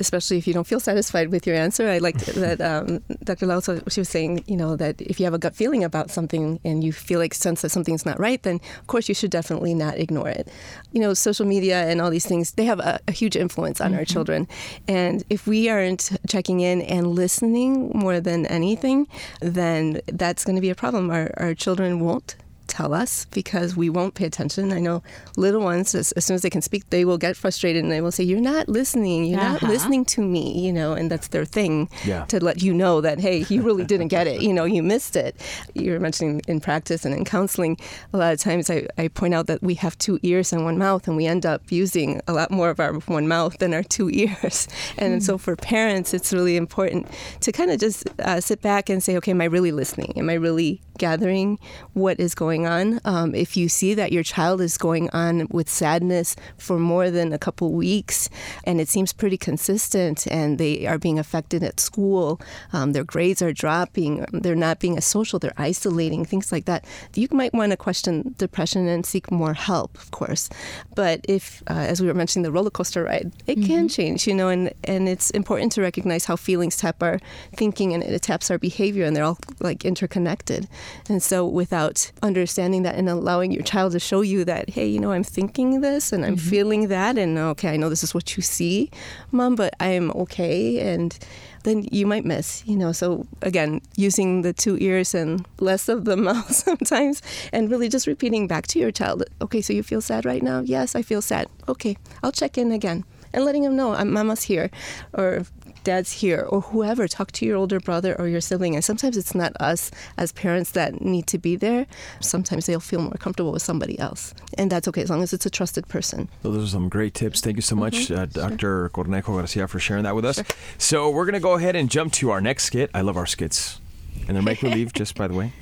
especially 0.00 0.38
if 0.38 0.46
you 0.46 0.54
don't 0.54 0.66
feel 0.66 0.80
satisfied 0.80 1.30
with 1.30 1.46
your 1.46 1.56
answer. 1.56 1.88
I 1.88 1.98
liked 1.98 2.26
that 2.34 2.60
um, 2.60 3.02
Dr. 3.22 3.46
La 3.46 3.60
Hoz, 3.60 3.82
she 3.88 4.00
was 4.00 4.08
saying, 4.08 4.44
you 4.46 4.56
know, 4.56 4.76
that 4.76 5.00
if 5.00 5.20
you 5.20 5.24
have 5.24 5.34
a 5.34 5.38
gut 5.38 5.54
feeling 5.54 5.84
about 5.84 6.10
something 6.10 6.58
and 6.64 6.82
you 6.82 6.92
feel 6.92 7.20
like 7.20 7.34
sense 7.34 7.62
that 7.62 7.70
something's 7.70 8.04
not 8.04 8.18
right, 8.18 8.42
then 8.42 8.60
of 8.80 8.86
course 8.86 9.08
you 9.08 9.14
should 9.14 9.30
definitely 9.30 9.74
not 9.74 9.98
ignore 9.98 10.28
it. 10.28 10.48
You 10.92 11.00
know, 11.00 11.14
social 11.14 11.46
media 11.46 11.86
and 11.88 12.00
all 12.00 12.10
these 12.10 12.26
things, 12.26 12.52
they 12.52 12.64
have 12.64 12.80
a, 12.80 12.98
a 13.06 13.12
huge 13.12 13.36
influence 13.36 13.80
on 13.80 13.94
our 13.94 14.04
children. 14.04 14.48
And 14.88 15.22
if 15.30 15.46
we 15.46 15.68
aren't 15.68 16.10
checking 16.28 16.60
in 16.60 16.82
and 16.82 17.06
listening 17.08 17.90
more 17.94 18.20
than 18.20 18.46
anything, 18.46 19.06
then 19.40 20.00
that's 20.06 20.44
going 20.44 20.56
to 20.56 20.62
be 20.62 20.70
a 20.70 20.74
problem. 20.74 20.89
Our, 20.94 21.32
our 21.36 21.54
children 21.54 22.00
won't 22.00 22.36
tell 22.70 22.94
us 22.94 23.26
because 23.32 23.76
we 23.76 23.90
won't 23.90 24.14
pay 24.14 24.24
attention. 24.24 24.72
I 24.72 24.80
know 24.80 25.02
little 25.36 25.60
ones, 25.60 25.94
as, 25.94 26.12
as 26.12 26.24
soon 26.24 26.36
as 26.36 26.42
they 26.42 26.50
can 26.50 26.62
speak, 26.62 26.88
they 26.90 27.04
will 27.04 27.18
get 27.18 27.36
frustrated 27.36 27.82
and 27.82 27.92
they 27.92 28.00
will 28.00 28.12
say, 28.12 28.24
You're 28.24 28.40
not 28.40 28.68
listening. 28.68 29.24
You're 29.26 29.38
not 29.40 29.56
Uh-huh. 29.56 29.66
listening 29.72 30.04
to 30.06 30.20
me, 30.22 30.58
you 30.64 30.72
know, 30.72 30.92
and 30.94 31.10
that's 31.10 31.28
their 31.28 31.44
thing 31.44 31.88
Yeah. 32.06 32.24
to 32.26 32.42
let 32.42 32.62
you 32.62 32.72
know 32.72 33.00
that, 33.02 33.18
hey, 33.20 33.44
you 33.48 33.62
really 33.62 33.84
didn't 33.84 34.08
get 34.08 34.26
it. 34.26 34.40
You 34.40 34.52
know, 34.54 34.64
you 34.64 34.82
missed 34.82 35.16
it. 35.16 35.36
You 35.74 35.92
were 35.92 36.00
mentioning 36.00 36.40
in 36.48 36.60
practice 36.60 37.04
and 37.04 37.14
in 37.14 37.24
counseling, 37.24 37.76
a 38.12 38.16
lot 38.18 38.32
of 38.32 38.38
times 38.38 38.70
I, 38.70 38.86
I 38.96 39.08
point 39.08 39.34
out 39.34 39.46
that 39.48 39.62
we 39.62 39.74
have 39.74 39.98
two 39.98 40.18
ears 40.22 40.52
and 40.52 40.64
one 40.64 40.78
mouth, 40.78 41.08
and 41.08 41.16
we 41.16 41.26
end 41.26 41.44
up 41.44 41.62
using 41.70 42.20
a 42.28 42.32
lot 42.32 42.50
more 42.50 42.70
of 42.70 42.78
our 42.80 42.94
one 43.06 43.26
mouth 43.28 43.58
than 43.58 43.74
our 43.74 43.82
two 43.82 44.08
ears. 44.22 44.68
And 44.96 45.22
so 45.22 45.36
for 45.38 45.56
parents, 45.56 46.14
it's 46.14 46.32
really 46.32 46.56
important 46.56 47.06
to 47.40 47.50
kind 47.52 47.70
of 47.70 47.80
just 47.80 48.08
uh, 48.20 48.40
sit 48.40 48.62
back 48.62 48.88
and 48.88 49.02
say, 49.02 49.16
okay, 49.16 49.32
am 49.32 49.40
I 49.40 49.46
really 49.46 49.72
listening? 49.72 50.12
Am 50.16 50.30
I 50.30 50.34
really 50.34 50.80
gathering 51.00 51.58
what 51.94 52.20
is 52.20 52.34
going 52.34 52.66
on. 52.66 53.00
Um, 53.04 53.34
if 53.34 53.56
you 53.56 53.68
see 53.68 53.94
that 53.94 54.12
your 54.12 54.22
child 54.22 54.60
is 54.60 54.76
going 54.78 55.08
on 55.10 55.48
with 55.50 55.68
sadness 55.68 56.36
for 56.58 56.78
more 56.78 57.10
than 57.10 57.32
a 57.32 57.38
couple 57.38 57.72
weeks 57.72 58.28
and 58.64 58.80
it 58.80 58.88
seems 58.88 59.12
pretty 59.12 59.38
consistent 59.38 60.26
and 60.28 60.58
they 60.58 60.86
are 60.86 60.98
being 60.98 61.18
affected 61.18 61.62
at 61.64 61.80
school, 61.80 62.40
um, 62.72 62.92
their 62.92 63.04
grades 63.04 63.40
are 63.40 63.52
dropping, 63.52 64.26
they're 64.32 64.54
not 64.68 64.78
being 64.78 64.96
as 64.98 65.06
social, 65.06 65.38
they're 65.38 65.60
isolating, 65.70 66.24
things 66.24 66.52
like 66.52 66.66
that, 66.66 66.84
you 67.14 67.28
might 67.32 67.54
want 67.54 67.70
to 67.72 67.76
question 67.76 68.34
depression 68.36 68.86
and 68.86 69.06
seek 69.06 69.30
more 69.30 69.54
help, 69.54 69.96
of 69.96 70.10
course. 70.10 70.50
But 70.94 71.24
if, 71.24 71.62
uh, 71.68 71.86
as 71.92 72.00
we 72.02 72.06
were 72.06 72.14
mentioning, 72.14 72.44
the 72.44 72.52
roller 72.52 72.70
coaster 72.70 73.04
ride, 73.04 73.32
it 73.46 73.56
can 73.66 73.88
change, 73.88 74.26
you 74.26 74.34
know, 74.34 74.48
and, 74.48 74.72
and 74.84 75.08
it's 75.08 75.30
important 75.30 75.72
to 75.72 75.80
recognize 75.80 76.26
how 76.26 76.36
feelings 76.36 76.76
tap 76.76 77.02
our 77.02 77.18
thinking 77.56 77.94
and 77.94 78.02
it 78.02 78.22
taps 78.22 78.50
our 78.50 78.58
behavior, 78.58 79.04
and 79.06 79.16
they're 79.16 79.24
all 79.24 79.38
like 79.60 79.84
interconnected. 79.84 80.68
And 81.08 81.22
so, 81.22 81.46
without 81.46 82.10
understanding 82.22 82.82
that 82.82 82.94
and 82.94 83.08
allowing 83.08 83.52
your 83.52 83.62
child 83.62 83.92
to 83.92 84.00
show 84.00 84.20
you 84.20 84.44
that, 84.44 84.70
hey, 84.70 84.86
you 84.86 85.00
know, 85.00 85.12
I'm 85.12 85.24
thinking 85.24 85.80
this 85.80 86.12
and 86.12 86.24
I'm 86.24 86.36
mm-hmm. 86.36 86.50
feeling 86.50 86.88
that, 86.88 87.18
and 87.18 87.38
okay, 87.38 87.70
I 87.70 87.76
know 87.76 87.88
this 87.88 88.04
is 88.04 88.14
what 88.14 88.36
you 88.36 88.42
see, 88.42 88.90
mom, 89.30 89.54
but 89.54 89.74
I 89.80 89.88
am 89.88 90.10
okay. 90.12 90.80
And 90.80 91.18
then 91.64 91.86
you 91.90 92.06
might 92.06 92.24
miss, 92.24 92.62
you 92.66 92.76
know. 92.76 92.92
So 92.92 93.26
again, 93.42 93.80
using 93.96 94.42
the 94.42 94.52
two 94.52 94.78
ears 94.80 95.14
and 95.14 95.46
less 95.58 95.88
of 95.88 96.04
the 96.04 96.16
mouth 96.28 96.52
sometimes, 96.52 97.22
and 97.52 97.70
really 97.70 97.88
just 97.88 98.06
repeating 98.06 98.46
back 98.46 98.66
to 98.68 98.78
your 98.78 98.90
child, 98.90 99.24
okay, 99.40 99.60
so 99.60 99.72
you 99.72 99.82
feel 99.82 100.00
sad 100.00 100.24
right 100.24 100.42
now? 100.42 100.60
Yes, 100.60 100.94
I 100.94 101.02
feel 101.02 101.22
sad. 101.22 101.48
Okay, 101.68 101.96
I'll 102.22 102.32
check 102.32 102.56
in 102.58 102.72
again, 102.72 103.04
and 103.32 103.44
letting 103.44 103.62
them 103.62 103.76
know, 103.76 103.92
mama's 104.04 104.42
here, 104.42 104.70
or 105.12 105.44
dad's 105.90 106.12
here, 106.12 106.46
or 106.48 106.60
whoever. 106.70 107.08
Talk 107.08 107.32
to 107.32 107.44
your 107.44 107.56
older 107.56 107.80
brother 107.80 108.12
or 108.18 108.28
your 108.28 108.40
sibling, 108.40 108.74
and 108.76 108.84
sometimes 108.84 109.16
it's 109.16 109.34
not 109.34 109.52
us 109.58 109.90
as 110.16 110.30
parents 110.30 110.70
that 110.72 111.00
need 111.00 111.26
to 111.26 111.38
be 111.38 111.56
there. 111.56 111.86
Sometimes 112.20 112.66
they'll 112.66 112.88
feel 112.92 113.02
more 113.02 113.18
comfortable 113.18 113.50
with 113.50 113.62
somebody 113.62 113.98
else, 113.98 114.32
and 114.56 114.70
that's 114.70 114.86
okay 114.88 115.02
as 115.02 115.10
long 115.10 115.22
as 115.22 115.32
it's 115.32 115.46
a 115.46 115.50
trusted 115.50 115.88
person. 115.88 116.28
So 116.42 116.52
those 116.52 116.64
are 116.68 116.72
some 116.78 116.88
great 116.88 117.14
tips. 117.14 117.40
Thank 117.40 117.56
you 117.56 117.62
so 117.62 117.74
much, 117.74 118.10
uh, 118.10 118.26
Dr. 118.26 118.88
Cornejo 118.90 119.34
Garcia, 119.36 119.66
for 119.66 119.80
sharing 119.80 120.04
that 120.04 120.14
with 120.14 120.24
us. 120.24 120.40
So 120.78 121.10
we're 121.10 121.24
going 121.24 121.34
to 121.34 121.40
go 121.40 121.54
ahead 121.54 121.74
and 121.74 121.90
jump 121.90 122.12
to 122.14 122.30
our 122.30 122.40
next 122.40 122.64
skit. 122.64 122.90
I 122.94 123.00
love 123.00 123.16
our 123.16 123.26
skits. 123.26 123.80
And 124.28 124.36
they're 124.36 124.42
make 124.42 124.60
believe, 124.60 124.92
just 125.00 125.16
by 125.16 125.26
the 125.26 125.34
way. 125.34 125.52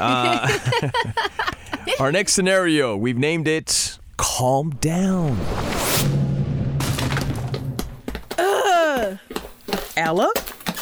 Uh, 0.00 0.58
our 2.00 2.10
next 2.12 2.32
scenario, 2.32 2.96
we've 2.96 3.18
named 3.18 3.46
it 3.46 3.98
Calm 4.16 4.70
Down. 4.80 5.36
Ella? 9.96 10.30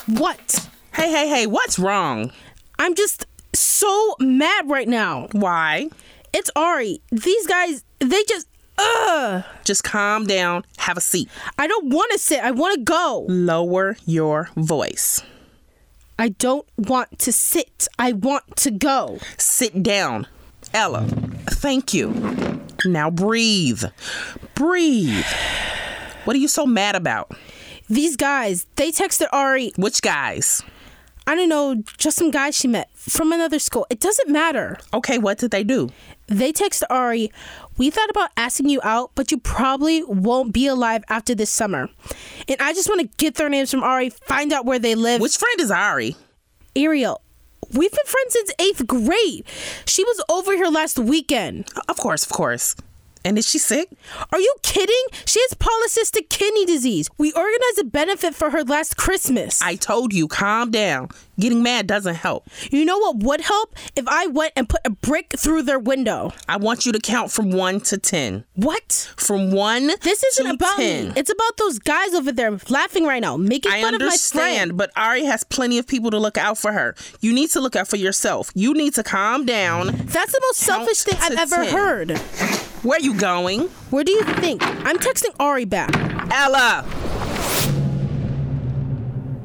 What? 0.09 0.69
Hey, 0.93 1.11
hey, 1.11 1.29
hey, 1.29 1.47
what's 1.47 1.79
wrong? 1.79 2.33
I'm 2.79 2.95
just 2.95 3.27
so 3.55 4.17
mad 4.19 4.69
right 4.69 4.89
now. 4.89 5.29
Why? 5.31 5.89
It's 6.33 6.51
Ari. 6.57 7.01
These 7.13 7.47
guys, 7.47 7.85
they 8.01 8.25
just, 8.25 8.49
ugh. 8.77 9.45
Just 9.65 9.85
calm 9.85 10.27
down, 10.27 10.65
have 10.79 10.97
a 10.97 11.01
seat. 11.01 11.29
I 11.57 11.69
don't 11.69 11.91
want 11.91 12.11
to 12.11 12.19
sit. 12.19 12.43
I 12.43 12.51
want 12.51 12.75
to 12.75 12.81
go. 12.81 13.25
Lower 13.29 13.97
your 14.05 14.51
voice. 14.57 15.23
I 16.19 16.31
don't 16.31 16.67
want 16.77 17.19
to 17.21 17.33
sit. 17.33 17.87
I 17.99 18.13
want 18.13 18.57
to 18.57 18.73
go. 18.73 19.19
Sit 19.39 19.83
down. 19.83 20.27
Ella, 20.73 21.07
thank 21.51 21.95
you. 21.95 22.61
Now 22.85 23.11
breathe. 23.11 23.85
Breathe. 24.57 25.25
What 26.25 26.35
are 26.35 26.41
you 26.41 26.49
so 26.49 26.67
mad 26.67 26.97
about? 26.97 27.31
These 27.89 28.17
guys, 28.17 28.67
they 28.77 28.91
texted 28.91 29.27
Ari. 29.33 29.73
Which 29.77 30.01
guys? 30.03 30.63
I 31.27 31.35
don't 31.35 31.49
know, 31.49 31.83
just 31.97 32.19
some 32.19 32.31
guys 32.31 32.55
she 32.55 32.69
met 32.69 32.91
from 32.95 33.33
another 33.33 33.59
school. 33.59 33.87
It 33.89 33.99
doesn't 33.99 34.31
matter. 34.31 34.79
Okay, 34.93 35.17
what 35.17 35.39
did 35.39 35.51
they 35.53 35.65
do? 35.65 35.89
They 36.27 36.53
texted 36.53 36.85
Ari, 36.91 37.31
We 37.77 37.91
thought 37.91 38.11
about 38.11 38.31
asking 38.37 38.69
you 38.69 38.81
out, 38.83 39.11
but 39.15 39.31
you 39.31 39.39
probably 39.39 40.03
won't 40.05 40.53
be 40.53 40.67
alive 40.67 41.03
after 41.09 41.35
this 41.35 41.51
summer. 41.51 41.89
And 42.49 42.61
I 42.61 42.73
just 42.73 42.89
want 42.89 43.01
to 43.01 43.17
get 43.17 43.35
their 43.35 43.49
names 43.49 43.71
from 43.71 43.83
Ari, 43.83 44.11
find 44.11 44.53
out 44.53 44.65
where 44.65 44.79
they 44.79 44.95
live. 44.95 45.21
Which 45.21 45.37
friend 45.37 45.61
is 45.61 45.71
Ari? 45.71 46.17
Ariel. 46.77 47.21
We've 47.73 47.91
been 47.91 48.07
friends 48.07 48.33
since 48.33 48.53
eighth 48.59 48.87
grade. 48.87 49.45
She 49.87 50.05
was 50.05 50.23
over 50.29 50.53
here 50.53 50.69
last 50.69 50.99
weekend. 50.99 51.69
Of 51.89 51.97
course, 51.97 52.25
of 52.25 52.31
course. 52.33 52.77
And 53.25 53.39
is 53.39 53.49
she 53.49 53.59
sick? 53.59 53.89
Are 54.33 54.39
you 54.39 54.55
kidding? 54.63 55.03
She 55.25 55.41
has 55.41 55.55
polycystic 55.55 56.29
kidney 56.29 56.67
disease. 56.67 57.09
We 57.17 57.33
organized 57.33 57.79
a 57.81 57.85
benefit 57.85 58.35
for 58.35 58.51
her 58.51 58.63
last 58.65 58.97
Christmas. 58.97 59.63
I 59.63 59.77
told 59.77 60.13
you, 60.13 60.29
calm 60.29 60.71
down. 60.71 61.09
Getting 61.41 61.63
mad 61.63 61.87
doesn't 61.87 62.15
help. 62.15 62.47
You 62.71 62.85
know 62.85 62.99
what 62.99 63.17
would 63.25 63.41
help? 63.41 63.75
If 63.97 64.07
I 64.07 64.27
went 64.29 64.53
and 64.57 64.69
put 64.69 64.83
a 64.85 64.91
brick 64.91 65.33
through 65.37 65.63
their 65.63 65.79
window. 65.81 66.33
I 66.49 66.59
want 66.59 66.87
you 66.87 66.93
to 66.93 67.01
count 67.01 67.33
from 67.33 67.51
1 67.51 67.81
to 67.81 67.99
10. 67.99 68.45
What? 68.55 69.13
From 69.17 69.51
1 69.51 69.87
This 70.03 70.23
isn't 70.23 70.47
about 70.47 70.77
10. 70.77 71.09
me. 71.09 71.13
It's 71.17 71.31
about 71.33 71.57
those 71.57 71.79
guys 71.81 72.15
over 72.15 72.31
there 72.31 72.57
laughing 72.69 73.05
right 73.05 73.21
now, 73.23 73.37
making 73.37 73.73
I 73.73 73.81
fun 73.83 73.95
of 73.95 74.01
my 74.01 74.07
children. 74.17 74.43
I 74.45 74.47
understand, 74.51 74.69
friend. 74.71 74.77
but 74.79 74.91
Ari 74.97 75.25
has 75.25 75.43
plenty 75.45 75.79
of 75.79 75.87
people 75.89 76.11
to 76.13 76.19
look 76.19 76.37
out 76.39 76.57
for 76.59 76.73
her. 76.73 76.95
You 77.21 77.33
need 77.33 77.51
to 77.51 77.61
look 77.61 77.75
out 77.75 77.89
for 77.89 77.97
yourself. 77.97 78.51
You 78.55 78.75
need 78.75 78.95
to 78.95 79.03
calm 79.03 79.45
down. 79.45 79.87
That's 79.87 80.31
the 80.33 80.41
most 80.43 80.65
Count 80.65 80.87
selfish 80.89 81.03
thing 81.03 81.19
I've 81.21 81.39
ever 81.53 81.65
10. 81.65 81.73
heard. 81.75 82.21
Where 82.85 82.99
are 82.99 83.01
you 83.01 83.15
going? 83.15 83.69
Where 83.89 84.05
do 84.05 84.13
you 84.13 84.23
think? 84.25 84.63
I'm 84.63 84.99
texting 84.99 85.35
Ari 85.41 85.65
back. 85.65 85.89
Ella! 86.31 86.85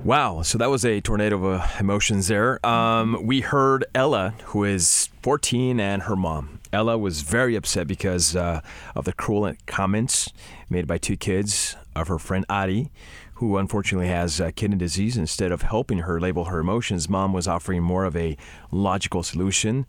Wow, 0.04 0.42
so 0.42 0.58
that 0.58 0.70
was 0.70 0.84
a 0.84 1.00
tornado 1.00 1.38
of 1.38 1.62
uh, 1.62 1.68
emotions 1.80 2.28
there. 2.28 2.60
Um, 2.66 3.26
we 3.26 3.40
heard 3.40 3.86
Ella, 3.96 4.34
who 4.48 4.66
is 4.66 5.08
14, 5.22 5.80
and 5.80 6.02
her 6.02 6.18
mom. 6.18 6.60
Ella 6.74 6.98
was 6.98 7.22
very 7.22 7.56
upset 7.56 7.88
because 7.88 8.36
uh, 8.36 8.60
of 8.94 9.06
the 9.06 9.14
cruel 9.14 9.54
comments 9.68 10.34
made 10.70 10.86
by 10.86 10.98
two 10.98 11.16
kids 11.16 11.78
of 11.96 12.10
her 12.10 12.20
friend 12.20 12.46
Ari, 12.50 12.92
who 13.36 13.56
unfortunately 13.56 14.10
has 14.10 14.42
uh, 14.42 14.52
kidney 14.54 14.76
disease. 14.76 15.16
Instead 15.16 15.54
of 15.54 15.62
helping 15.62 16.00
her 16.00 16.20
label 16.20 16.46
her 16.46 16.60
emotions, 16.60 17.08
mom 17.08 17.32
was 17.32 17.48
offering 17.48 17.84
more 17.84 18.04
of 18.04 18.18
a 18.18 18.36
logical 18.70 19.24
solution 19.24 19.86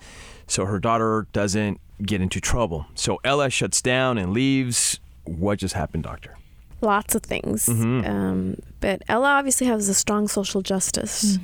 so 0.46 0.66
her 0.66 0.78
daughter 0.78 1.26
doesn't 1.32 1.80
get 2.06 2.20
into 2.20 2.40
trouble. 2.40 2.86
So 2.94 3.20
Ella 3.24 3.50
shuts 3.50 3.80
down 3.82 4.18
and 4.18 4.32
leaves. 4.32 4.98
What 5.24 5.58
just 5.58 5.74
happened, 5.74 6.04
doctor? 6.04 6.36
lots 6.82 7.14
of 7.14 7.22
things. 7.22 7.68
Um, 7.68 8.56
but 8.80 9.02
Ella 9.06 9.28
obviously 9.32 9.66
has 9.66 9.86
a 9.90 9.92
strong 9.94 10.28
social 10.28 10.62
justice 10.62 11.38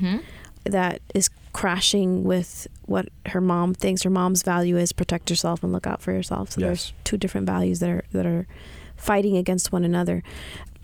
that 0.64 1.02
is 1.14 1.28
crashing 1.52 2.24
with 2.24 2.66
what 2.86 3.08
her 3.26 3.40
mom 3.42 3.74
thinks 3.74 4.02
her 4.02 4.08
mom's 4.10 4.42
value 4.42 4.78
is 4.78 4.92
protect 4.92 5.28
yourself 5.28 5.62
and 5.62 5.72
look 5.74 5.86
out 5.86 6.00
for 6.00 6.12
yourself. 6.12 6.52
So 6.52 6.60
Yes. 6.62 6.66
there's 6.66 6.92
two 7.04 7.18
different 7.18 7.46
values 7.46 7.80
that 7.80 7.90
are 7.90 8.04
that 8.12 8.24
are 8.24 8.46
fighting 8.96 9.36
against 9.36 9.72
one 9.72 9.84
another. 9.84 10.22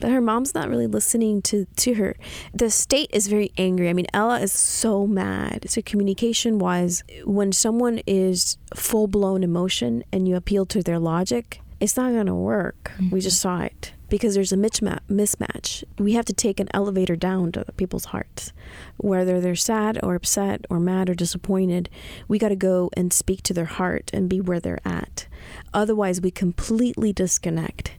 But 0.02 0.10
her 0.10 0.20
mom's 0.20 0.52
not 0.52 0.68
really 0.68 0.88
listening 0.88 1.42
to, 1.42 1.64
to 1.76 1.94
her. 1.94 2.16
The 2.52 2.70
state 2.70 3.08
is 3.12 3.28
very 3.28 3.52
angry. 3.56 3.88
I 3.88 3.92
mean, 3.92 4.08
Ella 4.12 4.40
is 4.40 4.52
so 4.52 5.06
mad. 5.06 5.70
So, 5.70 5.80
communication 5.80 6.58
wise, 6.58 7.04
when 7.24 7.52
someone 7.52 8.00
is 8.04 8.58
full 8.74 9.06
blown 9.06 9.44
emotion 9.44 10.02
and 10.12 10.26
you 10.26 10.34
appeal 10.34 10.66
to 10.66 10.82
their 10.82 10.98
logic, 10.98 11.60
it's 11.78 11.96
not 11.96 12.10
going 12.10 12.26
to 12.26 12.34
work. 12.34 12.90
We 12.98 13.04
mm-hmm. 13.04 13.18
just 13.20 13.40
saw 13.40 13.60
it 13.60 13.92
because 14.08 14.34
there's 14.34 14.50
a 14.52 14.56
misma- 14.56 14.98
mismatch. 15.08 15.84
We 16.00 16.14
have 16.14 16.24
to 16.24 16.32
take 16.32 16.58
an 16.58 16.68
elevator 16.74 17.14
down 17.14 17.52
to 17.52 17.64
people's 17.76 18.06
hearts. 18.06 18.52
Whether 18.96 19.40
they're 19.40 19.54
sad 19.54 20.00
or 20.02 20.16
upset 20.16 20.66
or 20.68 20.80
mad 20.80 21.10
or 21.10 21.14
disappointed, 21.14 21.88
we 22.26 22.40
got 22.40 22.48
to 22.48 22.56
go 22.56 22.90
and 22.96 23.12
speak 23.12 23.44
to 23.44 23.54
their 23.54 23.66
heart 23.66 24.10
and 24.12 24.28
be 24.28 24.40
where 24.40 24.58
they're 24.58 24.84
at. 24.84 25.28
Otherwise, 25.72 26.20
we 26.20 26.32
completely 26.32 27.12
disconnect. 27.12 27.92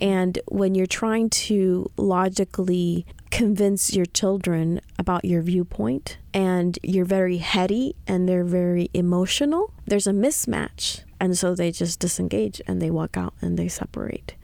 And 0.00 0.38
when 0.48 0.74
you're 0.74 0.86
trying 0.86 1.30
to 1.30 1.90
logically 1.96 3.06
convince 3.30 3.94
your 3.94 4.04
children 4.06 4.80
about 4.98 5.24
your 5.24 5.42
viewpoint 5.42 6.18
and 6.34 6.78
you're 6.82 7.06
very 7.06 7.38
heady 7.38 7.96
and 8.06 8.28
they're 8.28 8.44
very 8.44 8.90
emotional, 8.92 9.72
there's 9.86 10.06
a 10.06 10.12
mismatch. 10.12 11.02
And 11.18 11.38
so 11.38 11.54
they 11.54 11.70
just 11.70 12.00
disengage 12.00 12.60
and 12.66 12.82
they 12.82 12.90
walk 12.90 13.16
out 13.16 13.34
and 13.40 13.58
they 13.58 13.68
separate. 13.68 14.34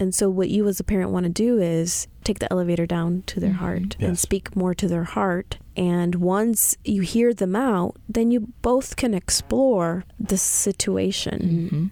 And 0.00 0.14
so, 0.14 0.28
what 0.28 0.48
you 0.48 0.66
as 0.66 0.80
a 0.80 0.84
parent 0.84 1.10
want 1.10 1.24
to 1.24 1.30
do 1.30 1.58
is 1.58 2.08
take 2.24 2.40
the 2.40 2.52
elevator 2.52 2.86
down 2.86 3.22
to 3.26 3.38
their 3.38 3.50
mm-hmm. 3.50 3.58
heart 3.58 3.96
and 4.00 4.18
speak 4.18 4.56
more 4.56 4.74
to 4.74 4.88
their 4.88 5.04
heart. 5.04 5.58
And 5.76 6.16
once 6.16 6.76
you 6.84 7.02
hear 7.02 7.32
them 7.32 7.54
out, 7.54 7.96
then 8.08 8.30
you 8.30 8.52
both 8.62 8.96
can 8.96 9.14
explore 9.14 10.04
the 10.18 10.36
situation. 10.36 11.38
Mm-hmm. 11.38 11.86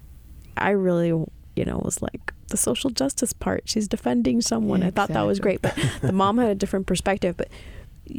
I 0.57 0.71
really, 0.71 1.09
you 1.09 1.65
know, 1.65 1.81
was 1.85 2.03
like 2.03 2.33
the 2.53 2.57
social 2.57 2.91
justice 2.91 3.33
part. 3.33 3.65
She's 3.67 3.89
defending 3.89 4.41
someone. 4.41 4.83
I 4.85 4.91
thought 4.91 5.09
that 5.09 5.23
was 5.23 5.41
great. 5.41 5.61
But 5.61 5.77
the 6.01 6.13
mom 6.13 6.39
had 6.39 6.49
a 6.49 6.55
different 6.55 6.87
perspective. 6.87 7.37
But 7.37 7.49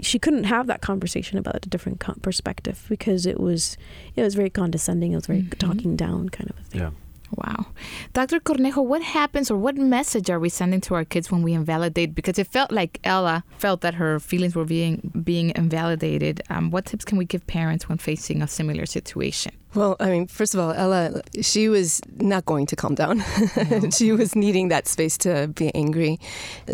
she 0.02 0.20
couldn't 0.20 0.46
have 0.46 0.68
that 0.68 0.82
conversation 0.82 1.38
about 1.38 1.66
a 1.66 1.70
different 1.70 2.00
co- 2.02 2.16
perspective 2.22 2.86
because 2.90 3.26
it 3.26 3.40
was, 3.40 3.78
it 4.16 4.22
was 4.22 4.36
very 4.36 4.50
condescending. 4.50 5.14
It 5.14 5.16
was 5.16 5.28
very 5.28 5.44
talking 5.60 5.96
down 5.96 6.30
kind 6.30 6.50
of 6.50 6.60
a 6.60 6.64
thing. 6.64 6.82
Yeah. 6.82 6.92
Wow. 7.36 7.68
Dr. 8.14 8.40
Cornejo, 8.40 8.86
what 8.86 9.02
happens 9.02 9.50
or 9.50 9.58
what 9.58 9.76
message 9.76 10.30
are 10.30 10.40
we 10.40 10.50
sending 10.50 10.82
to 10.82 10.94
our 10.94 11.04
kids 11.04 11.32
when 11.32 11.42
we 11.42 11.54
invalidate? 11.54 12.14
Because 12.14 12.38
it 12.38 12.48
felt 12.48 12.72
like 12.72 13.00
Ella 13.04 13.44
felt 13.58 13.82
that 13.82 13.96
her 13.96 14.20
feelings 14.20 14.56
were 14.56 14.66
being 14.66 15.12
being 15.24 15.52
invalidated. 15.56 16.42
Um, 16.50 16.70
what 16.70 16.86
tips 16.86 17.06
can 17.06 17.18
we 17.18 17.26
give 17.26 17.46
parents 17.48 17.90
when 17.90 17.98
facing 17.98 18.42
a 18.44 18.48
similar 18.48 18.86
situation? 18.86 19.54
Well, 19.76 19.96
I 20.00 20.10
mean, 20.10 20.28
first 20.28 20.54
of 20.54 20.60
all, 20.60 20.72
Ella, 20.72 21.22
she 21.42 21.68
was 21.68 22.00
not 22.18 22.46
going 22.46 22.68
to 22.68 22.76
calm 22.76 22.94
down. 22.94 23.24
she 23.92 24.12
was 24.12 24.36
needing 24.36 24.68
that 24.68 24.88
space 24.88 25.18
to 25.20 25.48
be 25.48 25.74
angry. 25.74 26.20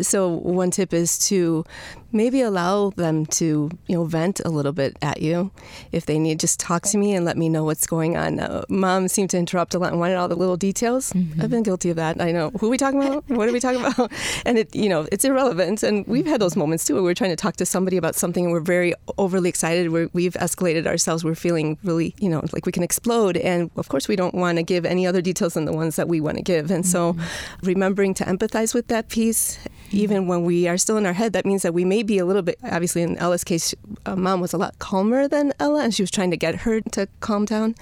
So 0.01 0.27
one 0.27 0.71
tip 0.71 0.93
is 0.93 1.17
to 1.29 1.63
maybe 2.11 2.41
allow 2.41 2.91
them 2.91 3.25
to, 3.25 3.69
you 3.87 3.95
know, 3.95 4.05
vent 4.05 4.41
a 4.45 4.49
little 4.49 4.71
bit 4.71 4.97
at 5.01 5.21
you. 5.21 5.51
If 5.91 6.05
they 6.05 6.19
need, 6.19 6.39
just 6.39 6.59
talk 6.59 6.83
to 6.83 6.97
me 6.97 7.13
and 7.13 7.25
let 7.25 7.37
me 7.37 7.49
know 7.49 7.63
what's 7.63 7.87
going 7.87 8.17
on. 8.17 8.39
Uh, 8.39 8.63
Mom 8.69 9.07
seemed 9.07 9.29
to 9.31 9.37
interrupt 9.37 9.73
a 9.73 9.79
lot 9.79 9.91
and 9.91 9.99
wanted 9.99 10.15
all 10.15 10.27
the 10.27 10.35
little 10.35 10.57
details. 10.57 11.13
I've 11.39 11.49
been 11.49 11.63
guilty 11.63 11.89
of 11.89 11.95
that. 11.97 12.21
I 12.21 12.31
know. 12.31 12.51
Who 12.59 12.67
are 12.67 12.69
we 12.69 12.77
talking 12.77 13.01
about? 13.01 13.27
What 13.29 13.47
are 13.47 13.51
we 13.51 13.59
talking 13.59 13.83
about? 13.83 14.11
And 14.45 14.57
it, 14.57 14.73
you 14.75 14.89
know, 14.89 15.07
it's 15.11 15.25
irrelevant. 15.25 15.83
And 15.83 16.05
we've 16.07 16.25
had 16.25 16.39
those 16.41 16.55
moments 16.55 16.85
too 16.85 16.93
where 16.95 17.03
we're 17.03 17.13
trying 17.13 17.31
to 17.31 17.35
talk 17.35 17.57
to 17.57 17.65
somebody 17.65 17.97
about 17.97 18.15
something 18.15 18.45
and 18.45 18.53
we're 18.53 18.59
very 18.59 18.93
overly 19.17 19.49
excited. 19.49 19.91
We're, 19.91 20.09
we've 20.13 20.33
escalated 20.33 20.87
ourselves. 20.87 21.23
We're 21.23 21.35
feeling 21.35 21.77
really, 21.83 22.15
you 22.19 22.29
know, 22.29 22.43
like 22.53 22.65
we 22.65 22.71
can 22.71 22.83
explode. 22.83 23.37
And 23.37 23.69
of 23.75 23.89
course, 23.89 24.07
we 24.07 24.15
don't 24.15 24.33
want 24.33 24.57
to 24.57 24.63
give 24.63 24.85
any 24.85 25.05
other 25.05 25.21
details 25.21 25.53
than 25.53 25.65
the 25.65 25.73
ones 25.73 25.95
that 25.97 26.07
we 26.07 26.21
want 26.21 26.37
to 26.37 26.43
give. 26.43 26.71
And 26.71 26.85
so, 26.85 27.15
remembering 27.63 28.13
to 28.15 28.23
empathize 28.23 28.73
with 28.73 28.87
that 28.87 29.09
piece, 29.09 29.59
even 29.91 30.27
when 30.27 30.43
we 30.43 30.67
are 30.67 30.77
still 30.77 30.97
in 30.97 31.05
our 31.05 31.13
head, 31.13 31.33
that 31.33 31.45
means 31.45 31.61
that 31.63 31.73
we 31.73 31.85
may 31.85 31.98
be 32.03 32.17
a 32.17 32.25
little 32.25 32.41
bit, 32.41 32.59
obviously, 32.63 33.01
in 33.01 33.17
Ella's 33.17 33.43
case, 33.43 33.73
uh, 34.05 34.15
mom 34.15 34.41
was 34.41 34.53
a 34.53 34.57
lot 34.57 34.77
calmer 34.79 35.27
than 35.27 35.53
Ella, 35.59 35.83
and 35.83 35.93
she 35.93 36.03
was 36.03 36.11
trying 36.11 36.31
to 36.31 36.37
get 36.37 36.55
her 36.55 36.81
to 36.81 37.07
calm 37.19 37.45
down. 37.45 37.75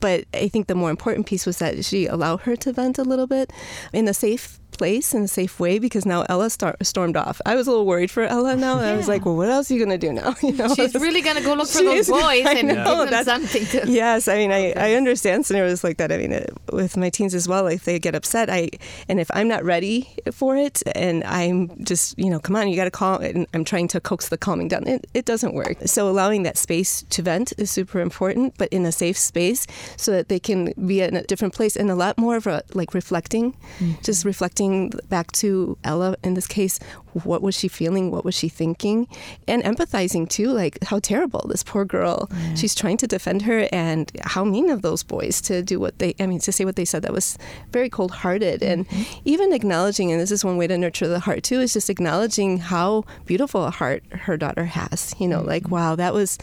But 0.00 0.24
I 0.34 0.48
think 0.48 0.66
the 0.66 0.74
more 0.74 0.90
important 0.90 1.26
piece 1.26 1.46
was 1.46 1.58
that 1.58 1.84
she 1.84 2.06
allowed 2.06 2.42
her 2.42 2.56
to 2.56 2.72
vent 2.72 2.98
a 2.98 3.02
little 3.02 3.26
bit 3.26 3.52
in 3.92 4.08
a 4.08 4.14
safe 4.14 4.60
place 4.76 5.14
in 5.14 5.22
a 5.22 5.28
safe 5.28 5.58
way 5.58 5.78
because 5.78 6.04
now 6.06 6.24
Ella 6.28 6.50
star- 6.50 6.76
stormed 6.82 7.16
off. 7.16 7.40
I 7.46 7.54
was 7.54 7.66
a 7.66 7.70
little 7.70 7.86
worried 7.86 8.10
for 8.10 8.22
Ella 8.22 8.56
now. 8.56 8.78
I 8.78 8.96
was 8.96 9.08
like, 9.08 9.24
well, 9.24 9.36
what 9.36 9.48
else 9.48 9.70
are 9.70 9.74
you 9.74 9.84
going 9.84 9.98
to 9.98 10.06
do 10.06 10.12
now? 10.12 10.34
You 10.46 10.52
know, 10.52 10.72
She's 10.74 10.94
really 10.94 11.22
going 11.22 11.36
to 11.36 11.42
go 11.42 11.54
look 11.54 11.68
for 11.68 11.82
those 11.82 12.08
boys 12.08 12.46
I 12.46 12.54
and 12.58 12.68
know, 12.68 13.04
give 13.04 13.10
them 13.10 13.24
something 13.24 13.66
to. 13.66 13.90
Yes, 13.90 14.28
I 14.28 14.36
mean, 14.36 14.52
I, 14.52 14.72
I 14.76 14.94
understand 14.94 15.44
scenarios 15.44 15.82
like 15.82 15.96
that. 15.96 16.12
I 16.12 16.18
mean, 16.18 16.30
it, 16.30 16.52
with 16.70 16.96
my 16.96 17.10
teens 17.10 17.34
as 17.34 17.48
well, 17.48 17.66
if 17.66 17.84
they 17.84 17.98
get 17.98 18.14
upset, 18.14 18.48
I 18.48 18.70
and 19.08 19.18
if 19.18 19.28
I'm 19.34 19.48
not 19.48 19.64
ready 19.64 20.08
for 20.30 20.56
it, 20.56 20.82
and 20.94 21.24
I'm 21.24 21.84
just, 21.84 22.16
you 22.16 22.30
know, 22.30 22.38
come 22.38 22.54
on, 22.54 22.68
you 22.68 22.76
got 22.76 22.84
to 22.84 22.92
call, 22.92 23.18
and 23.18 23.46
I'm 23.54 23.64
trying 23.64 23.88
to 23.88 24.00
coax 24.00 24.28
the 24.28 24.38
calming 24.38 24.68
down. 24.68 24.86
It, 24.86 25.06
it 25.14 25.24
doesn't 25.24 25.54
work. 25.54 25.76
So 25.86 26.08
allowing 26.08 26.44
that 26.44 26.56
space 26.56 27.02
to 27.10 27.22
vent 27.22 27.52
is 27.58 27.70
super 27.70 28.00
important, 28.00 28.54
but 28.56 28.68
in 28.68 28.86
a 28.86 28.92
safe 28.92 29.18
space, 29.18 29.66
so 29.96 30.12
that 30.12 30.28
they 30.28 30.38
can 30.38 30.72
be 30.86 31.00
in 31.00 31.16
a 31.16 31.22
different 31.24 31.54
place 31.54 31.76
and 31.76 31.90
a 31.90 31.96
lot 31.96 32.18
more 32.18 32.36
of 32.36 32.46
a 32.46 32.62
like 32.74 32.94
reflecting, 32.94 33.52
mm-hmm. 33.52 33.92
just 34.02 34.24
reflecting 34.24 34.65
back 35.08 35.32
to 35.32 35.76
Ella 35.84 36.16
in 36.22 36.34
this 36.34 36.46
case. 36.46 36.78
What 37.24 37.42
was 37.42 37.56
she 37.56 37.68
feeling? 37.68 38.10
What 38.10 38.24
was 38.24 38.34
she 38.34 38.48
thinking? 38.48 39.08
And 39.48 39.62
empathizing 39.62 40.28
too, 40.28 40.48
like 40.48 40.82
how 40.84 40.98
terrible 40.98 41.46
this 41.48 41.62
poor 41.62 41.84
girl. 41.84 42.30
She's 42.54 42.74
trying 42.74 42.96
to 42.98 43.06
defend 43.06 43.42
her, 43.42 43.68
and 43.72 44.10
how 44.22 44.44
mean 44.44 44.70
of 44.70 44.82
those 44.82 45.02
boys 45.02 45.40
to 45.42 45.62
do 45.62 45.78
what 45.80 45.98
they, 45.98 46.14
I 46.20 46.26
mean, 46.26 46.40
to 46.40 46.52
say 46.52 46.64
what 46.64 46.76
they 46.76 46.84
said. 46.84 47.02
That 47.02 47.12
was 47.12 47.38
very 47.72 47.88
cold 47.88 48.10
hearted. 48.10 48.62
And 48.62 48.88
mm-hmm. 48.88 49.20
even 49.24 49.52
acknowledging, 49.52 50.12
and 50.12 50.20
this 50.20 50.30
is 50.30 50.44
one 50.44 50.56
way 50.56 50.66
to 50.66 50.78
nurture 50.78 51.08
the 51.08 51.20
heart 51.20 51.42
too, 51.42 51.60
is 51.60 51.72
just 51.72 51.90
acknowledging 51.90 52.58
how 52.58 53.04
beautiful 53.24 53.64
a 53.64 53.70
heart 53.70 54.02
her 54.10 54.36
daughter 54.36 54.64
has. 54.64 55.14
You 55.18 55.28
know, 55.28 55.42
like, 55.42 55.64
mm-hmm. 55.64 55.74
wow, 55.74 55.96
that 55.96 56.14
was 56.14 56.38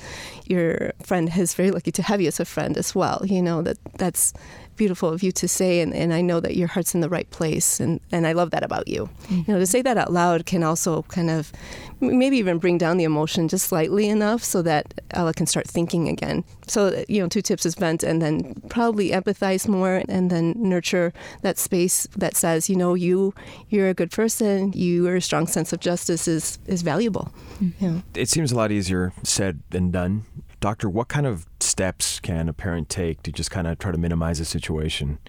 your 0.46 0.94
friend 1.02 1.32
is 1.38 1.54
very 1.54 1.72
lucky 1.72 1.92
to 1.92 2.02
have 2.02 2.22
you 2.22 2.28
as 2.28 2.40
a 2.40 2.46
friend 2.46 2.78
as 2.78 2.94
well. 2.94 3.22
You 3.26 3.42
know, 3.42 3.62
that 3.62 3.78
that's 3.98 4.34
beautiful 4.76 5.10
of 5.10 5.22
you 5.22 5.32
to 5.32 5.48
say 5.48 5.82
and, 5.82 5.94
and 5.94 6.14
I 6.14 6.22
know 6.22 6.40
that 6.40 6.56
your 6.56 6.68
heart's 6.68 6.96
in 6.96 7.02
the 7.02 7.10
right 7.10 7.30
place 7.30 7.80
and, 7.80 8.00
and 8.12 8.26
I 8.26 8.34
love 8.34 8.52
that 8.52 8.64
about 8.64 8.88
you. 8.88 9.10
You 9.30 9.38
know, 9.38 9.44
to 9.44 9.52
mm-hmm. 9.52 9.64
say 9.66 9.82
that 9.84 9.98
out 9.98 10.12
loud 10.12 10.46
can 10.46 10.63
also 10.64 11.04
kind 11.04 11.30
of 11.30 11.52
maybe 12.00 12.38
even 12.38 12.58
bring 12.58 12.78
down 12.78 12.98
the 12.98 13.04
emotion 13.04 13.48
just 13.48 13.68
slightly 13.68 14.10
enough 14.10 14.44
so 14.44 14.62
that 14.62 15.02
Ella 15.12 15.34
can 15.34 15.46
start 15.46 15.68
thinking 15.68 16.08
again. 16.08 16.44
So, 16.68 17.04
you 17.08 17.22
know, 17.22 17.28
two 17.28 17.42
tips 17.42 17.66
is 17.66 17.76
vent 17.76 18.04
and 18.04 18.22
then 18.22 18.56
probably 18.70 19.12
empathize 19.12 19.68
more 19.68 20.04
and 20.10 20.30
then 20.30 20.54
nurture 20.58 21.14
that 21.42 21.58
space 21.58 22.08
that 22.18 22.36
says, 22.36 22.70
you 22.70 22.76
know, 22.76 22.94
you 22.94 23.34
you're 23.70 23.90
a 23.90 23.94
good 23.94 24.12
person, 24.12 24.74
your 24.74 25.20
strong 25.20 25.48
sense 25.48 25.74
of 25.74 25.80
justice 25.80 26.28
is 26.28 26.60
is 26.68 26.82
valuable. 26.82 27.32
Mm-hmm. 27.62 27.86
You 27.86 27.92
know. 27.92 28.04
It 28.16 28.30
seems 28.30 28.52
a 28.52 28.56
lot 28.56 28.72
easier 28.72 29.14
said 29.24 29.62
than 29.70 29.92
done. 29.92 30.26
Doctor, 30.60 30.90
what 30.90 31.10
kind 31.10 31.28
of 31.28 31.46
steps 31.60 32.22
can 32.22 32.48
a 32.48 32.54
parent 32.54 32.88
take 32.88 33.22
to 33.24 33.32
just 33.32 33.52
kind 33.52 33.68
of 33.68 33.80
try 33.80 33.92
to 33.92 33.98
minimize 33.98 34.40
the 34.40 34.46
situation 34.46 35.20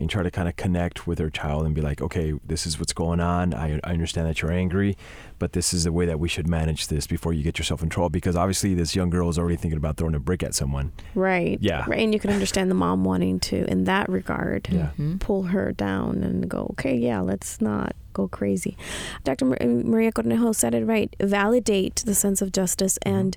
and 0.00 0.08
try 0.08 0.22
to 0.22 0.30
kind 0.30 0.48
of 0.48 0.56
connect 0.56 1.06
with 1.06 1.18
their 1.18 1.30
child 1.30 1.66
and 1.66 1.74
be 1.74 1.80
like, 1.80 2.00
okay, 2.00 2.32
this 2.44 2.66
is 2.66 2.78
what's 2.78 2.92
going 2.92 3.20
on. 3.20 3.52
I, 3.54 3.78
I 3.84 3.92
understand 3.92 4.26
that 4.26 4.40
you're 4.40 4.50
angry, 4.50 4.96
but 5.38 5.52
this 5.52 5.72
is 5.74 5.84
the 5.84 5.92
way 5.92 6.06
that 6.06 6.18
we 6.18 6.28
should 6.28 6.48
manage 6.48 6.88
this 6.88 7.06
before 7.06 7.32
you 7.32 7.42
get 7.42 7.58
yourself 7.58 7.82
in 7.82 7.90
trouble 7.90 8.08
because 8.08 8.34
obviously 8.34 8.74
this 8.74 8.96
young 8.96 9.10
girl 9.10 9.28
is 9.28 9.38
already 9.38 9.56
thinking 9.56 9.76
about 9.76 9.96
throwing 9.98 10.14
a 10.14 10.20
brick 10.20 10.42
at 10.42 10.54
someone. 10.54 10.92
Right. 11.14 11.58
Yeah. 11.60 11.84
Right. 11.86 12.00
And 12.00 12.14
you 12.14 12.18
can 12.18 12.30
understand 12.30 12.70
the 12.70 12.74
mom 12.74 13.04
wanting 13.04 13.40
to, 13.40 13.70
in 13.70 13.84
that 13.84 14.08
regard, 14.08 14.68
Yeah. 14.70 14.90
Mm-hmm. 14.90 15.18
pull 15.18 15.44
her 15.44 15.72
down 15.72 16.22
and 16.22 16.48
go, 16.48 16.68
okay, 16.72 16.96
yeah, 16.96 17.20
let's 17.20 17.60
not 17.60 17.94
go 18.14 18.26
crazy. 18.26 18.76
Dr. 19.24 19.52
Uh, 19.62 19.66
Maria 19.66 20.12
Cornejo 20.12 20.54
said 20.54 20.74
it 20.74 20.84
right. 20.84 21.14
Validate 21.20 21.96
the 22.06 22.14
sense 22.14 22.40
of 22.40 22.52
justice 22.52 22.98
mm-hmm. 23.04 23.16
and 23.16 23.36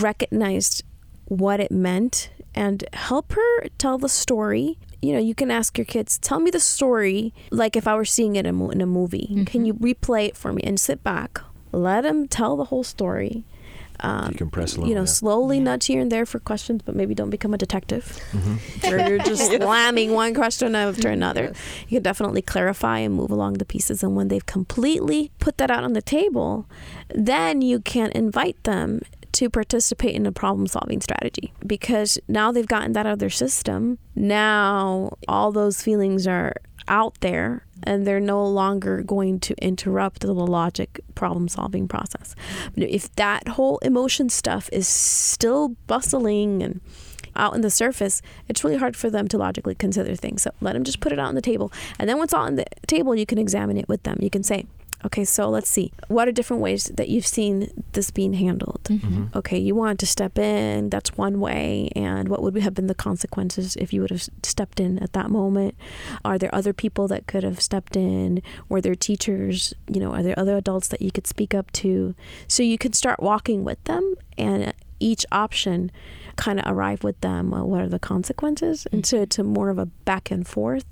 recognize 0.00 0.82
what 1.26 1.60
it 1.60 1.70
meant 1.70 2.30
and 2.54 2.84
help 2.92 3.32
her 3.32 3.68
tell 3.78 3.98
the 3.98 4.08
story. 4.08 4.78
You 5.02 5.12
know, 5.12 5.18
you 5.18 5.34
can 5.34 5.50
ask 5.50 5.76
your 5.76 5.84
kids, 5.84 6.16
tell 6.18 6.38
me 6.38 6.50
the 6.50 6.60
story 6.60 7.34
like 7.50 7.74
if 7.76 7.88
I 7.88 7.96
were 7.96 8.04
seeing 8.04 8.36
it 8.36 8.40
in 8.40 8.46
a 8.46 8.52
mo- 8.52 8.70
in 8.70 8.80
a 8.80 8.86
movie. 8.86 9.44
Can 9.46 9.66
you 9.66 9.74
replay 9.74 10.28
it 10.28 10.36
for 10.36 10.52
me 10.52 10.62
and 10.62 10.78
sit 10.78 11.02
back? 11.02 11.40
Let 11.72 12.02
them 12.02 12.28
tell 12.28 12.56
the 12.56 12.66
whole 12.66 12.84
story. 12.84 13.44
Um, 14.00 14.32
Decompress 14.34 14.76
a 14.76 14.80
little 14.80 14.88
you 14.88 14.94
know, 14.94 15.02
bit. 15.02 15.08
slowly 15.08 15.60
nudge 15.60 15.86
here 15.86 16.00
and 16.00 16.10
there 16.10 16.26
for 16.26 16.40
questions, 16.40 16.82
but 16.84 16.96
maybe 16.96 17.14
don't 17.14 17.30
become 17.30 17.54
a 17.54 17.58
detective. 17.58 18.18
Mm-hmm. 18.32 18.88
Where 18.88 19.08
you're 19.08 19.18
just 19.18 19.46
slamming 19.56 20.12
one 20.12 20.34
question 20.34 20.74
after 20.74 21.08
another. 21.08 21.52
You 21.88 21.96
can 21.96 22.02
definitely 22.02 22.42
clarify 22.42 22.98
and 22.98 23.14
move 23.14 23.30
along 23.30 23.54
the 23.54 23.64
pieces. 23.64 24.02
And 24.02 24.16
when 24.16 24.28
they've 24.28 24.44
completely 24.46 25.30
put 25.38 25.58
that 25.58 25.70
out 25.70 25.84
on 25.84 25.92
the 25.92 26.02
table, 26.02 26.66
then 27.14 27.62
you 27.62 27.80
can 27.80 28.10
invite 28.12 28.62
them 28.64 29.02
to 29.32 29.48
participate 29.48 30.14
in 30.14 30.26
a 30.26 30.32
problem 30.32 30.66
solving 30.66 31.00
strategy 31.00 31.52
because 31.66 32.18
now 32.28 32.52
they've 32.52 32.66
gotten 32.66 32.92
that 32.92 33.06
out 33.06 33.14
of 33.14 33.18
their 33.18 33.30
system. 33.30 33.98
Now 34.14 35.16
all 35.26 35.52
those 35.52 35.82
feelings 35.82 36.26
are 36.26 36.54
out 36.88 37.16
there 37.20 37.64
and 37.84 38.06
they're 38.06 38.20
no 38.20 38.44
longer 38.46 39.02
going 39.02 39.40
to 39.40 39.54
interrupt 39.62 40.20
the 40.20 40.32
logic 40.32 41.00
problem 41.14 41.48
solving 41.48 41.88
process. 41.88 42.34
If 42.76 43.14
that 43.16 43.48
whole 43.48 43.78
emotion 43.78 44.28
stuff 44.28 44.68
is 44.72 44.86
still 44.86 45.70
bustling 45.86 46.62
and 46.62 46.80
out 47.34 47.54
in 47.54 47.62
the 47.62 47.70
surface, 47.70 48.20
it's 48.48 48.62
really 48.62 48.76
hard 48.76 48.96
for 48.96 49.10
them 49.10 49.26
to 49.28 49.38
logically 49.38 49.74
consider 49.74 50.14
things. 50.14 50.42
So 50.42 50.50
let 50.60 50.74
them 50.74 50.84
just 50.84 51.00
put 51.00 51.12
it 51.12 51.18
out 51.18 51.28
on 51.28 51.34
the 51.34 51.42
table. 51.42 51.72
And 51.98 52.08
then 52.08 52.18
once 52.18 52.34
on 52.34 52.56
the 52.56 52.66
table, 52.86 53.14
you 53.14 53.26
can 53.26 53.38
examine 53.38 53.78
it 53.78 53.88
with 53.88 54.02
them. 54.02 54.18
You 54.20 54.30
can 54.30 54.42
say, 54.42 54.66
okay, 55.04 55.24
so 55.24 55.48
let's 55.48 55.70
see. 55.70 55.92
What 56.08 56.28
are 56.28 56.32
different 56.32 56.62
ways 56.62 56.84
that 56.84 57.08
you've 57.08 57.26
seen 57.26 57.84
this 57.92 58.10
being 58.10 58.34
handled? 58.34 58.84
Mm-hmm. 58.84 59.06
Mm-hmm. 59.06 59.38
Okay, 59.38 59.58
you 59.58 59.74
wanted 59.74 59.98
to 60.00 60.06
step 60.06 60.38
in, 60.38 60.90
that's 60.90 61.16
one 61.16 61.40
way. 61.40 61.90
And 61.94 62.28
what 62.28 62.42
would 62.42 62.56
have 62.56 62.74
been 62.74 62.86
the 62.86 62.94
consequences 62.94 63.76
if 63.76 63.92
you 63.92 64.00
would 64.00 64.10
have 64.10 64.28
stepped 64.42 64.80
in 64.80 64.98
at 64.98 65.12
that 65.12 65.30
moment? 65.30 65.74
Are 66.24 66.38
there 66.38 66.54
other 66.54 66.72
people 66.72 67.08
that 67.08 67.26
could 67.26 67.42
have 67.42 67.60
stepped 67.60 67.96
in? 67.96 68.42
Were 68.68 68.80
there 68.80 68.94
teachers? 68.94 69.74
You 69.92 70.00
know, 70.00 70.12
are 70.12 70.22
there 70.22 70.38
other 70.38 70.56
adults 70.56 70.88
that 70.88 71.02
you 71.02 71.10
could 71.10 71.26
speak 71.26 71.54
up 71.54 71.70
to? 71.72 72.14
So 72.48 72.62
you 72.62 72.78
could 72.78 72.94
start 72.94 73.22
walking 73.22 73.64
with 73.64 73.82
them 73.84 74.14
and 74.38 74.72
each 75.02 75.26
option 75.32 75.90
kind 76.36 76.58
of 76.58 76.64
arrive 76.66 77.04
with 77.04 77.20
them 77.20 77.50
well, 77.50 77.66
what 77.66 77.82
are 77.82 77.88
the 77.88 77.98
consequences? 77.98 78.86
And 78.92 79.04
so 79.04 79.20
it's 79.20 79.38
a 79.38 79.44
more 79.44 79.68
of 79.68 79.78
a 79.78 79.86
back 79.86 80.30
and 80.30 80.46
forth 80.46 80.86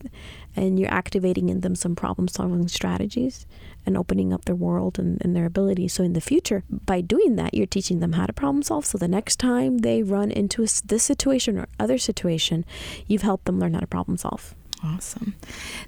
and 0.57 0.79
you're 0.79 0.93
activating 0.93 1.49
in 1.49 1.61
them 1.61 1.75
some 1.75 1.95
problem 1.95 2.29
solving 2.29 2.69
strategies 2.69 3.47
and 3.87 3.97
opening 3.97 4.33
up 4.33 4.45
their 4.45 4.55
world 4.55 4.99
and, 4.99 5.19
and 5.23 5.35
their 5.35 5.47
abilities 5.47 5.95
so 5.95 6.03
in 6.03 6.13
the 6.13 6.21
future 6.21 6.65
by 6.69 7.01
doing 7.01 7.37
that 7.37 7.55
you're 7.55 7.67
teaching 7.67 8.01
them 8.01 8.13
how 8.13 8.27
to 8.27 8.33
problem 8.33 8.63
solve. 8.63 8.85
So 8.85 8.99
the 8.99 9.09
next 9.09 9.37
time 9.37 9.79
they 9.79 10.03
run 10.03 10.31
into 10.31 10.63
a 10.63 10.67
this 10.85 11.03
situation 11.03 11.59
or 11.59 11.69
other 11.79 11.99
situation 11.99 12.65
you've 13.07 13.23
helped 13.23 13.45
them 13.47 13.59
learn 13.59 13.75
how 13.75 13.81
to 13.81 13.87
problem 13.87 14.17
solve. 14.17 14.55
Awesome. 14.83 15.35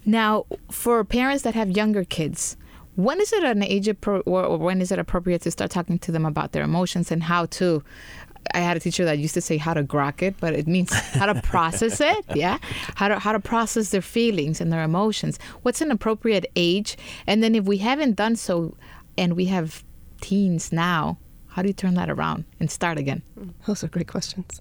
Now, 0.05 0.45
for 0.71 1.03
parents 1.05 1.43
that 1.45 1.55
have 1.55 1.71
younger 1.71 2.05
kids, 2.05 2.57
when 2.97 3.21
is 3.21 3.33
it 3.33 3.43
an 3.45 3.63
age 3.63 3.87
appro- 3.87 4.23
or, 4.27 4.45
or 4.45 4.59
when 4.59 4.81
is 4.81 4.93
it 4.93 4.99
appropriate 4.99 5.43
to 5.43 5.51
start 5.51 5.71
talking 5.71 5.99
to 6.01 6.13
them 6.13 6.27
about 6.27 6.53
their 6.53 6.63
emotions 6.63 7.11
and 7.11 7.23
how 7.23 7.47
to? 7.47 7.83
I 8.55 8.59
had 8.59 8.77
a 8.77 8.81
teacher 8.81 9.05
that 9.05 9.19
used 9.19 9.35
to 9.35 9.41
say 9.41 9.57
how 9.57 9.73
to 9.73 9.85
grok 9.85 10.21
it, 10.21 10.35
but 10.41 10.53
it 10.53 10.67
means 10.67 10.93
how 10.93 11.27
to 11.27 11.41
process 11.43 12.01
it. 12.01 12.25
Yeah, 12.35 12.59
how 12.97 13.09
to 13.09 13.19
how 13.19 13.33
to 13.33 13.41
process 13.41 13.91
their 13.91 14.03
feelings 14.03 14.61
and 14.61 14.73
their 14.73 14.83
emotions. 14.83 15.39
What's 15.63 15.81
an 15.81 15.91
appropriate 15.91 16.51
age? 16.57 16.97
And 17.27 17.43
then 17.43 17.55
if 17.55 17.65
we 17.65 17.79
haven't 17.79 18.17
done 18.17 18.37
so, 18.37 18.77
and 19.17 19.35
we 19.37 19.47
have 19.47 19.85
teens 20.21 20.73
now, 20.73 21.19
How 21.53 21.63
do 21.63 21.69
you 21.69 21.75
turn 21.75 21.95
that 21.95 22.11
around 22.11 22.45
and 22.61 22.71
start 22.71 22.99
again? 22.99 23.23
Mm. 23.39 23.53
Those 23.67 23.83
are 23.83 23.89
great 23.89 24.09
questions. 24.09 24.61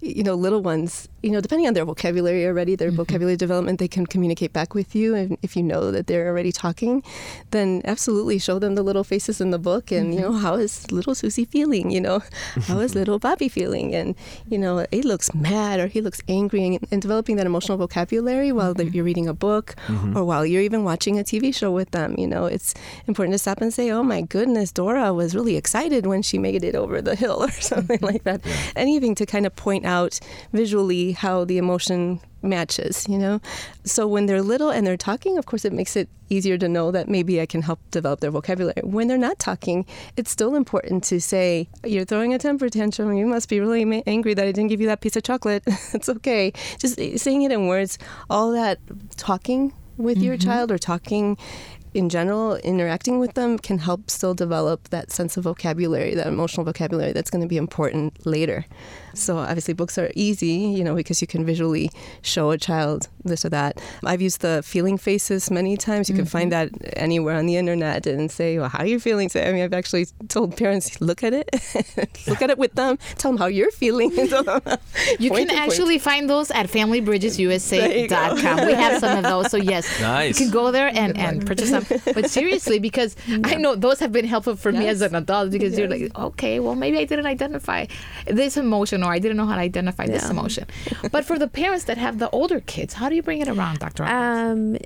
You 0.00 0.22
know, 0.22 0.34
little 0.34 0.62
ones, 0.62 1.08
you 1.22 1.30
know, 1.30 1.40
depending 1.40 1.66
on 1.66 1.74
their 1.74 1.84
vocabulary 1.84 2.46
already, 2.46 2.76
their 2.76 2.88
mm-hmm. 2.88 2.96
vocabulary 2.96 3.36
development, 3.36 3.78
they 3.78 3.88
can 3.88 4.06
communicate 4.06 4.52
back 4.52 4.74
with 4.74 4.94
you. 4.94 5.14
And 5.14 5.38
if 5.42 5.56
you 5.56 5.62
know 5.62 5.90
that 5.90 6.06
they're 6.06 6.28
already 6.28 6.52
talking, 6.52 7.02
then 7.50 7.82
absolutely 7.84 8.38
show 8.38 8.58
them 8.58 8.74
the 8.74 8.82
little 8.82 9.04
faces 9.04 9.40
in 9.40 9.50
the 9.50 9.58
book 9.58 9.90
and, 9.90 10.14
you 10.14 10.20
mm-hmm. 10.20 10.32
know, 10.32 10.38
how 10.38 10.54
is 10.54 10.90
little 10.92 11.14
Susie 11.14 11.44
feeling? 11.44 11.90
You 11.90 12.00
know, 12.00 12.22
how 12.62 12.80
is 12.80 12.94
little 12.94 13.18
Bobby 13.18 13.48
feeling? 13.48 13.94
And, 13.94 14.14
you 14.48 14.58
know, 14.58 14.86
he 14.90 15.02
looks 15.02 15.34
mad 15.34 15.80
or 15.80 15.86
he 15.86 16.00
looks 16.00 16.20
angry 16.28 16.66
and, 16.66 16.86
and 16.90 17.02
developing 17.02 17.36
that 17.36 17.46
emotional 17.46 17.78
vocabulary 17.78 18.52
while 18.52 18.74
they're 18.74 18.90
you're 18.90 19.04
reading 19.04 19.28
a 19.28 19.34
book 19.34 19.74
or 20.14 20.24
while 20.24 20.44
you're 20.44 20.62
even 20.62 20.84
watching 20.84 21.18
a 21.18 21.22
TV 21.22 21.54
show 21.54 21.70
with 21.70 21.90
them. 21.92 22.14
You 22.18 22.26
know, 22.26 22.46
it's 22.46 22.74
important 23.06 23.34
to 23.34 23.38
stop 23.38 23.60
and 23.60 23.72
say, 23.72 23.90
oh 23.90 24.02
my 24.02 24.22
goodness, 24.22 24.72
Dora 24.72 25.12
was 25.14 25.34
really 25.34 25.56
excited 25.56 26.06
when 26.06 26.22
she 26.22 26.29
made 26.38 26.64
it 26.64 26.74
over 26.74 27.00
the 27.02 27.14
hill 27.14 27.42
or 27.44 27.50
something 27.50 28.00
like 28.00 28.24
that. 28.24 28.40
Anything 28.76 29.14
to 29.16 29.26
kind 29.26 29.46
of 29.46 29.54
point 29.56 29.86
out 29.86 30.18
visually 30.52 31.12
how 31.12 31.44
the 31.44 31.58
emotion 31.58 32.20
matches, 32.42 33.06
you 33.08 33.18
know? 33.18 33.40
So 33.84 34.06
when 34.06 34.26
they're 34.26 34.42
little 34.42 34.70
and 34.70 34.86
they're 34.86 34.96
talking, 34.96 35.38
of 35.38 35.46
course, 35.46 35.64
it 35.64 35.72
makes 35.72 35.96
it 35.96 36.08
easier 36.28 36.56
to 36.58 36.68
know 36.68 36.90
that 36.90 37.08
maybe 37.08 37.40
I 37.40 37.46
can 37.46 37.62
help 37.62 37.80
develop 37.90 38.20
their 38.20 38.30
vocabulary. 38.30 38.80
When 38.82 39.08
they're 39.08 39.18
not 39.18 39.38
talking, 39.38 39.84
it's 40.16 40.30
still 40.30 40.54
important 40.54 41.04
to 41.04 41.20
say, 41.20 41.68
You're 41.84 42.04
throwing 42.04 42.32
a 42.32 42.38
temper 42.38 42.68
tantrum. 42.68 43.12
You 43.14 43.26
must 43.26 43.48
be 43.48 43.60
really 43.60 43.84
ma- 43.84 44.02
angry 44.06 44.34
that 44.34 44.46
I 44.46 44.52
didn't 44.52 44.68
give 44.68 44.80
you 44.80 44.86
that 44.86 45.00
piece 45.00 45.16
of 45.16 45.22
chocolate. 45.22 45.62
it's 45.66 46.08
okay. 46.08 46.52
Just 46.78 46.98
eh, 46.98 47.16
saying 47.16 47.42
it 47.42 47.52
in 47.52 47.66
words, 47.66 47.98
all 48.28 48.52
that 48.52 48.78
talking 49.16 49.72
with 49.96 50.18
your 50.18 50.36
mm-hmm. 50.36 50.48
child 50.48 50.72
or 50.72 50.78
talking 50.78 51.36
in 51.92 52.08
general, 52.08 52.56
interacting 52.56 53.18
with 53.18 53.34
them 53.34 53.58
can 53.58 53.78
help 53.78 54.10
still 54.10 54.34
develop 54.34 54.88
that 54.90 55.10
sense 55.10 55.36
of 55.36 55.44
vocabulary, 55.44 56.14
that 56.14 56.26
emotional 56.26 56.64
vocabulary 56.64 57.12
that's 57.12 57.30
going 57.30 57.42
to 57.42 57.48
be 57.48 57.56
important 57.56 58.24
later. 58.24 58.64
So 59.14 59.38
obviously, 59.38 59.74
books 59.74 59.98
are 59.98 60.10
easy, 60.14 60.46
you 60.46 60.84
know, 60.84 60.94
because 60.94 61.20
you 61.20 61.26
can 61.26 61.44
visually 61.44 61.90
show 62.22 62.50
a 62.50 62.58
child 62.58 63.08
this 63.24 63.44
or 63.44 63.50
that. 63.50 63.80
I've 64.04 64.22
used 64.22 64.40
the 64.40 64.62
feeling 64.64 64.98
faces 64.98 65.50
many 65.50 65.76
times. 65.76 66.08
You 66.08 66.14
can 66.14 66.24
mm-hmm. 66.24 66.30
find 66.30 66.52
that 66.52 66.70
anywhere 66.96 67.36
on 67.36 67.46
the 67.46 67.56
internet 67.56 68.06
and 68.06 68.30
say, 68.30 68.58
"Well, 68.58 68.68
how 68.68 68.80
are 68.80 68.86
you 68.86 69.00
feeling?" 69.00 69.28
So, 69.28 69.40
I 69.40 69.52
mean, 69.52 69.62
I've 69.62 69.72
actually 69.72 70.06
told 70.28 70.56
parents, 70.56 71.00
"Look 71.00 71.22
at 71.22 71.32
it, 71.32 71.48
look 72.26 72.42
at 72.42 72.50
it 72.50 72.58
with 72.58 72.74
them. 72.74 72.98
Tell 73.18 73.32
them 73.32 73.38
how 73.38 73.46
you're 73.46 73.70
feeling." 73.70 74.10
You 75.18 75.30
can 75.30 75.46
to 75.48 75.52
point. 75.52 75.60
actually 75.60 75.98
find 75.98 76.28
those 76.30 76.50
at 76.50 76.66
familybridgesusa.com. 76.68 78.66
We 78.66 78.72
have 78.74 79.00
some 79.00 79.18
of 79.18 79.24
those. 79.24 79.50
So, 79.50 79.56
yes, 79.56 80.00
Nice. 80.00 80.38
you 80.38 80.46
can 80.46 80.52
go 80.52 80.70
there 80.70 80.90
and, 80.94 81.16
and 81.18 81.46
purchase 81.46 81.70
them. 81.70 81.84
But 82.14 82.30
seriously, 82.30 82.78
because 82.78 83.16
I 83.44 83.56
know 83.56 83.74
those 83.76 84.00
have 84.00 84.12
been 84.12 84.26
helpful 84.26 84.56
for 84.56 84.72
me 84.72 84.88
as 84.88 85.02
an 85.02 85.14
adult 85.14 85.50
because 85.50 85.78
you're 85.78 85.88
like, 85.88 86.16
okay, 86.16 86.60
well, 86.60 86.74
maybe 86.74 86.98
I 86.98 87.04
didn't 87.04 87.26
identify 87.26 87.86
this 88.26 88.56
emotion 88.56 88.99
or 89.04 89.12
I 89.12 89.18
didn't 89.18 89.36
know 89.36 89.46
how 89.46 89.54
to 89.54 89.60
identify 89.60 90.06
this 90.06 90.28
emotion. 90.30 90.66
But 91.10 91.24
for 91.24 91.38
the 91.38 91.48
parents 91.48 91.84
that 91.84 91.98
have 91.98 92.18
the 92.18 92.30
older 92.30 92.60
kids, 92.60 92.94
how 92.94 93.08
do 93.08 93.14
you 93.14 93.22
bring 93.22 93.40
it 93.40 93.48
around, 93.48 93.78
Dr. 93.80 94.04
Um, 94.04 94.76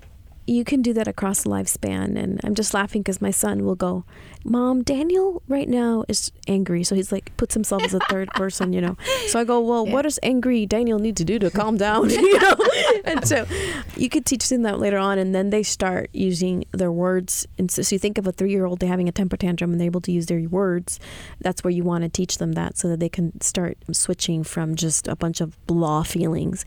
you 0.47 0.65
can 0.65 0.83
do 0.83 0.93
that 0.93 1.09
across 1.09 1.43
the 1.43 1.51
lifespan. 1.51 2.19
And 2.19 2.41
I'm 2.45 2.55
just 2.55 2.75
laughing 2.75 3.03
because 3.03 3.21
my 3.23 3.31
son 3.31 3.65
will 3.65 3.75
go, 3.75 4.05
Mom, 4.45 4.83
Daniel 4.83 5.43
right 5.49 5.69
now 5.69 6.05
is 6.07 6.31
angry. 6.47 6.85
So 6.85 6.95
he's 6.95 7.11
like, 7.11 7.35
puts 7.37 7.55
himself 7.55 7.83
as 7.83 7.95
a 7.95 8.01
third 8.11 8.29
person, 8.35 8.73
you 8.73 8.81
know. 8.81 8.97
So 9.29 9.41
I 9.41 9.45
go, 9.45 9.61
Well, 9.61 9.87
what 9.87 10.03
does 10.03 10.19
angry 10.23 10.67
Daniel 10.67 10.99
need 10.99 11.17
to 11.17 11.25
do 11.25 11.39
to 11.39 11.51
calm 11.51 11.77
down? 11.77 12.11
you 12.11 12.39
know? 12.39 12.57
And 13.05 13.27
so 13.27 13.47
you 13.97 14.09
could 14.09 14.25
teach 14.25 14.49
them 14.49 14.63
that 14.63 14.79
later 14.79 14.99
on. 14.99 15.19
And 15.19 15.35
then 15.35 15.51
they 15.51 15.63
start 15.63 16.11
using 16.13 16.65
their 16.73 16.93
words. 16.93 17.47
And 17.59 17.71
so, 17.71 17.83
so 17.83 17.95
you 17.95 17.99
think 17.99 18.19
of 18.19 18.27
a 18.27 18.33
three 18.33 18.51
year 18.51 18.67
old, 18.67 18.83
having 18.83 19.09
a 19.09 19.13
temper 19.13 19.37
tantrum 19.37 19.73
and 19.73 19.81
they're 19.81 19.87
able 19.87 20.01
to 20.03 20.13
use 20.13 20.27
their 20.27 20.41
words. 20.49 21.01
That's 21.41 21.65
where 21.65 21.71
you 21.71 21.85
want 21.85 22.03
to 22.05 22.11
teach 22.11 22.39
them 22.39 22.53
that 22.53 22.77
so 22.77 22.89
that 22.89 23.01
they 23.01 23.09
can 23.09 23.41
start 23.41 23.79
switching 23.93 24.45
from 24.45 24.75
just 24.75 25.09
a 25.09 25.17
bunch 25.17 25.41
of 25.41 25.65
blah 25.67 26.03
feelings 26.03 26.65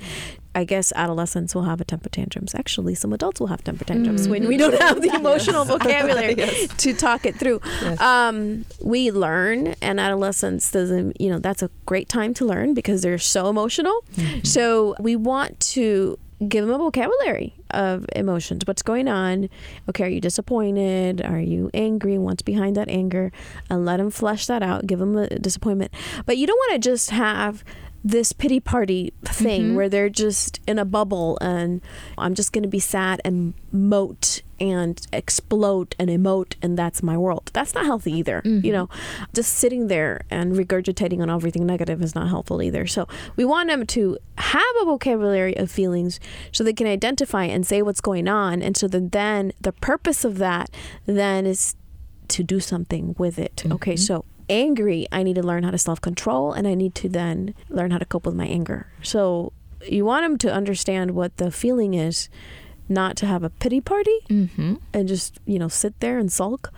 I 0.58 0.64
guess 0.64 0.92
adolescents 0.96 1.54
will 1.54 1.66
have 1.66 1.82
a 1.82 1.86
temper 1.86 2.10
tantrums. 2.10 2.56
Actually, 2.56 2.96
some 2.96 3.14
adults 3.14 3.40
will 3.40 3.46
have 3.46 3.64
temper 3.64 3.86
tantrums 3.86 4.28
when 4.28 4.46
mm. 4.46 4.48
we 4.48 4.58
don't 4.58 4.74
have 4.82 5.04
the 5.04 5.10
emotional 5.14 5.66
vocabulary 5.74 6.34
to 6.66 6.94
talk 6.96 7.28
it 7.28 7.36
through. 7.36 7.62
Um, 8.00 8.66
we 8.82 9.12
learn, 9.12 9.76
and 9.84 10.00
adolescence 10.00 10.72
doesn't. 10.72 11.22
You 11.22 11.30
know, 11.30 11.38
that's 11.38 11.62
a 11.62 11.70
great 11.86 12.10
time 12.10 12.34
to 12.36 12.46
learn 12.46 12.74
because 12.74 13.04
they're 13.04 13.20
so 13.20 13.50
emotional. 13.50 14.04
Mm-hmm. 14.16 14.46
So 14.46 14.96
we 15.00 15.16
want 15.16 15.60
to 15.60 16.18
give 16.48 16.66
them 16.66 16.74
a 16.74 16.80
vocabulary 16.80 17.54
of 17.72 18.08
emotions. 18.16 18.64
What's 18.66 18.82
going 18.82 19.08
on? 19.08 19.50
Okay, 19.90 20.06
are 20.06 20.10
you 20.10 20.22
disappointed? 20.22 21.22
Are 21.22 21.40
you 21.40 21.70
angry? 21.76 22.18
What's 22.18 22.42
behind 22.42 22.76
that 22.78 22.90
anger? 22.90 23.32
And 23.70 23.86
let 23.86 23.98
them 23.98 24.10
flesh 24.10 24.48
that 24.48 24.64
out. 24.64 24.88
Give 24.88 24.98
them 24.98 25.16
a 25.16 25.28
disappointment. 25.28 25.94
But 26.26 26.38
you 26.38 26.48
don't 26.48 26.58
want 26.58 26.82
to 26.82 26.90
just 26.90 27.12
have 27.12 27.64
this 28.08 28.32
pity 28.32 28.62
party 28.62 29.12
thing 29.26 29.64
mm-hmm. 29.64 29.76
where 29.76 29.90
they're 29.90 30.10
just 30.10 30.62
in 30.66 30.80
a 30.80 30.86
bubble 30.86 31.38
and 31.42 31.82
I'm 32.18 32.36
just 32.36 32.54
going 32.54 32.64
to 32.64 32.70
be 32.70 32.80
sad 32.80 33.20
and 33.26 33.54
moat 33.70 34.42
and 34.62 35.06
explode 35.12 35.94
and 36.00 36.10
emote 36.10 36.56
and 36.62 36.78
that's 36.78 37.04
my 37.04 37.18
world. 37.18 37.52
That's 37.52 37.74
not 37.74 37.86
healthy 37.86 38.14
either. 38.14 38.42
You 38.46 38.52
mm-hmm. 38.52 38.72
know, 38.72 38.90
just 39.34 39.54
sitting 39.56 39.88
there 39.88 40.22
and 40.30 40.54
regurgitating 40.54 41.20
on 41.20 41.30
everything 41.30 41.66
negative 41.66 42.02
is 42.02 42.16
not 42.16 42.30
helpful 42.30 42.62
either. 42.62 42.88
So 42.88 43.10
we 43.36 43.44
want 43.44 43.68
them 43.68 43.86
to 43.88 44.18
have 44.38 44.64
a 44.82 44.86
vocabulary 44.86 45.58
of 45.58 45.70
feelings 45.70 46.22
so 46.54 46.64
they 46.64 46.72
can 46.72 46.88
identify 46.88 47.44
and 47.44 47.68
say 47.68 47.82
what's 47.82 48.02
going 48.02 48.30
on. 48.30 48.62
And 48.62 48.78
so 48.78 48.88
that 48.88 49.12
then 49.12 49.52
the 49.60 49.74
purpose 49.74 50.24
of 50.24 50.38
that 50.38 50.70
then 51.06 51.46
is 51.46 51.76
to 52.30 52.42
do 52.42 52.62
something 52.62 53.16
with 53.18 53.38
it. 53.38 53.64
Okay, 53.66 53.96
mm-hmm. 53.96 53.98
so 53.98 54.24
angry, 54.50 55.08
I 55.12 55.24
need 55.24 55.36
to 55.36 55.44
learn 55.44 55.64
how 55.64 55.72
to 55.72 55.78
self 55.78 56.00
control 56.02 56.54
and 56.54 56.68
I 56.68 56.74
need 56.74 56.96
to 56.96 57.10
then 57.10 57.54
learn 57.70 57.92
how 57.92 57.98
to 57.98 58.06
cope 58.06 58.26
with 58.26 58.36
my 58.36 58.46
anger. 58.48 58.88
So 59.04 59.54
you 59.88 60.06
want 60.06 60.24
them 60.24 60.38
to 60.40 60.54
understand 60.54 61.12
what 61.12 61.38
the 61.38 61.52
feeling 61.52 61.94
is, 61.94 62.30
not 62.90 63.16
to 63.18 63.26
have 63.26 63.44
a 63.44 63.50
pity 63.50 63.82
party 63.82 64.18
Mm-hmm. 64.30 64.76
and 64.94 65.08
just, 65.08 65.40
you 65.46 65.60
know, 65.60 65.68
sit 65.68 66.00
there 66.00 66.18
and 66.18 66.32
sulk, 66.32 66.72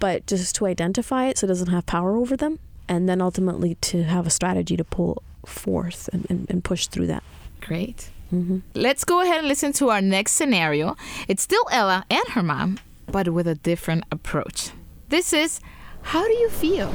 but 0.00 0.26
just 0.26 0.54
to 0.56 0.66
identify 0.66 1.26
it 1.26 1.38
so 1.38 1.46
it 1.46 1.48
doesn't 1.48 1.68
have 1.68 1.86
power 1.86 2.16
over 2.16 2.36
them. 2.36 2.58
And 2.88 3.08
then 3.08 3.22
ultimately 3.22 3.76
to 3.76 4.02
have 4.02 4.26
a 4.26 4.30
strategy 4.30 4.76
to 4.76 4.84
pull 4.84 5.22
forth 5.46 6.08
and, 6.12 6.26
and, 6.28 6.46
and 6.50 6.62
push 6.64 6.86
through 6.86 7.06
that. 7.08 7.22
Great. 7.60 8.10
Let's 8.74 9.04
go 9.04 9.20
ahead 9.22 9.38
and 9.38 9.48
listen 9.48 9.72
to 9.74 9.90
our 9.90 10.00
next 10.02 10.32
scenario. 10.32 10.96
It's 11.28 11.42
still 11.42 11.62
Ella 11.70 12.04
and 12.10 12.26
her 12.30 12.42
mom, 12.42 12.80
but 13.06 13.28
with 13.28 13.46
a 13.46 13.54
different 13.54 14.04
approach. 14.10 14.70
This 15.08 15.32
is 15.32 15.60
How 16.04 16.24
Do 16.24 16.32
You 16.32 16.48
Feel? 16.48 16.94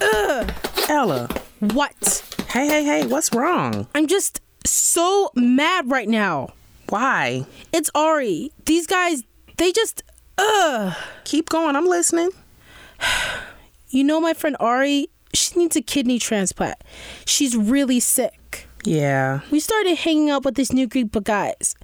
Ugh, 0.00 0.50
Ella. 0.88 1.28
What? 1.60 2.24
Hey, 2.48 2.66
hey, 2.68 2.84
hey, 2.84 3.06
what's 3.06 3.32
wrong? 3.34 3.86
I'm 3.94 4.06
just 4.06 4.40
so 4.64 5.30
mad 5.34 5.90
right 5.90 6.08
now. 6.08 6.54
Why? 6.88 7.44
It's 7.72 7.90
Ari. 7.94 8.52
These 8.64 8.86
guys, 8.86 9.24
they 9.58 9.72
just, 9.72 10.02
ugh. 10.38 10.94
Keep 11.24 11.48
going, 11.50 11.76
I'm 11.76 11.86
listening. 11.86 12.30
You 13.90 14.04
know 14.04 14.20
my 14.20 14.34
friend 14.34 14.54
Ari? 14.60 15.08
She 15.32 15.58
needs 15.58 15.74
a 15.74 15.80
kidney 15.80 16.18
transplant. 16.18 16.76
She's 17.24 17.56
really 17.56 18.00
sick. 18.00 18.68
Yeah. 18.84 19.40
We 19.50 19.60
started 19.60 19.96
hanging 19.96 20.28
out 20.28 20.44
with 20.44 20.56
this 20.56 20.74
new 20.74 20.86
group 20.86 21.16
of 21.16 21.24
guys. 21.24 21.74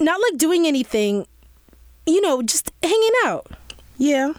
Not 0.00 0.18
like 0.22 0.38
doing 0.38 0.66
anything, 0.66 1.26
you 2.06 2.22
know, 2.22 2.40
just 2.40 2.72
hanging 2.82 3.12
out. 3.26 3.46
Yeah. 4.00 4.32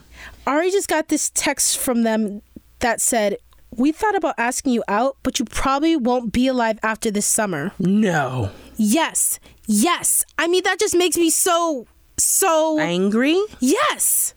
Ari 0.48 0.72
just 0.72 0.88
got 0.88 1.08
this 1.10 1.30
text 1.30 1.78
from 1.78 2.02
them 2.02 2.42
that 2.80 3.00
said, 3.00 3.38
We 3.70 3.92
thought 3.92 4.16
about 4.16 4.36
asking 4.40 4.74
you 4.74 4.84
out, 4.88 5.18
but 5.22 5.38
you 5.38 5.46
probably 5.46 5.96
won't 5.96 6.34
be 6.34 6.48
alive 6.48 6.80
after 6.82 7.12
this 7.12 7.28
summer. 7.28 7.72
No. 7.78 8.50
Yes. 8.76 9.40
Yes. 9.68 10.26
I 10.40 10.48
mean, 10.48 10.64
that 10.64 10.80
just 10.80 10.96
makes 10.96 11.16
me 11.16 11.30
so, 11.30 11.86
so. 12.18 12.80
Angry? 12.80 13.40
Yes. 13.60 14.34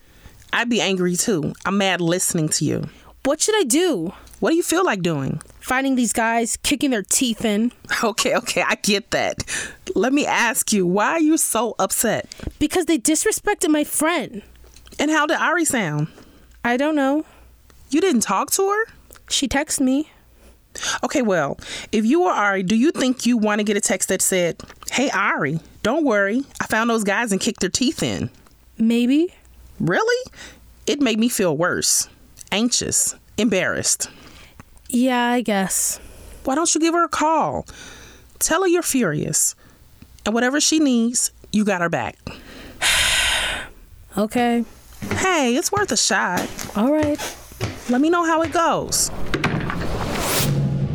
I'd 0.52 0.68
be 0.68 0.82
angry 0.82 1.16
too. 1.16 1.54
I'm 1.64 1.78
mad 1.78 2.02
listening 2.02 2.50
to 2.50 2.64
you. 2.66 2.84
What 3.24 3.40
should 3.40 3.56
I 3.56 3.64
do? 3.64 4.12
What 4.40 4.50
do 4.50 4.56
you 4.56 4.62
feel 4.62 4.84
like 4.84 5.00
doing? 5.00 5.40
Finding 5.58 5.94
these 5.94 6.12
guys, 6.12 6.58
kicking 6.58 6.90
their 6.90 7.02
teeth 7.02 7.46
in. 7.46 7.72
Okay, 8.04 8.36
okay, 8.36 8.62
I 8.62 8.74
get 8.74 9.10
that. 9.12 9.42
Let 9.94 10.12
me 10.12 10.26
ask 10.26 10.70
you, 10.70 10.86
why 10.86 11.12
are 11.12 11.20
you 11.20 11.38
so 11.38 11.74
upset? 11.78 12.28
Because 12.58 12.84
they 12.84 12.98
disrespected 12.98 13.70
my 13.70 13.84
friend. 13.84 14.42
And 14.98 15.10
how 15.10 15.26
did 15.26 15.38
Ari 15.38 15.64
sound? 15.64 16.08
I 16.64 16.76
don't 16.76 16.94
know. 16.94 17.24
You 17.90 18.00
didn't 18.00 18.22
talk 18.22 18.50
to 18.52 18.68
her? 18.68 18.84
She 19.28 19.48
texted 19.48 19.80
me. 19.80 20.10
Okay, 21.04 21.22
well, 21.22 21.58
if 21.92 22.04
you 22.04 22.22
were 22.22 22.30
Ari, 22.30 22.64
do 22.64 22.74
you 22.74 22.90
think 22.90 23.26
you 23.26 23.36
want 23.36 23.60
to 23.60 23.64
get 23.64 23.76
a 23.76 23.80
text 23.80 24.08
that 24.08 24.20
said, 24.22 24.60
Hey, 24.90 25.10
Ari, 25.10 25.60
don't 25.82 26.04
worry. 26.04 26.42
I 26.60 26.66
found 26.66 26.90
those 26.90 27.04
guys 27.04 27.30
and 27.32 27.40
kicked 27.40 27.60
their 27.60 27.70
teeth 27.70 28.02
in? 28.02 28.30
Maybe. 28.78 29.32
Really? 29.78 30.30
It 30.86 31.00
made 31.00 31.18
me 31.18 31.28
feel 31.28 31.56
worse, 31.56 32.08
anxious, 32.50 33.14
embarrassed. 33.38 34.10
Yeah, 34.88 35.30
I 35.30 35.40
guess. 35.42 35.98
Why 36.44 36.54
don't 36.54 36.72
you 36.74 36.80
give 36.80 36.94
her 36.94 37.04
a 37.04 37.08
call? 37.08 37.66
Tell 38.38 38.62
her 38.62 38.68
you're 38.68 38.82
furious. 38.82 39.54
And 40.26 40.34
whatever 40.34 40.60
she 40.60 40.78
needs, 40.78 41.32
you 41.52 41.64
got 41.64 41.80
her 41.80 41.88
back. 41.88 42.16
Okay. 44.16 44.64
Hey, 45.12 45.56
it's 45.56 45.70
worth 45.72 45.92
a 45.92 45.96
shot. 45.96 46.48
All 46.76 46.92
right. 46.92 47.18
Let 47.88 48.00
me 48.00 48.10
know 48.10 48.24
how 48.24 48.42
it 48.42 48.52
goes. 48.52 49.10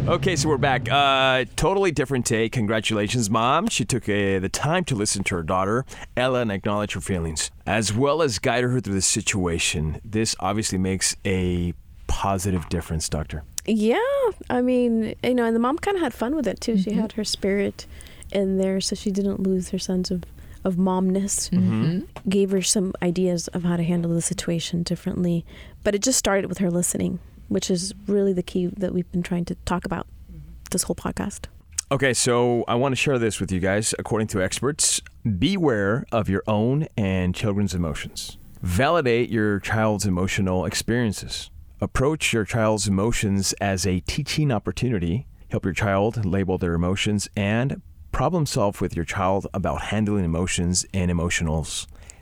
Okay, 0.07 0.35
so 0.35 0.49
we're 0.49 0.57
back. 0.57 0.89
Uh, 0.89 1.45
totally 1.55 1.91
different 1.91 2.25
take. 2.25 2.53
Congratulations, 2.53 3.29
mom. 3.29 3.67
She 3.67 3.85
took 3.85 4.09
uh, 4.09 4.39
the 4.39 4.49
time 4.51 4.83
to 4.85 4.95
listen 4.95 5.23
to 5.25 5.35
her 5.35 5.43
daughter, 5.43 5.85
Ella, 6.17 6.41
and 6.41 6.51
acknowledge 6.51 6.93
her 6.93 7.01
feelings, 7.01 7.51
as 7.67 7.93
well 7.93 8.23
as 8.23 8.39
guide 8.39 8.63
her 8.63 8.79
through 8.79 8.95
the 8.95 9.01
situation. 9.03 10.01
This 10.03 10.35
obviously 10.39 10.79
makes 10.79 11.15
a 11.25 11.75
positive 12.07 12.67
difference, 12.69 13.07
Doctor. 13.07 13.43
Yeah, 13.67 13.99
I 14.49 14.61
mean, 14.61 15.13
you 15.23 15.35
know, 15.35 15.45
and 15.45 15.55
the 15.55 15.59
mom 15.59 15.77
kind 15.77 15.95
of 15.95 16.01
had 16.01 16.13
fun 16.15 16.35
with 16.35 16.47
it 16.47 16.59
too. 16.59 16.75
She 16.75 16.93
had 16.93 17.11
her 17.11 17.23
spirit 17.23 17.85
in 18.31 18.57
there, 18.57 18.81
so 18.81 18.95
she 18.95 19.11
didn't 19.11 19.41
lose 19.41 19.69
her 19.69 19.77
sense 19.77 20.09
of 20.09 20.23
of 20.63 20.75
momness. 20.75 21.49
Mm-hmm. 21.49 22.29
Gave 22.29 22.51
her 22.51 22.61
some 22.61 22.93
ideas 23.01 23.47
of 23.49 23.63
how 23.63 23.77
to 23.77 23.83
handle 23.83 24.13
the 24.13 24.21
situation 24.21 24.83
differently, 24.83 25.45
but 25.83 25.95
it 25.95 26.01
just 26.01 26.19
started 26.19 26.47
with 26.47 26.59
her 26.59 26.69
listening, 26.69 27.19
which 27.47 27.69
is 27.69 27.93
really 28.07 28.33
the 28.33 28.43
key 28.43 28.67
that 28.67 28.93
we've 28.93 29.11
been 29.11 29.23
trying 29.23 29.45
to 29.45 29.55
talk 29.65 29.85
about 29.85 30.07
this 30.71 30.83
whole 30.83 30.95
podcast. 30.95 31.45
Okay, 31.91 32.13
so 32.13 32.63
I 32.67 32.75
want 32.75 32.91
to 32.91 32.95
share 32.95 33.17
this 33.17 33.39
with 33.39 33.51
you 33.51 33.59
guys. 33.59 33.95
According 33.97 34.27
to 34.27 34.43
experts, 34.43 35.01
beware 35.39 36.05
of 36.11 36.29
your 36.29 36.43
own 36.45 36.87
and 36.95 37.33
children's 37.33 37.73
emotions. 37.73 38.37
Validate 38.61 39.29
your 39.31 39.59
child's 39.59 40.05
emotional 40.05 40.65
experiences. 40.65 41.49
Approach 41.81 42.31
your 42.33 42.45
child's 42.45 42.87
emotions 42.87 43.53
as 43.53 43.87
a 43.87 44.01
teaching 44.01 44.51
opportunity. 44.51 45.25
Help 45.49 45.65
your 45.65 45.73
child 45.73 46.25
label 46.25 46.59
their 46.59 46.73
emotions 46.73 47.27
and 47.35 47.81
problem 48.11 48.45
solve 48.45 48.81
with 48.81 48.95
your 48.95 49.05
child 49.05 49.47
about 49.53 49.81
handling 49.83 50.25
emotions 50.25 50.85
and 50.93 51.09
emotional 51.11 51.65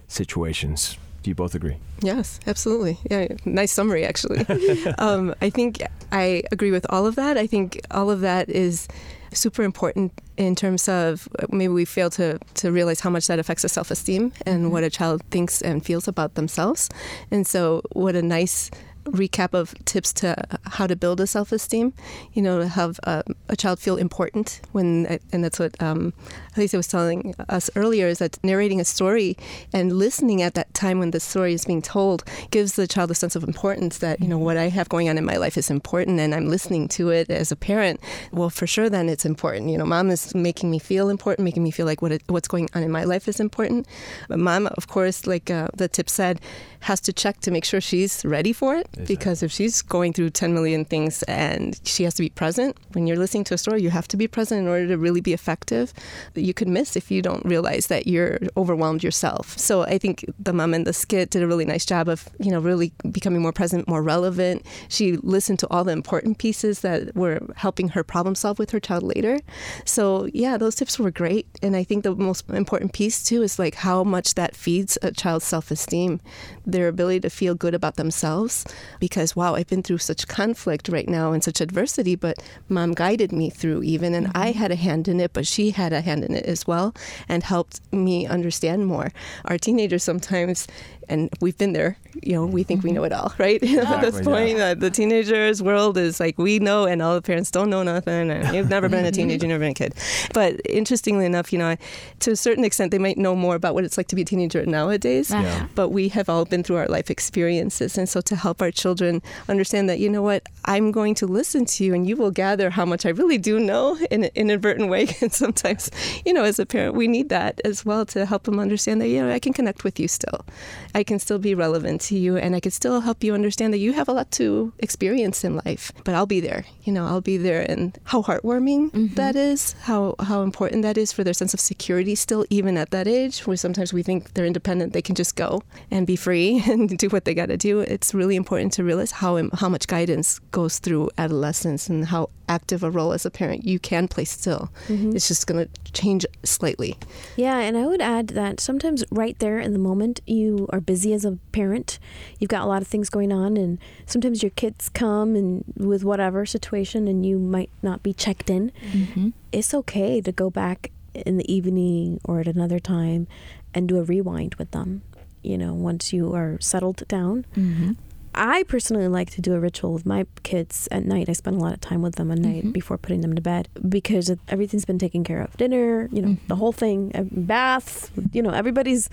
situations. 0.08 0.97
Do 1.23 1.32
you 1.32 1.36
both 1.36 1.56
agree? 1.56 1.78
Yes, 2.02 2.39
absolutely. 2.47 3.00
Yeah, 3.10 3.28
nice 3.45 3.71
summary, 3.71 4.06
actually. 4.06 4.45
um, 4.97 5.34
I 5.41 5.50
think 5.50 5.82
I 6.12 6.43
agree 6.52 6.71
with 6.71 6.86
all 6.89 7.06
of 7.06 7.15
that. 7.15 7.38
I 7.38 7.47
think 7.47 7.82
all 7.91 8.10
of 8.10 8.21
that 8.21 8.50
is 8.50 8.88
super 9.34 9.63
important 9.63 10.13
in 10.38 10.56
terms 10.56 10.88
of 10.88 11.28
uh, 11.39 11.47
maybe 11.52 11.73
we 11.73 11.86
fail 11.86 12.10
to, 12.12 12.39
to 12.56 12.71
realize 12.71 13.00
how 13.00 13.10
much 13.10 13.28
that 13.28 13.39
affects 13.39 13.63
the 13.63 13.69
self 13.69 13.91
esteem 13.91 14.32
and 14.45 14.71
what 14.71 14.84
a 14.84 14.89
child 14.89 15.21
thinks 15.32 15.62
and 15.62 15.86
feels 15.86 16.08
about 16.08 16.36
themselves. 16.36 16.89
And 17.32 17.45
so, 17.45 17.82
what 17.91 18.15
a 18.15 18.21
nice 18.21 18.71
recap 19.12 19.54
of 19.54 19.74
tips 19.86 20.13
to 20.13 20.36
how 20.65 20.88
to 20.88 20.96
build 20.96 21.20
a 21.20 21.28
self 21.28 21.52
esteem. 21.52 21.93
You 22.34 22.41
know, 22.41 22.60
to 22.60 22.67
have 22.67 23.00
uh, 23.04 23.24
a 23.50 23.56
child 23.56 23.80
feel 23.80 23.98
important 23.98 24.62
when, 24.72 25.20
and 25.32 25.43
that's 25.43 25.60
what 25.60 25.82
um, 25.82 26.13
Alicia 26.56 26.78
was 26.78 26.88
telling 26.88 27.36
us 27.50 27.70
earlier, 27.76 28.08
is 28.08 28.20
that 28.20 28.43
narrating 28.43 28.80
a 28.80 28.86
story 28.86 29.38
and 29.74 29.93
listening 29.93 30.41
at 30.41 30.54
that 30.56 30.74
time 30.74 31.00
when 31.00 31.12
the 31.12 31.20
story 31.20 31.54
is 31.54 31.65
being 31.65 31.82
told 31.82 32.24
gives 32.52 32.76
the 32.76 32.88
child 32.88 33.12
a 33.12 33.15
sense 33.15 33.36
of 33.36 33.43
importance 33.43 34.00
that, 34.00 34.20
you 34.20 34.28
know, 34.28 34.38
what 34.38 34.58
I 34.58 34.70
have 34.70 34.89
going 34.89 35.10
on 35.10 35.17
in 35.17 35.26
my 35.26 35.38
life 35.38 35.58
is 35.58 35.70
important 35.70 36.20
and 36.20 36.34
I'm 36.34 36.50
listening 36.50 36.88
to 36.89 37.10
it 37.10 37.30
as 37.30 37.52
a 37.52 37.56
parent. 37.56 38.00
Well, 38.32 38.50
for 38.50 38.67
sure, 38.67 38.89
then 38.89 39.10
it's 39.10 39.26
important. 39.26 39.70
You 39.70 39.78
know, 39.78 39.86
mom 39.86 40.10
is 40.10 40.34
making 40.36 40.72
me 40.72 40.80
feel 40.80 41.10
important, 41.10 41.46
making 41.46 41.63
me 41.63 41.72
feel 41.72 41.86
like 41.86 42.02
what 42.02 42.12
it, 42.12 42.24
what's 42.28 42.48
going 42.48 42.70
on 42.74 42.84
in 42.84 42.91
my 42.91 43.04
life 43.04 43.28
is 43.28 43.39
important. 43.39 43.88
But 44.28 44.39
mom, 44.39 44.67
of 44.67 44.88
course, 44.88 45.28
like 45.28 45.50
uh, 45.50 45.70
the 45.76 45.88
tip 45.88 46.10
said, 46.10 46.41
has 46.82 47.00
to 47.02 47.13
check 47.13 47.39
to 47.41 47.52
make 47.52 47.65
sure 47.65 47.82
she's 47.82 48.24
ready 48.24 48.54
for 48.54 48.76
it 48.76 48.88
because 49.06 49.44
if 49.44 49.52
she's 49.52 49.82
going 49.82 50.14
through 50.14 50.32
10 50.32 50.54
million 50.54 50.86
things 50.86 51.24
and 51.24 51.80
she 51.84 52.04
has 52.04 52.14
to 52.16 52.22
be 52.22 52.30
present, 52.30 52.78
when 52.94 53.08
you're 53.08 53.18
listening 53.18 53.44
to 53.46 53.54
a 53.54 53.58
story, 53.58 53.82
you 53.82 53.90
have 53.90 54.08
to 54.10 54.18
be 54.18 54.28
present 54.28 54.62
in 54.62 54.68
order 54.68 54.88
to 54.88 54.98
really 54.98 55.22
be 55.22 55.34
effective. 55.34 55.94
You 56.36 56.54
could 56.54 56.68
miss 56.68 56.96
if 56.96 57.12
you 57.12 57.22
don't 57.22 57.46
realize 57.46 57.88
that 57.88 58.08
you're 58.08 58.40
overwhelmed 58.56 59.04
yourself. 59.04 59.58
So 59.58 59.84
I 59.84 59.98
think 59.98 60.26
the 60.40 60.54
mom 60.54 60.74
in 60.74 60.84
the 60.84 60.94
skit 60.94 61.30
did 61.30 61.44
a 61.44 61.48
really 61.48 61.66
nice 61.66 61.86
job 61.86 62.10
of, 62.10 62.30
you 62.40 62.52
know, 62.52 62.60
really 62.60 62.92
becoming 63.12 63.42
more 63.42 63.54
present, 63.54 63.88
more 63.88 64.04
relevant. 64.04 64.66
She 64.90 65.18
listened 65.18 65.60
to 65.60 65.68
all 65.70 65.84
the 65.84 65.92
important 65.92 66.38
pieces 66.38 66.82
that 66.82 67.16
were 67.16 67.40
helping 67.56 67.90
her 67.90 68.04
problem 68.04 68.36
solve 68.36 68.60
with 68.60 68.72
her 68.72 68.80
child 68.80 69.04
later. 69.04 69.40
So 69.86 70.28
yeah, 70.34 70.58
those 70.58 70.76
tips 70.76 71.00
were 71.00 71.12
great. 71.12 71.48
And 71.62 71.76
I 71.76 71.84
think 71.84 72.04
the 72.04 72.16
most 72.16 72.50
important 72.50 72.94
piece 72.94 73.24
too 73.24 73.42
is 73.44 73.60
like 73.60 73.76
how 73.76 74.04
much 74.04 74.36
that 74.36 74.56
feeds 74.56 74.98
a 75.02 75.12
child's 75.12 75.46
self-esteem, 75.46 76.22
their 76.66 76.88
ability 76.88 77.22
to 77.22 77.30
feel 77.30 77.56
good 77.56 77.74
about 77.74 77.96
themselves. 77.96 78.66
Because 79.00 79.36
wow, 79.36 79.56
I've 79.56 79.67
been 79.67 79.84
through 79.84 80.00
such 80.00 80.28
conflict 80.28 80.89
right 80.89 81.08
now 81.08 81.32
and 81.32 81.43
such 81.43 81.62
adversity, 81.62 82.15
but 82.15 82.41
mom 82.69 82.93
guided 82.93 83.32
me 83.32 83.50
through 83.50 83.84
even, 83.84 84.13
and 84.13 84.32
I 84.36 84.52
had 84.52 84.71
a 84.71 84.76
hand 84.76 85.08
in 85.08 85.19
it, 85.19 85.34
but 85.34 85.47
she 85.47 85.71
had 85.71 85.93
a 85.93 86.02
hand 86.02 86.23
in 86.23 86.36
it 86.36 86.45
as 86.45 86.67
well, 86.67 86.93
and 87.28 87.43
helped 87.43 87.82
me 87.91 88.26
understand 88.26 88.86
more. 88.88 89.12
Our 89.45 89.58
teenagers 89.58 90.04
sometimes. 90.04 90.67
And 91.10 91.30
we've 91.39 91.58
been 91.58 91.71
there, 91.71 91.97
you 92.21 92.34
know, 92.34 92.45
we 92.45 92.63
think 92.63 92.84
we 92.84 92.91
know 92.91 93.06
it 93.06 93.13
all, 93.13 93.34
right? 93.38 93.63
At 93.78 94.02
this 94.02 94.21
point, 94.21 94.58
yeah. 94.58 94.65
uh, 94.65 94.73
the 94.73 94.89
teenagers 94.89 95.63
world 95.63 95.97
is 95.97 96.19
like 96.19 96.38
we 96.38 96.60
know, 96.60 96.86
and 96.86 97.02
all 97.02 97.15
the 97.15 97.21
parents 97.21 97.50
don't 97.50 97.69
know 97.69 97.84
nothing. 97.84 98.30
And 98.30 98.56
you've 98.56 98.69
never 98.69 98.89
been 98.89 99.06
a 99.06 99.12
teenager, 99.12 99.45
you've 99.45 99.50
never 99.50 99.60
been 99.62 99.71
a 99.71 99.73
kid. 99.73 99.93
But 100.34 100.60
interestingly 100.65 101.26
enough, 101.26 101.54
you 101.54 101.60
know, 101.60 101.76
to 102.19 102.32
a 102.32 102.36
certain 102.36 102.65
extent, 102.65 102.91
they 102.91 103.00
might 103.00 103.17
know 103.17 103.36
more 103.36 103.56
about 103.56 103.73
what 103.73 103.84
it's 103.84 103.97
like 103.97 104.08
to 104.08 104.15
be 104.15 104.23
a 104.23 104.26
teenager 104.26 104.65
nowadays. 104.65 105.32
Yeah. 105.32 105.67
But 105.76 105.89
we 105.89 106.10
have 106.10 106.30
all 106.30 106.45
been 106.45 106.63
through 106.63 106.78
our 106.78 106.88
life 106.88 107.10
experiences, 107.10 107.97
and 107.97 108.10
so 108.10 108.21
to 108.21 108.36
help 108.36 108.62
our 108.62 108.71
children 108.78 109.22
understand 109.50 109.90
that, 109.90 110.00
you 110.00 110.10
know 110.10 110.22
what, 110.22 110.44
I'm 110.66 110.92
going 110.92 111.16
to 111.16 111.26
listen 111.26 111.66
to 111.66 111.84
you, 111.84 111.94
and 111.94 112.08
you 112.08 112.16
will 112.16 112.32
gather 112.32 112.70
how 112.70 112.86
much 112.86 113.06
I 113.06 113.10
really 113.10 113.38
do 113.38 113.60
know 113.60 113.98
in 114.12 114.24
an 114.26 114.32
inadvertent 114.36 114.90
way. 114.90 115.08
And 115.20 115.34
sometimes, 115.34 115.90
you 116.26 116.32
know, 116.32 116.44
as 116.44 116.60
a 116.60 116.66
parent, 116.66 116.94
we 116.94 117.08
need 117.08 117.30
that 117.30 117.60
as 117.66 117.84
well 117.84 118.06
to 118.08 118.26
help 118.26 118.44
them 118.44 118.60
understand 118.60 119.02
that, 119.02 119.08
you 119.08 119.22
know, 119.22 119.32
I 119.32 119.40
can 119.40 119.52
connect 119.52 119.84
with 119.84 120.00
you 120.00 120.08
still. 120.08 120.46
I 120.94 121.04
can 121.04 121.18
still 121.18 121.40
be 121.40 121.56
relevant 121.56 122.02
to 122.02 122.18
you 122.18 122.38
and 122.38 122.56
I 122.56 122.60
can 122.60 122.72
still 122.72 123.02
help 123.02 123.24
you 123.24 123.34
understand 123.34 123.74
that 123.74 123.80
you 123.80 123.94
have 123.94 124.08
a 124.08 124.12
lot 124.12 124.30
to 124.32 124.74
experience 124.80 125.44
in 125.44 125.60
life. 125.66 125.92
But 126.04 126.13
I'll 126.13 126.28
be 126.28 126.40
there. 126.40 126.66
You 126.84 126.94
know, 126.94 127.06
I'll 127.06 127.22
be 127.22 127.38
there 127.38 127.66
and 127.70 127.98
how 128.04 128.22
heartwarming 128.22 128.92
mm-hmm. 128.92 129.16
that 129.16 129.36
is, 129.36 129.74
how 129.82 130.16
how 130.20 130.44
important 130.44 130.84
that 130.84 130.98
is 130.98 131.12
for 131.12 131.24
their 131.24 131.34
sense 131.34 131.54
of 131.54 131.60
security 131.60 132.16
still 132.16 132.46
even 132.50 132.78
at 132.78 132.92
that 132.92 133.08
age 133.08 133.40
where 133.48 133.58
sometimes 133.58 133.94
we 133.94 134.04
think 134.04 134.34
they're 134.34 134.46
independent, 134.46 134.94
they 134.94 135.02
can 135.02 135.16
just 135.16 135.36
go 135.36 135.63
and 135.92 136.06
be 136.06 136.16
free 136.16 136.62
and 136.68 136.98
do 136.98 137.10
what 137.10 137.26
they 137.26 137.34
got 137.34 137.48
to 137.48 137.58
do. 137.58 137.80
It's 137.80 138.13
really 138.13 138.36
important 138.36 138.66
to 138.71 138.84
realize 138.84 139.12
how 139.12 139.49
how 139.53 139.69
much 139.69 139.88
guidance 139.88 140.39
goes 140.51 140.80
through 140.80 141.10
adolescence 141.17 141.89
and 141.89 142.06
how 142.06 142.30
active 142.49 142.84
a 142.84 142.89
role 142.89 143.13
as 143.13 143.25
a 143.25 143.32
parent 143.32 143.65
you 143.65 143.80
can 143.80 144.08
play 144.08 144.25
still. 144.25 144.69
Mm-hmm. 144.88 145.15
It's 145.15 145.27
just 145.27 145.47
going 145.47 145.65
to 145.67 145.91
change 145.91 146.25
slightly. 146.43 146.97
Yeah, 147.36 147.58
and 147.60 147.77
I 147.77 147.86
would 147.86 148.01
add 148.01 148.30
that 148.30 148.60
sometimes 148.60 149.03
right 149.12 149.38
there 149.39 149.60
in 149.60 149.73
the 149.73 149.80
moment, 149.80 150.21
you 150.25 150.67
are 150.71 150.80
busy 150.80 151.13
as 151.13 151.25
a 151.25 151.38
parent. 151.51 151.99
You've 152.39 152.49
got 152.49 152.63
a 152.63 152.67
lot 152.67 152.82
of 152.82 152.88
things 152.88 153.10
going 153.10 153.32
on, 153.32 153.58
and 153.58 153.80
sometimes 154.06 154.41
your 154.41 154.51
kids 154.51 154.89
come 154.89 155.36
and 155.36 155.63
with 155.75 156.03
whatever 156.03 156.45
situation, 156.45 157.08
and 157.08 157.25
you 157.25 157.38
might 157.38 157.69
not 157.82 158.03
be 158.03 158.13
checked 158.13 158.49
in. 158.49 158.71
Mm-hmm. 158.91 159.30
It's 159.51 159.73
okay 159.73 160.21
to 160.21 160.32
go 160.32 160.49
back 160.49 160.91
in 161.13 161.38
the 161.38 161.51
evening 161.51 162.19
or 162.23 162.39
at 162.39 162.47
another 162.47 162.80
time 162.80 163.27
and 163.73 163.88
do 163.88 163.97
a 163.97 164.03
rewind 164.03 164.56
with 164.56 164.71
them. 164.71 165.01
You 165.41 165.58
know, 165.58 165.73
once 165.73 166.13
you 166.13 166.34
are 166.34 166.58
settled 166.60 167.08
down. 167.08 167.45
Mm-hmm. 167.56 167.93
I 168.38 168.63
personally 168.63 169.08
like 169.08 169.32
to 169.32 169.41
do 169.41 169.56
a 169.56 169.60
ritual 169.60 169.93
with 169.93 170.06
my 170.06 170.26
kids 170.43 170.88
at 170.91 171.06
night. 171.06 171.28
I 171.28 171.34
spend 171.34 171.58
a 171.58 171.60
lot 171.60 171.73
of 171.73 171.82
time 171.82 172.04
with 172.04 172.15
them 172.15 172.32
at 172.32 172.38
night 172.38 172.63
mm-hmm. 172.63 172.71
before 172.71 172.97
putting 172.97 173.21
them 173.21 173.36
to 173.36 173.41
bed 173.41 173.67
because 173.89 174.32
everything's 174.47 174.86
been 174.86 175.00
taken 175.00 175.23
care 175.23 175.41
of. 175.41 175.58
Dinner, 175.58 176.08
you 176.12 176.21
know, 176.21 176.28
the 176.30 176.36
mm-hmm. 176.36 176.54
whole 176.54 176.71
thing, 176.71 177.12
uh, 177.15 177.23
bath, 177.32 178.12
you 178.32 178.43
know, 178.43 178.52
everybody's 178.52 179.10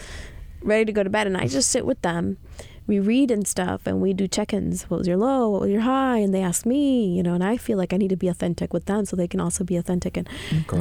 ready 0.63 0.85
to 0.85 0.93
go 0.93 1.03
to 1.03 1.11
bed. 1.11 1.27
And 1.27 1.37
I 1.37 1.47
just 1.47 1.71
sit 1.71 1.87
with 1.87 2.01
them. 2.03 2.37
We 2.87 3.01
read 3.01 3.31
and 3.31 3.49
stuff 3.49 3.87
and 3.87 4.03
we 4.03 4.13
do 4.13 4.29
check 4.29 4.53
ins. 4.53 4.83
What 4.91 4.99
was 4.99 5.09
your 5.09 5.17
low? 5.17 5.49
What 5.49 5.63
was 5.63 5.71
your 5.71 5.81
high? 5.81 6.19
And 6.19 6.35
they 6.35 6.43
ask 6.43 6.67
me, 6.67 7.07
you 7.17 7.23
know, 7.23 7.33
and 7.33 7.43
I 7.43 7.57
feel 7.57 7.79
like 7.79 7.95
I 7.95 7.97
need 7.97 8.11
to 8.11 8.17
be 8.17 8.29
authentic 8.29 8.75
with 8.75 8.85
them 8.85 9.07
so 9.07 9.17
they 9.17 9.27
can 9.27 9.41
also 9.41 9.65
be 9.65 9.77
authentic. 9.77 10.19
And 10.19 10.29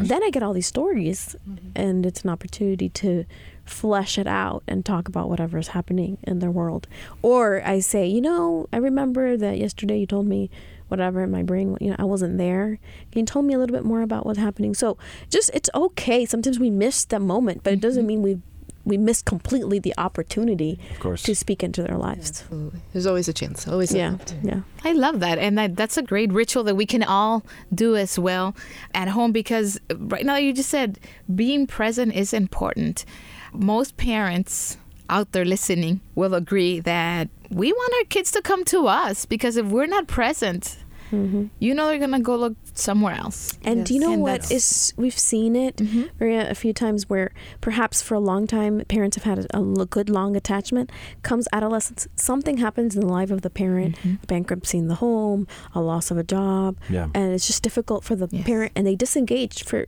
then 0.10 0.22
I 0.22 0.30
get 0.30 0.44
all 0.44 0.52
these 0.52 0.68
stories 0.68 1.38
mm-hmm. 1.50 1.70
and 1.78 2.06
it's 2.06 2.24
an 2.24 2.30
opportunity 2.30 2.90
to 2.90 3.24
flesh 3.66 4.18
it 4.18 4.28
out 4.28 4.64
and 4.68 4.86
talk 4.86 5.08
about 5.08 5.30
whatever 5.30 5.58
is 5.58 5.70
happening 5.70 6.18
in 6.24 6.40
their 6.40 6.52
world. 6.52 6.88
Or 7.22 7.62
I 7.66 7.80
say, 7.80 8.06
you 8.08 8.22
know, 8.22 8.68
I 8.74 8.78
remember 8.78 9.38
that 9.38 9.58
yesterday 9.58 10.00
you 10.00 10.06
told 10.06 10.28
me 10.28 10.50
whatever 10.90 11.24
in 11.24 11.32
my 11.32 11.44
brain, 11.44 11.78
you 11.80 11.90
know, 11.90 11.96
I 11.98 12.04
wasn't 12.04 12.38
there. 12.38 12.78
Can 13.12 13.20
you 13.22 13.26
tell 13.26 13.42
me 13.42 13.54
a 13.54 13.60
little 13.60 13.76
bit 13.76 13.86
more 13.86 14.02
about 14.02 14.26
what's 14.26 14.40
happening? 14.40 14.74
So 14.74 14.98
just 15.30 15.50
it's 15.54 15.70
okay. 15.74 16.26
Sometimes 16.26 16.60
we 16.60 16.70
miss 16.70 17.06
the 17.06 17.20
moment, 17.20 17.64
but 17.64 17.74
it 17.74 17.80
doesn't 17.80 18.02
mm-hmm. 18.02 18.08
mean 18.08 18.22
we 18.22 18.40
we 18.86 18.98
miss 18.98 19.22
completely 19.22 19.80
the 19.80 19.94
opportunity 19.98 20.78
Of 20.92 21.00
course. 21.00 21.24
to 21.24 21.36
speak 21.36 21.64
into 21.64 21.84
their 21.84 21.98
lives. 21.98 22.42
Absolutely. 22.42 22.82
There's 22.92 23.06
always 23.06 23.28
a 23.28 23.34
chance. 23.34 23.68
Always 23.68 23.94
a 23.94 23.98
Yeah, 23.98 24.10
hope. 24.12 24.22
yeah. 24.44 24.62
I 24.84 24.92
love 24.92 25.22
that. 25.22 25.38
And 25.40 25.58
that, 25.58 25.76
that's 25.78 25.98
a 25.98 26.02
great 26.02 26.34
ritual 26.34 26.64
that 26.66 26.76
we 26.76 26.86
can 26.86 27.02
all 27.02 27.46
do 27.74 27.96
as 27.96 28.20
well 28.20 28.56
at 28.94 29.08
home 29.08 29.32
because 29.32 29.80
right 29.98 30.26
now 30.26 30.36
you 30.36 30.52
just 30.54 30.70
said 30.70 31.00
being 31.34 31.66
present 31.66 32.14
is 32.14 32.34
important. 32.34 33.06
Most 33.54 33.98
parents 33.98 34.78
out 35.10 35.32
there 35.32 35.46
listening 35.46 36.02
will 36.16 36.34
agree 36.34 36.80
that 36.82 37.30
we 37.50 37.72
want 37.72 37.94
our 38.00 38.06
kids 38.06 38.32
to 38.32 38.42
come 38.42 38.64
to 38.66 38.88
us 38.88 39.26
because 39.26 39.58
if 39.58 39.66
we're 39.68 39.86
not 39.86 40.08
present, 40.08 40.78
mm-hmm. 41.12 41.46
you 41.60 41.74
know 41.76 41.88
they're 41.88 42.00
gonna 42.00 42.20
go 42.20 42.36
look 42.36 42.56
somewhere 42.74 43.14
else. 43.14 43.58
And 43.64 43.86
do 43.86 43.94
you 43.94 44.00
know 44.00 44.14
And 44.14 44.22
what 44.24 44.42
that's- 44.44 44.52
is? 44.52 44.94
We've 44.98 45.18
seen 45.18 45.56
it 45.56 45.76
mm-hmm. 45.78 46.04
Maria, 46.20 46.50
a 46.50 46.56
few 46.56 46.74
times 46.74 47.10
where 47.10 47.32
perhaps 47.62 48.02
for 48.02 48.16
a 48.16 48.20
long 48.20 48.48
time 48.48 48.82
parents 48.88 49.16
have 49.18 49.24
had 49.26 49.46
a 49.54 49.62
good 49.86 50.10
long 50.10 50.36
attachment. 50.36 50.92
Comes 51.22 51.48
adolescence, 51.54 52.08
something 52.16 52.58
happens 52.58 52.96
in 52.96 53.02
the 53.02 53.08
life 53.14 53.30
of 53.30 53.42
the 53.44 53.52
parent, 53.52 53.98
mm-hmm. 53.98 54.16
a 54.24 54.26
bankruptcy 54.26 54.80
in 54.80 54.88
the 54.88 54.96
home, 54.96 55.48
a 55.76 55.82
loss 55.82 56.10
of 56.10 56.18
a 56.18 56.24
job, 56.24 56.78
Yeah. 56.90 57.10
and 57.14 57.34
it's 57.34 57.46
just 57.46 57.62
difficult 57.62 58.04
for 58.04 58.16
the 58.16 58.28
Yes. 58.32 58.46
parent, 58.46 58.72
and 58.76 58.88
they 58.88 58.96
disengage 58.96 59.64
for 59.64 59.86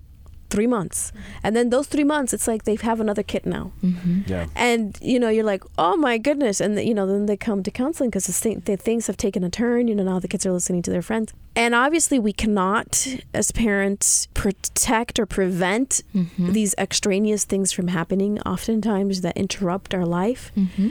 three 0.49 0.67
months, 0.67 1.11
and 1.43 1.55
then 1.55 1.69
those 1.69 1.87
three 1.87 2.03
months, 2.03 2.33
it's 2.33 2.47
like 2.47 2.63
they 2.63 2.75
have 2.75 2.99
another 2.99 3.23
kid 3.23 3.45
now. 3.45 3.71
Mm-hmm. 3.83 4.21
Yeah. 4.27 4.47
and 4.55 4.97
you 5.01 5.19
know 5.19 5.29
you're 5.29 5.43
like 5.43 5.63
oh 5.77 5.95
my 5.95 6.17
goodness. 6.17 6.61
And 6.61 6.79
you 6.79 6.93
know 6.93 7.05
then 7.05 7.25
they 7.25 7.37
come 7.37 7.63
to 7.63 7.71
counseling 7.71 8.09
because 8.09 8.27
the, 8.27 8.33
thing- 8.33 8.61
the 8.65 8.77
things 8.77 9.07
have 9.07 9.17
taken 9.17 9.43
a 9.43 9.49
turn 9.49 9.87
you 9.87 9.95
know 9.95 10.03
now 10.03 10.19
the 10.19 10.27
kids 10.27 10.45
are 10.45 10.51
listening 10.51 10.81
to 10.83 10.91
their 10.91 11.01
friends. 11.01 11.33
And 11.55 11.73
obviously 11.73 12.19
we 12.19 12.33
cannot 12.33 13.07
as 13.33 13.51
parents 13.51 14.27
protect 14.33 15.19
or 15.19 15.25
prevent 15.25 16.01
mm-hmm. 16.13 16.51
these 16.51 16.75
extraneous 16.77 17.45
things 17.45 17.71
from 17.71 17.87
happening. 17.87 18.39
Oftentimes 18.41 19.21
that 19.21 19.37
interrupt 19.37 19.93
our 19.93 20.05
life 20.05 20.51
mm-hmm. 20.55 20.89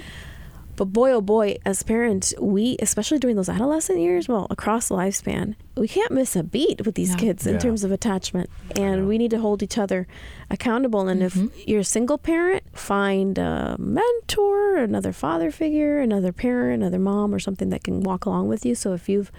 But 0.76 0.86
boy 0.86 1.10
oh 1.12 1.20
boy 1.20 1.56
as 1.64 1.82
parents 1.82 2.34
we 2.40 2.76
especially 2.80 3.18
during 3.18 3.36
those 3.36 3.48
adolescent 3.48 3.98
years 4.00 4.28
well 4.28 4.46
across 4.50 4.88
the 4.88 4.94
lifespan 4.94 5.54
we 5.76 5.86
can't 5.88 6.10
miss 6.12 6.34
a 6.36 6.42
beat 6.42 6.84
with 6.84 6.94
these 6.94 7.10
Yeah. 7.10 7.16
kids 7.16 7.46
in 7.46 7.54
Yeah. 7.54 7.60
terms 7.60 7.84
of 7.84 7.92
attachment 7.92 8.50
and 8.76 9.06
we 9.08 9.18
need 9.18 9.30
to 9.30 9.38
hold 9.38 9.62
each 9.62 9.78
other 9.78 10.06
accountable 10.50 11.08
and 11.08 11.20
Mm-hmm. 11.22 11.46
if 11.46 11.68
you're 11.68 11.80
a 11.80 11.84
single 11.84 12.18
parent 12.18 12.62
find 12.76 13.38
a 13.38 13.76
mentor 13.78 14.76
another 14.78 15.12
father 15.12 15.50
figure 15.50 16.00
another 16.00 16.32
parent 16.32 16.82
another 16.82 16.98
mom 16.98 17.34
or 17.34 17.38
something 17.38 17.68
that 17.70 17.82
can 17.84 18.00
walk 18.02 18.26
along 18.26 18.48
with 18.48 18.64
you 18.66 18.74
so 18.74 18.92
if 18.92 19.08
you've 19.08 19.30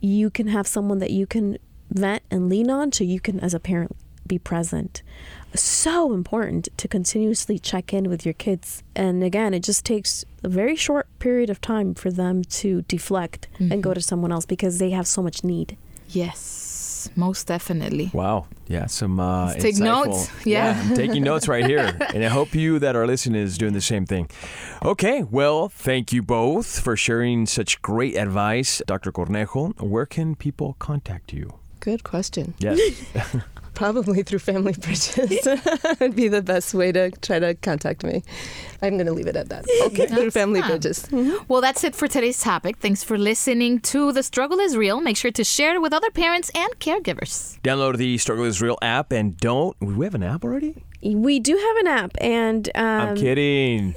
you 0.00 0.30
can 0.30 0.48
have 0.48 0.66
someone 0.66 0.98
that 0.98 1.10
you 1.10 1.26
can 1.26 1.56
vent 1.90 2.22
and 2.30 2.48
lean 2.48 2.70
on 2.70 2.92
so 2.92 3.02
you 3.04 3.20
can 3.20 3.40
as 3.40 3.54
a 3.54 3.60
parent 3.60 3.96
be 4.26 4.38
present 4.38 5.02
so 5.56 6.12
important 6.12 6.68
to 6.76 6.88
continuously 6.88 7.58
check 7.58 7.92
in 7.92 8.08
with 8.08 8.24
your 8.24 8.34
kids 8.34 8.82
and 8.94 9.22
again 9.22 9.54
it 9.54 9.60
just 9.62 9.84
takes 9.84 10.24
a 10.42 10.48
very 10.48 10.76
short 10.76 11.06
period 11.18 11.50
of 11.50 11.60
time 11.60 11.94
for 11.94 12.10
them 12.10 12.42
to 12.44 12.82
deflect 12.82 13.48
and 13.58 13.82
go 13.82 13.92
to 13.94 14.00
someone 14.00 14.32
else 14.32 14.46
because 14.46 14.78
they 14.78 14.90
have 14.90 15.06
so 15.06 15.22
much 15.22 15.42
need 15.44 15.76
Yes, 16.08 17.10
most 17.16 17.46
definitely. 17.48 18.10
Wow. 18.12 18.46
Yeah, 18.68 18.86
some 18.86 19.18
uh, 19.18 19.46
Let's 19.46 19.62
take 19.62 19.74
insightful- 19.74 20.06
notes. 20.06 20.30
Yeah. 20.46 20.80
I'm 20.80 20.94
taking 20.94 21.22
notes 21.24 21.48
right 21.48 21.66
here, 21.66 21.96
and 22.14 22.24
I 22.24 22.28
hope 22.28 22.54
you 22.54 22.78
that 22.78 22.94
are 22.96 23.06
listening 23.06 23.42
is 23.42 23.58
doing 23.58 23.72
the 23.72 23.80
same 23.80 24.06
thing. 24.06 24.28
Okay, 24.84 25.24
well, 25.24 25.68
thank 25.68 26.12
you 26.12 26.22
both 26.22 26.80
for 26.80 26.96
sharing 26.96 27.46
such 27.46 27.82
great 27.82 28.16
advice, 28.16 28.80
Dr. 28.86 29.10
Cornejo. 29.12 29.80
Where 29.80 30.06
can 30.06 30.36
people 30.36 30.76
contact 30.78 31.32
you? 31.32 31.54
Good 31.80 32.02
question. 32.04 32.54
Yes. 32.58 32.78
Probably 33.76 34.22
through 34.22 34.38
Family 34.38 34.72
Bridges 34.80 35.16
would 36.00 36.16
be 36.16 36.28
the 36.28 36.40
best 36.40 36.72
way 36.72 36.92
to 36.92 37.10
try 37.20 37.38
to 37.38 37.54
contact 37.54 38.02
me. 38.04 38.22
I'm 38.80 38.96
going 38.96 39.06
to 39.06 39.12
leave 39.12 39.26
it 39.26 39.36
at 39.36 39.50
that. 39.50 39.66
Okay. 39.86 40.06
through 40.06 40.30
Family 40.30 40.60
fine. 40.62 40.70
Bridges. 40.70 41.06
Well, 41.46 41.60
that's 41.60 41.84
it 41.84 41.94
for 41.94 42.08
today's 42.08 42.40
topic. 42.40 42.78
Thanks 42.78 43.04
for 43.04 43.18
listening 43.18 43.80
to 43.80 44.12
The 44.12 44.22
Struggle 44.22 44.58
is 44.60 44.76
Real. 44.76 45.00
Make 45.00 45.16
sure 45.18 45.30
to 45.30 45.44
share 45.44 45.74
it 45.74 45.82
with 45.82 45.92
other 45.92 46.10
parents 46.10 46.50
and 46.54 46.70
caregivers. 46.80 47.60
Download 47.60 47.98
the 47.98 48.16
Struggle 48.18 48.46
is 48.46 48.60
Real 48.62 48.78
app, 48.80 49.12
and 49.12 49.36
don't. 49.36 49.76
We 49.80 50.06
have 50.06 50.14
an 50.14 50.22
app 50.22 50.42
already? 50.42 50.82
we 51.02 51.38
do 51.38 51.56
have 51.56 51.76
an 51.76 51.86
app 51.86 52.10
and 52.20 52.68
um, 52.74 52.84
I'm 52.84 53.16
kidding. 53.16 53.94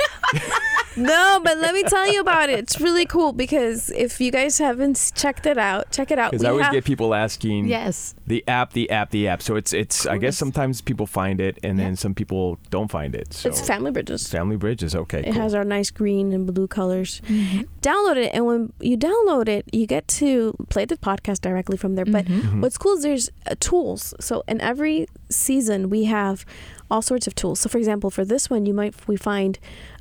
No 0.96 1.40
but 1.44 1.58
let 1.58 1.74
me 1.74 1.84
tell 1.84 2.12
you 2.12 2.20
about 2.20 2.50
it 2.50 2.60
it's 2.60 2.80
really 2.82 3.06
cool 3.06 3.32
because 3.34 3.90
if 3.92 4.20
you 4.20 4.32
guys 4.32 4.58
haven't 4.58 5.12
checked 5.16 5.46
it 5.46 5.58
out 5.58 5.92
check 5.92 6.12
it 6.12 6.20
out 6.20 6.32
Because 6.32 6.42
We 6.44 6.48
I 6.48 6.52
always 6.52 6.66
have- 6.66 6.74
get 6.74 6.86
people 6.86 7.14
asking. 7.14 7.68
Yes. 7.68 8.16
The 8.28 8.44
app, 8.48 8.74
the 8.74 8.90
app, 8.90 9.10
the 9.10 9.28
app. 9.28 9.42
So 9.42 9.56
it's 9.56 9.74
it's. 9.74 10.06
I 10.06 10.18
guess 10.18 10.38
sometimes 10.38 10.82
people 10.82 11.08
find 11.08 11.42
it, 11.42 11.58
and 11.64 11.80
then 11.80 11.96
some 11.96 12.14
people 12.14 12.60
don't 12.70 12.92
find 12.92 13.16
it. 13.16 13.34
So 13.34 13.50
it's 13.50 13.66
family 13.66 13.92
bridges 13.92 14.28
Family 14.30 14.56
Bridges. 14.56 14.96
Okay. 14.96 15.20
It 15.22 15.34
cool. 15.34 15.42
has 15.42 15.56
our 15.56 15.64
nice 15.64 15.90
green 15.90 16.32
and 16.34 16.46
blue 16.54 16.68
colors. 16.68 17.22
Mm-hmm. 17.28 17.62
Download 17.82 18.18
it, 18.18 18.32
and 18.34 18.46
when 18.46 18.74
you 18.80 18.98
download 18.98 19.48
it, 19.48 19.66
you 19.74 19.88
get 19.88 20.08
to 20.20 20.54
play 20.70 20.86
the 20.86 20.98
podcast 20.98 21.42
directly 21.42 21.78
from 21.78 21.96
there. 21.96 22.06
But 22.06 22.26
mm-hmm. 22.26 22.40
Mm-hmm. 22.42 22.62
what's 22.62 22.78
cool 22.78 22.94
is 22.98 23.04
there's 23.04 23.30
uh, 23.48 23.56
tools. 23.60 24.14
So 24.20 24.44
in 24.48 24.62
every 24.62 25.08
season, 25.30 25.90
we 25.90 26.04
have 26.06 26.46
all 26.92 27.02
sorts 27.02 27.26
of 27.28 27.34
tools. 27.36 27.60
So 27.62 27.70
for 27.70 27.78
example, 27.80 28.10
for 28.12 28.24
this 28.26 28.50
one, 28.50 28.66
you 28.68 28.74
might 28.74 28.94
we 29.08 29.16
find 29.18 29.58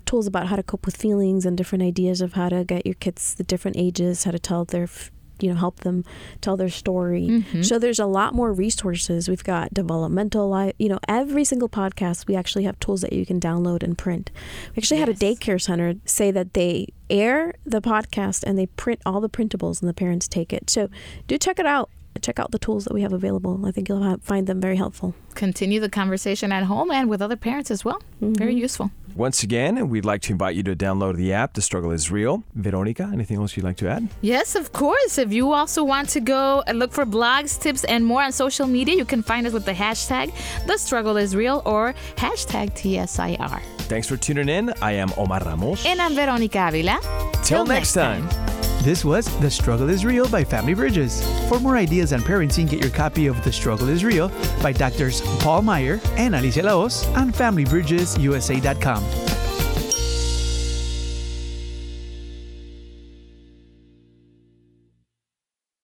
tools 0.08 0.26
about 0.26 0.46
how 0.46 0.56
to 0.56 0.62
cope 0.62 0.86
with 0.86 0.96
feelings 0.96 1.44
and 1.44 1.56
different 1.56 1.84
ideas 1.84 2.22
of 2.22 2.32
how 2.32 2.48
to 2.48 2.64
get 2.64 2.86
your 2.86 2.94
kids 2.94 3.34
the 3.34 3.44
different 3.44 3.76
ages, 3.76 4.24
how 4.24 4.30
to 4.30 4.38
tell 4.38 4.64
their 4.64 4.84
f- 4.84 5.10
you 5.40 5.48
know 5.50 5.54
help 5.54 5.80
them 5.80 6.02
tell 6.40 6.56
their 6.56 6.70
story. 6.70 7.28
Mm-hmm. 7.28 7.62
So 7.62 7.78
there's 7.78 7.98
a 7.98 8.06
lot 8.06 8.34
more 8.34 8.52
resources. 8.52 9.28
We've 9.28 9.44
got 9.44 9.72
developmental 9.74 10.48
life 10.48 10.72
you 10.78 10.88
know 10.88 10.98
every 11.06 11.44
single 11.44 11.68
podcast 11.68 12.26
we 12.26 12.34
actually 12.34 12.64
have 12.64 12.80
tools 12.80 13.02
that 13.02 13.12
you 13.12 13.26
can 13.26 13.38
download 13.38 13.82
and 13.82 13.96
print. 13.96 14.30
We 14.74 14.80
actually 14.80 15.00
had 15.00 15.10
a 15.10 15.14
daycare 15.14 15.60
center 15.60 15.94
say 16.06 16.30
that 16.30 16.54
they 16.54 16.88
air 17.10 17.54
the 17.66 17.82
podcast 17.82 18.42
and 18.44 18.58
they 18.58 18.66
print 18.66 19.00
all 19.04 19.20
the 19.20 19.28
printables 19.28 19.80
and 19.82 19.88
the 19.88 19.94
parents 19.94 20.26
take 20.26 20.52
it. 20.52 20.70
So 20.70 20.88
do 21.26 21.36
check 21.36 21.58
it 21.58 21.66
out. 21.66 21.90
Check 22.20 22.40
out 22.40 22.50
the 22.50 22.58
tools 22.58 22.84
that 22.84 22.94
we 22.94 23.02
have 23.02 23.12
available. 23.12 23.64
I 23.64 23.70
think 23.70 23.88
you'll 23.88 24.02
have, 24.02 24.22
find 24.24 24.48
them 24.48 24.60
very 24.60 24.76
helpful. 24.76 25.14
Continue 25.36 25.78
the 25.78 25.88
conversation 25.88 26.50
at 26.50 26.64
home 26.64 26.90
and 26.90 27.08
with 27.08 27.22
other 27.22 27.36
parents 27.36 27.70
as 27.70 27.84
well. 27.84 28.02
Very 28.20 28.54
mm-hmm. 28.54 28.58
useful. 28.58 28.90
Once 29.18 29.42
again, 29.42 29.88
we'd 29.88 30.04
like 30.04 30.22
to 30.22 30.30
invite 30.30 30.54
you 30.54 30.62
to 30.62 30.76
download 30.76 31.16
the 31.16 31.32
app. 31.32 31.52
The 31.54 31.60
struggle 31.60 31.90
is 31.90 32.08
real. 32.08 32.44
Veronica, 32.54 33.10
anything 33.12 33.38
else 33.38 33.56
you'd 33.56 33.64
like 33.64 33.76
to 33.78 33.88
add? 33.88 34.08
Yes, 34.20 34.54
of 34.54 34.72
course. 34.72 35.18
If 35.18 35.32
you 35.32 35.52
also 35.52 35.82
want 35.82 36.08
to 36.10 36.20
go 36.20 36.62
and 36.68 36.78
look 36.78 36.92
for 36.92 37.04
blogs, 37.04 37.60
tips, 37.60 37.82
and 37.82 38.06
more 38.06 38.22
on 38.22 38.30
social 38.30 38.68
media, 38.68 38.94
you 38.94 39.04
can 39.04 39.24
find 39.24 39.44
us 39.44 39.52
with 39.52 39.64
the 39.64 39.72
hashtag 39.72 40.32
The 40.68 40.78
Struggle 40.78 41.16
is 41.16 41.34
Real 41.34 41.62
or 41.66 41.96
hashtag 42.14 42.76
TSIR. 42.76 43.60
Thanks 43.88 44.06
for 44.06 44.16
tuning 44.16 44.48
in. 44.48 44.72
I 44.80 44.92
am 44.92 45.12
Omar 45.16 45.40
Ramos. 45.40 45.84
And 45.84 46.00
I'm 46.00 46.14
Veronica 46.14 46.68
Avila. 46.68 47.00
Till 47.42 47.66
next 47.66 47.94
time. 47.94 48.28
This 48.82 49.04
was 49.04 49.26
The 49.40 49.50
Struggle 49.50 49.90
is 49.90 50.04
Real 50.04 50.28
by 50.28 50.44
Family 50.44 50.72
Bridges. 50.72 51.26
For 51.48 51.58
more 51.58 51.76
ideas 51.76 52.12
on 52.12 52.20
parenting, 52.20 52.70
get 52.70 52.80
your 52.80 52.90
copy 52.90 53.26
of 53.26 53.42
The 53.42 53.52
Struggle 53.52 53.88
is 53.88 54.04
Real 54.04 54.30
by 54.62 54.72
doctors 54.72 55.20
Paul 55.40 55.62
Meier 55.62 56.00
and 56.16 56.36
Alicia 56.36 56.62
La 56.62 56.72
Hoz 56.72 57.04
on 57.16 57.32
FamilyBridgesUSA.com. 57.32 59.47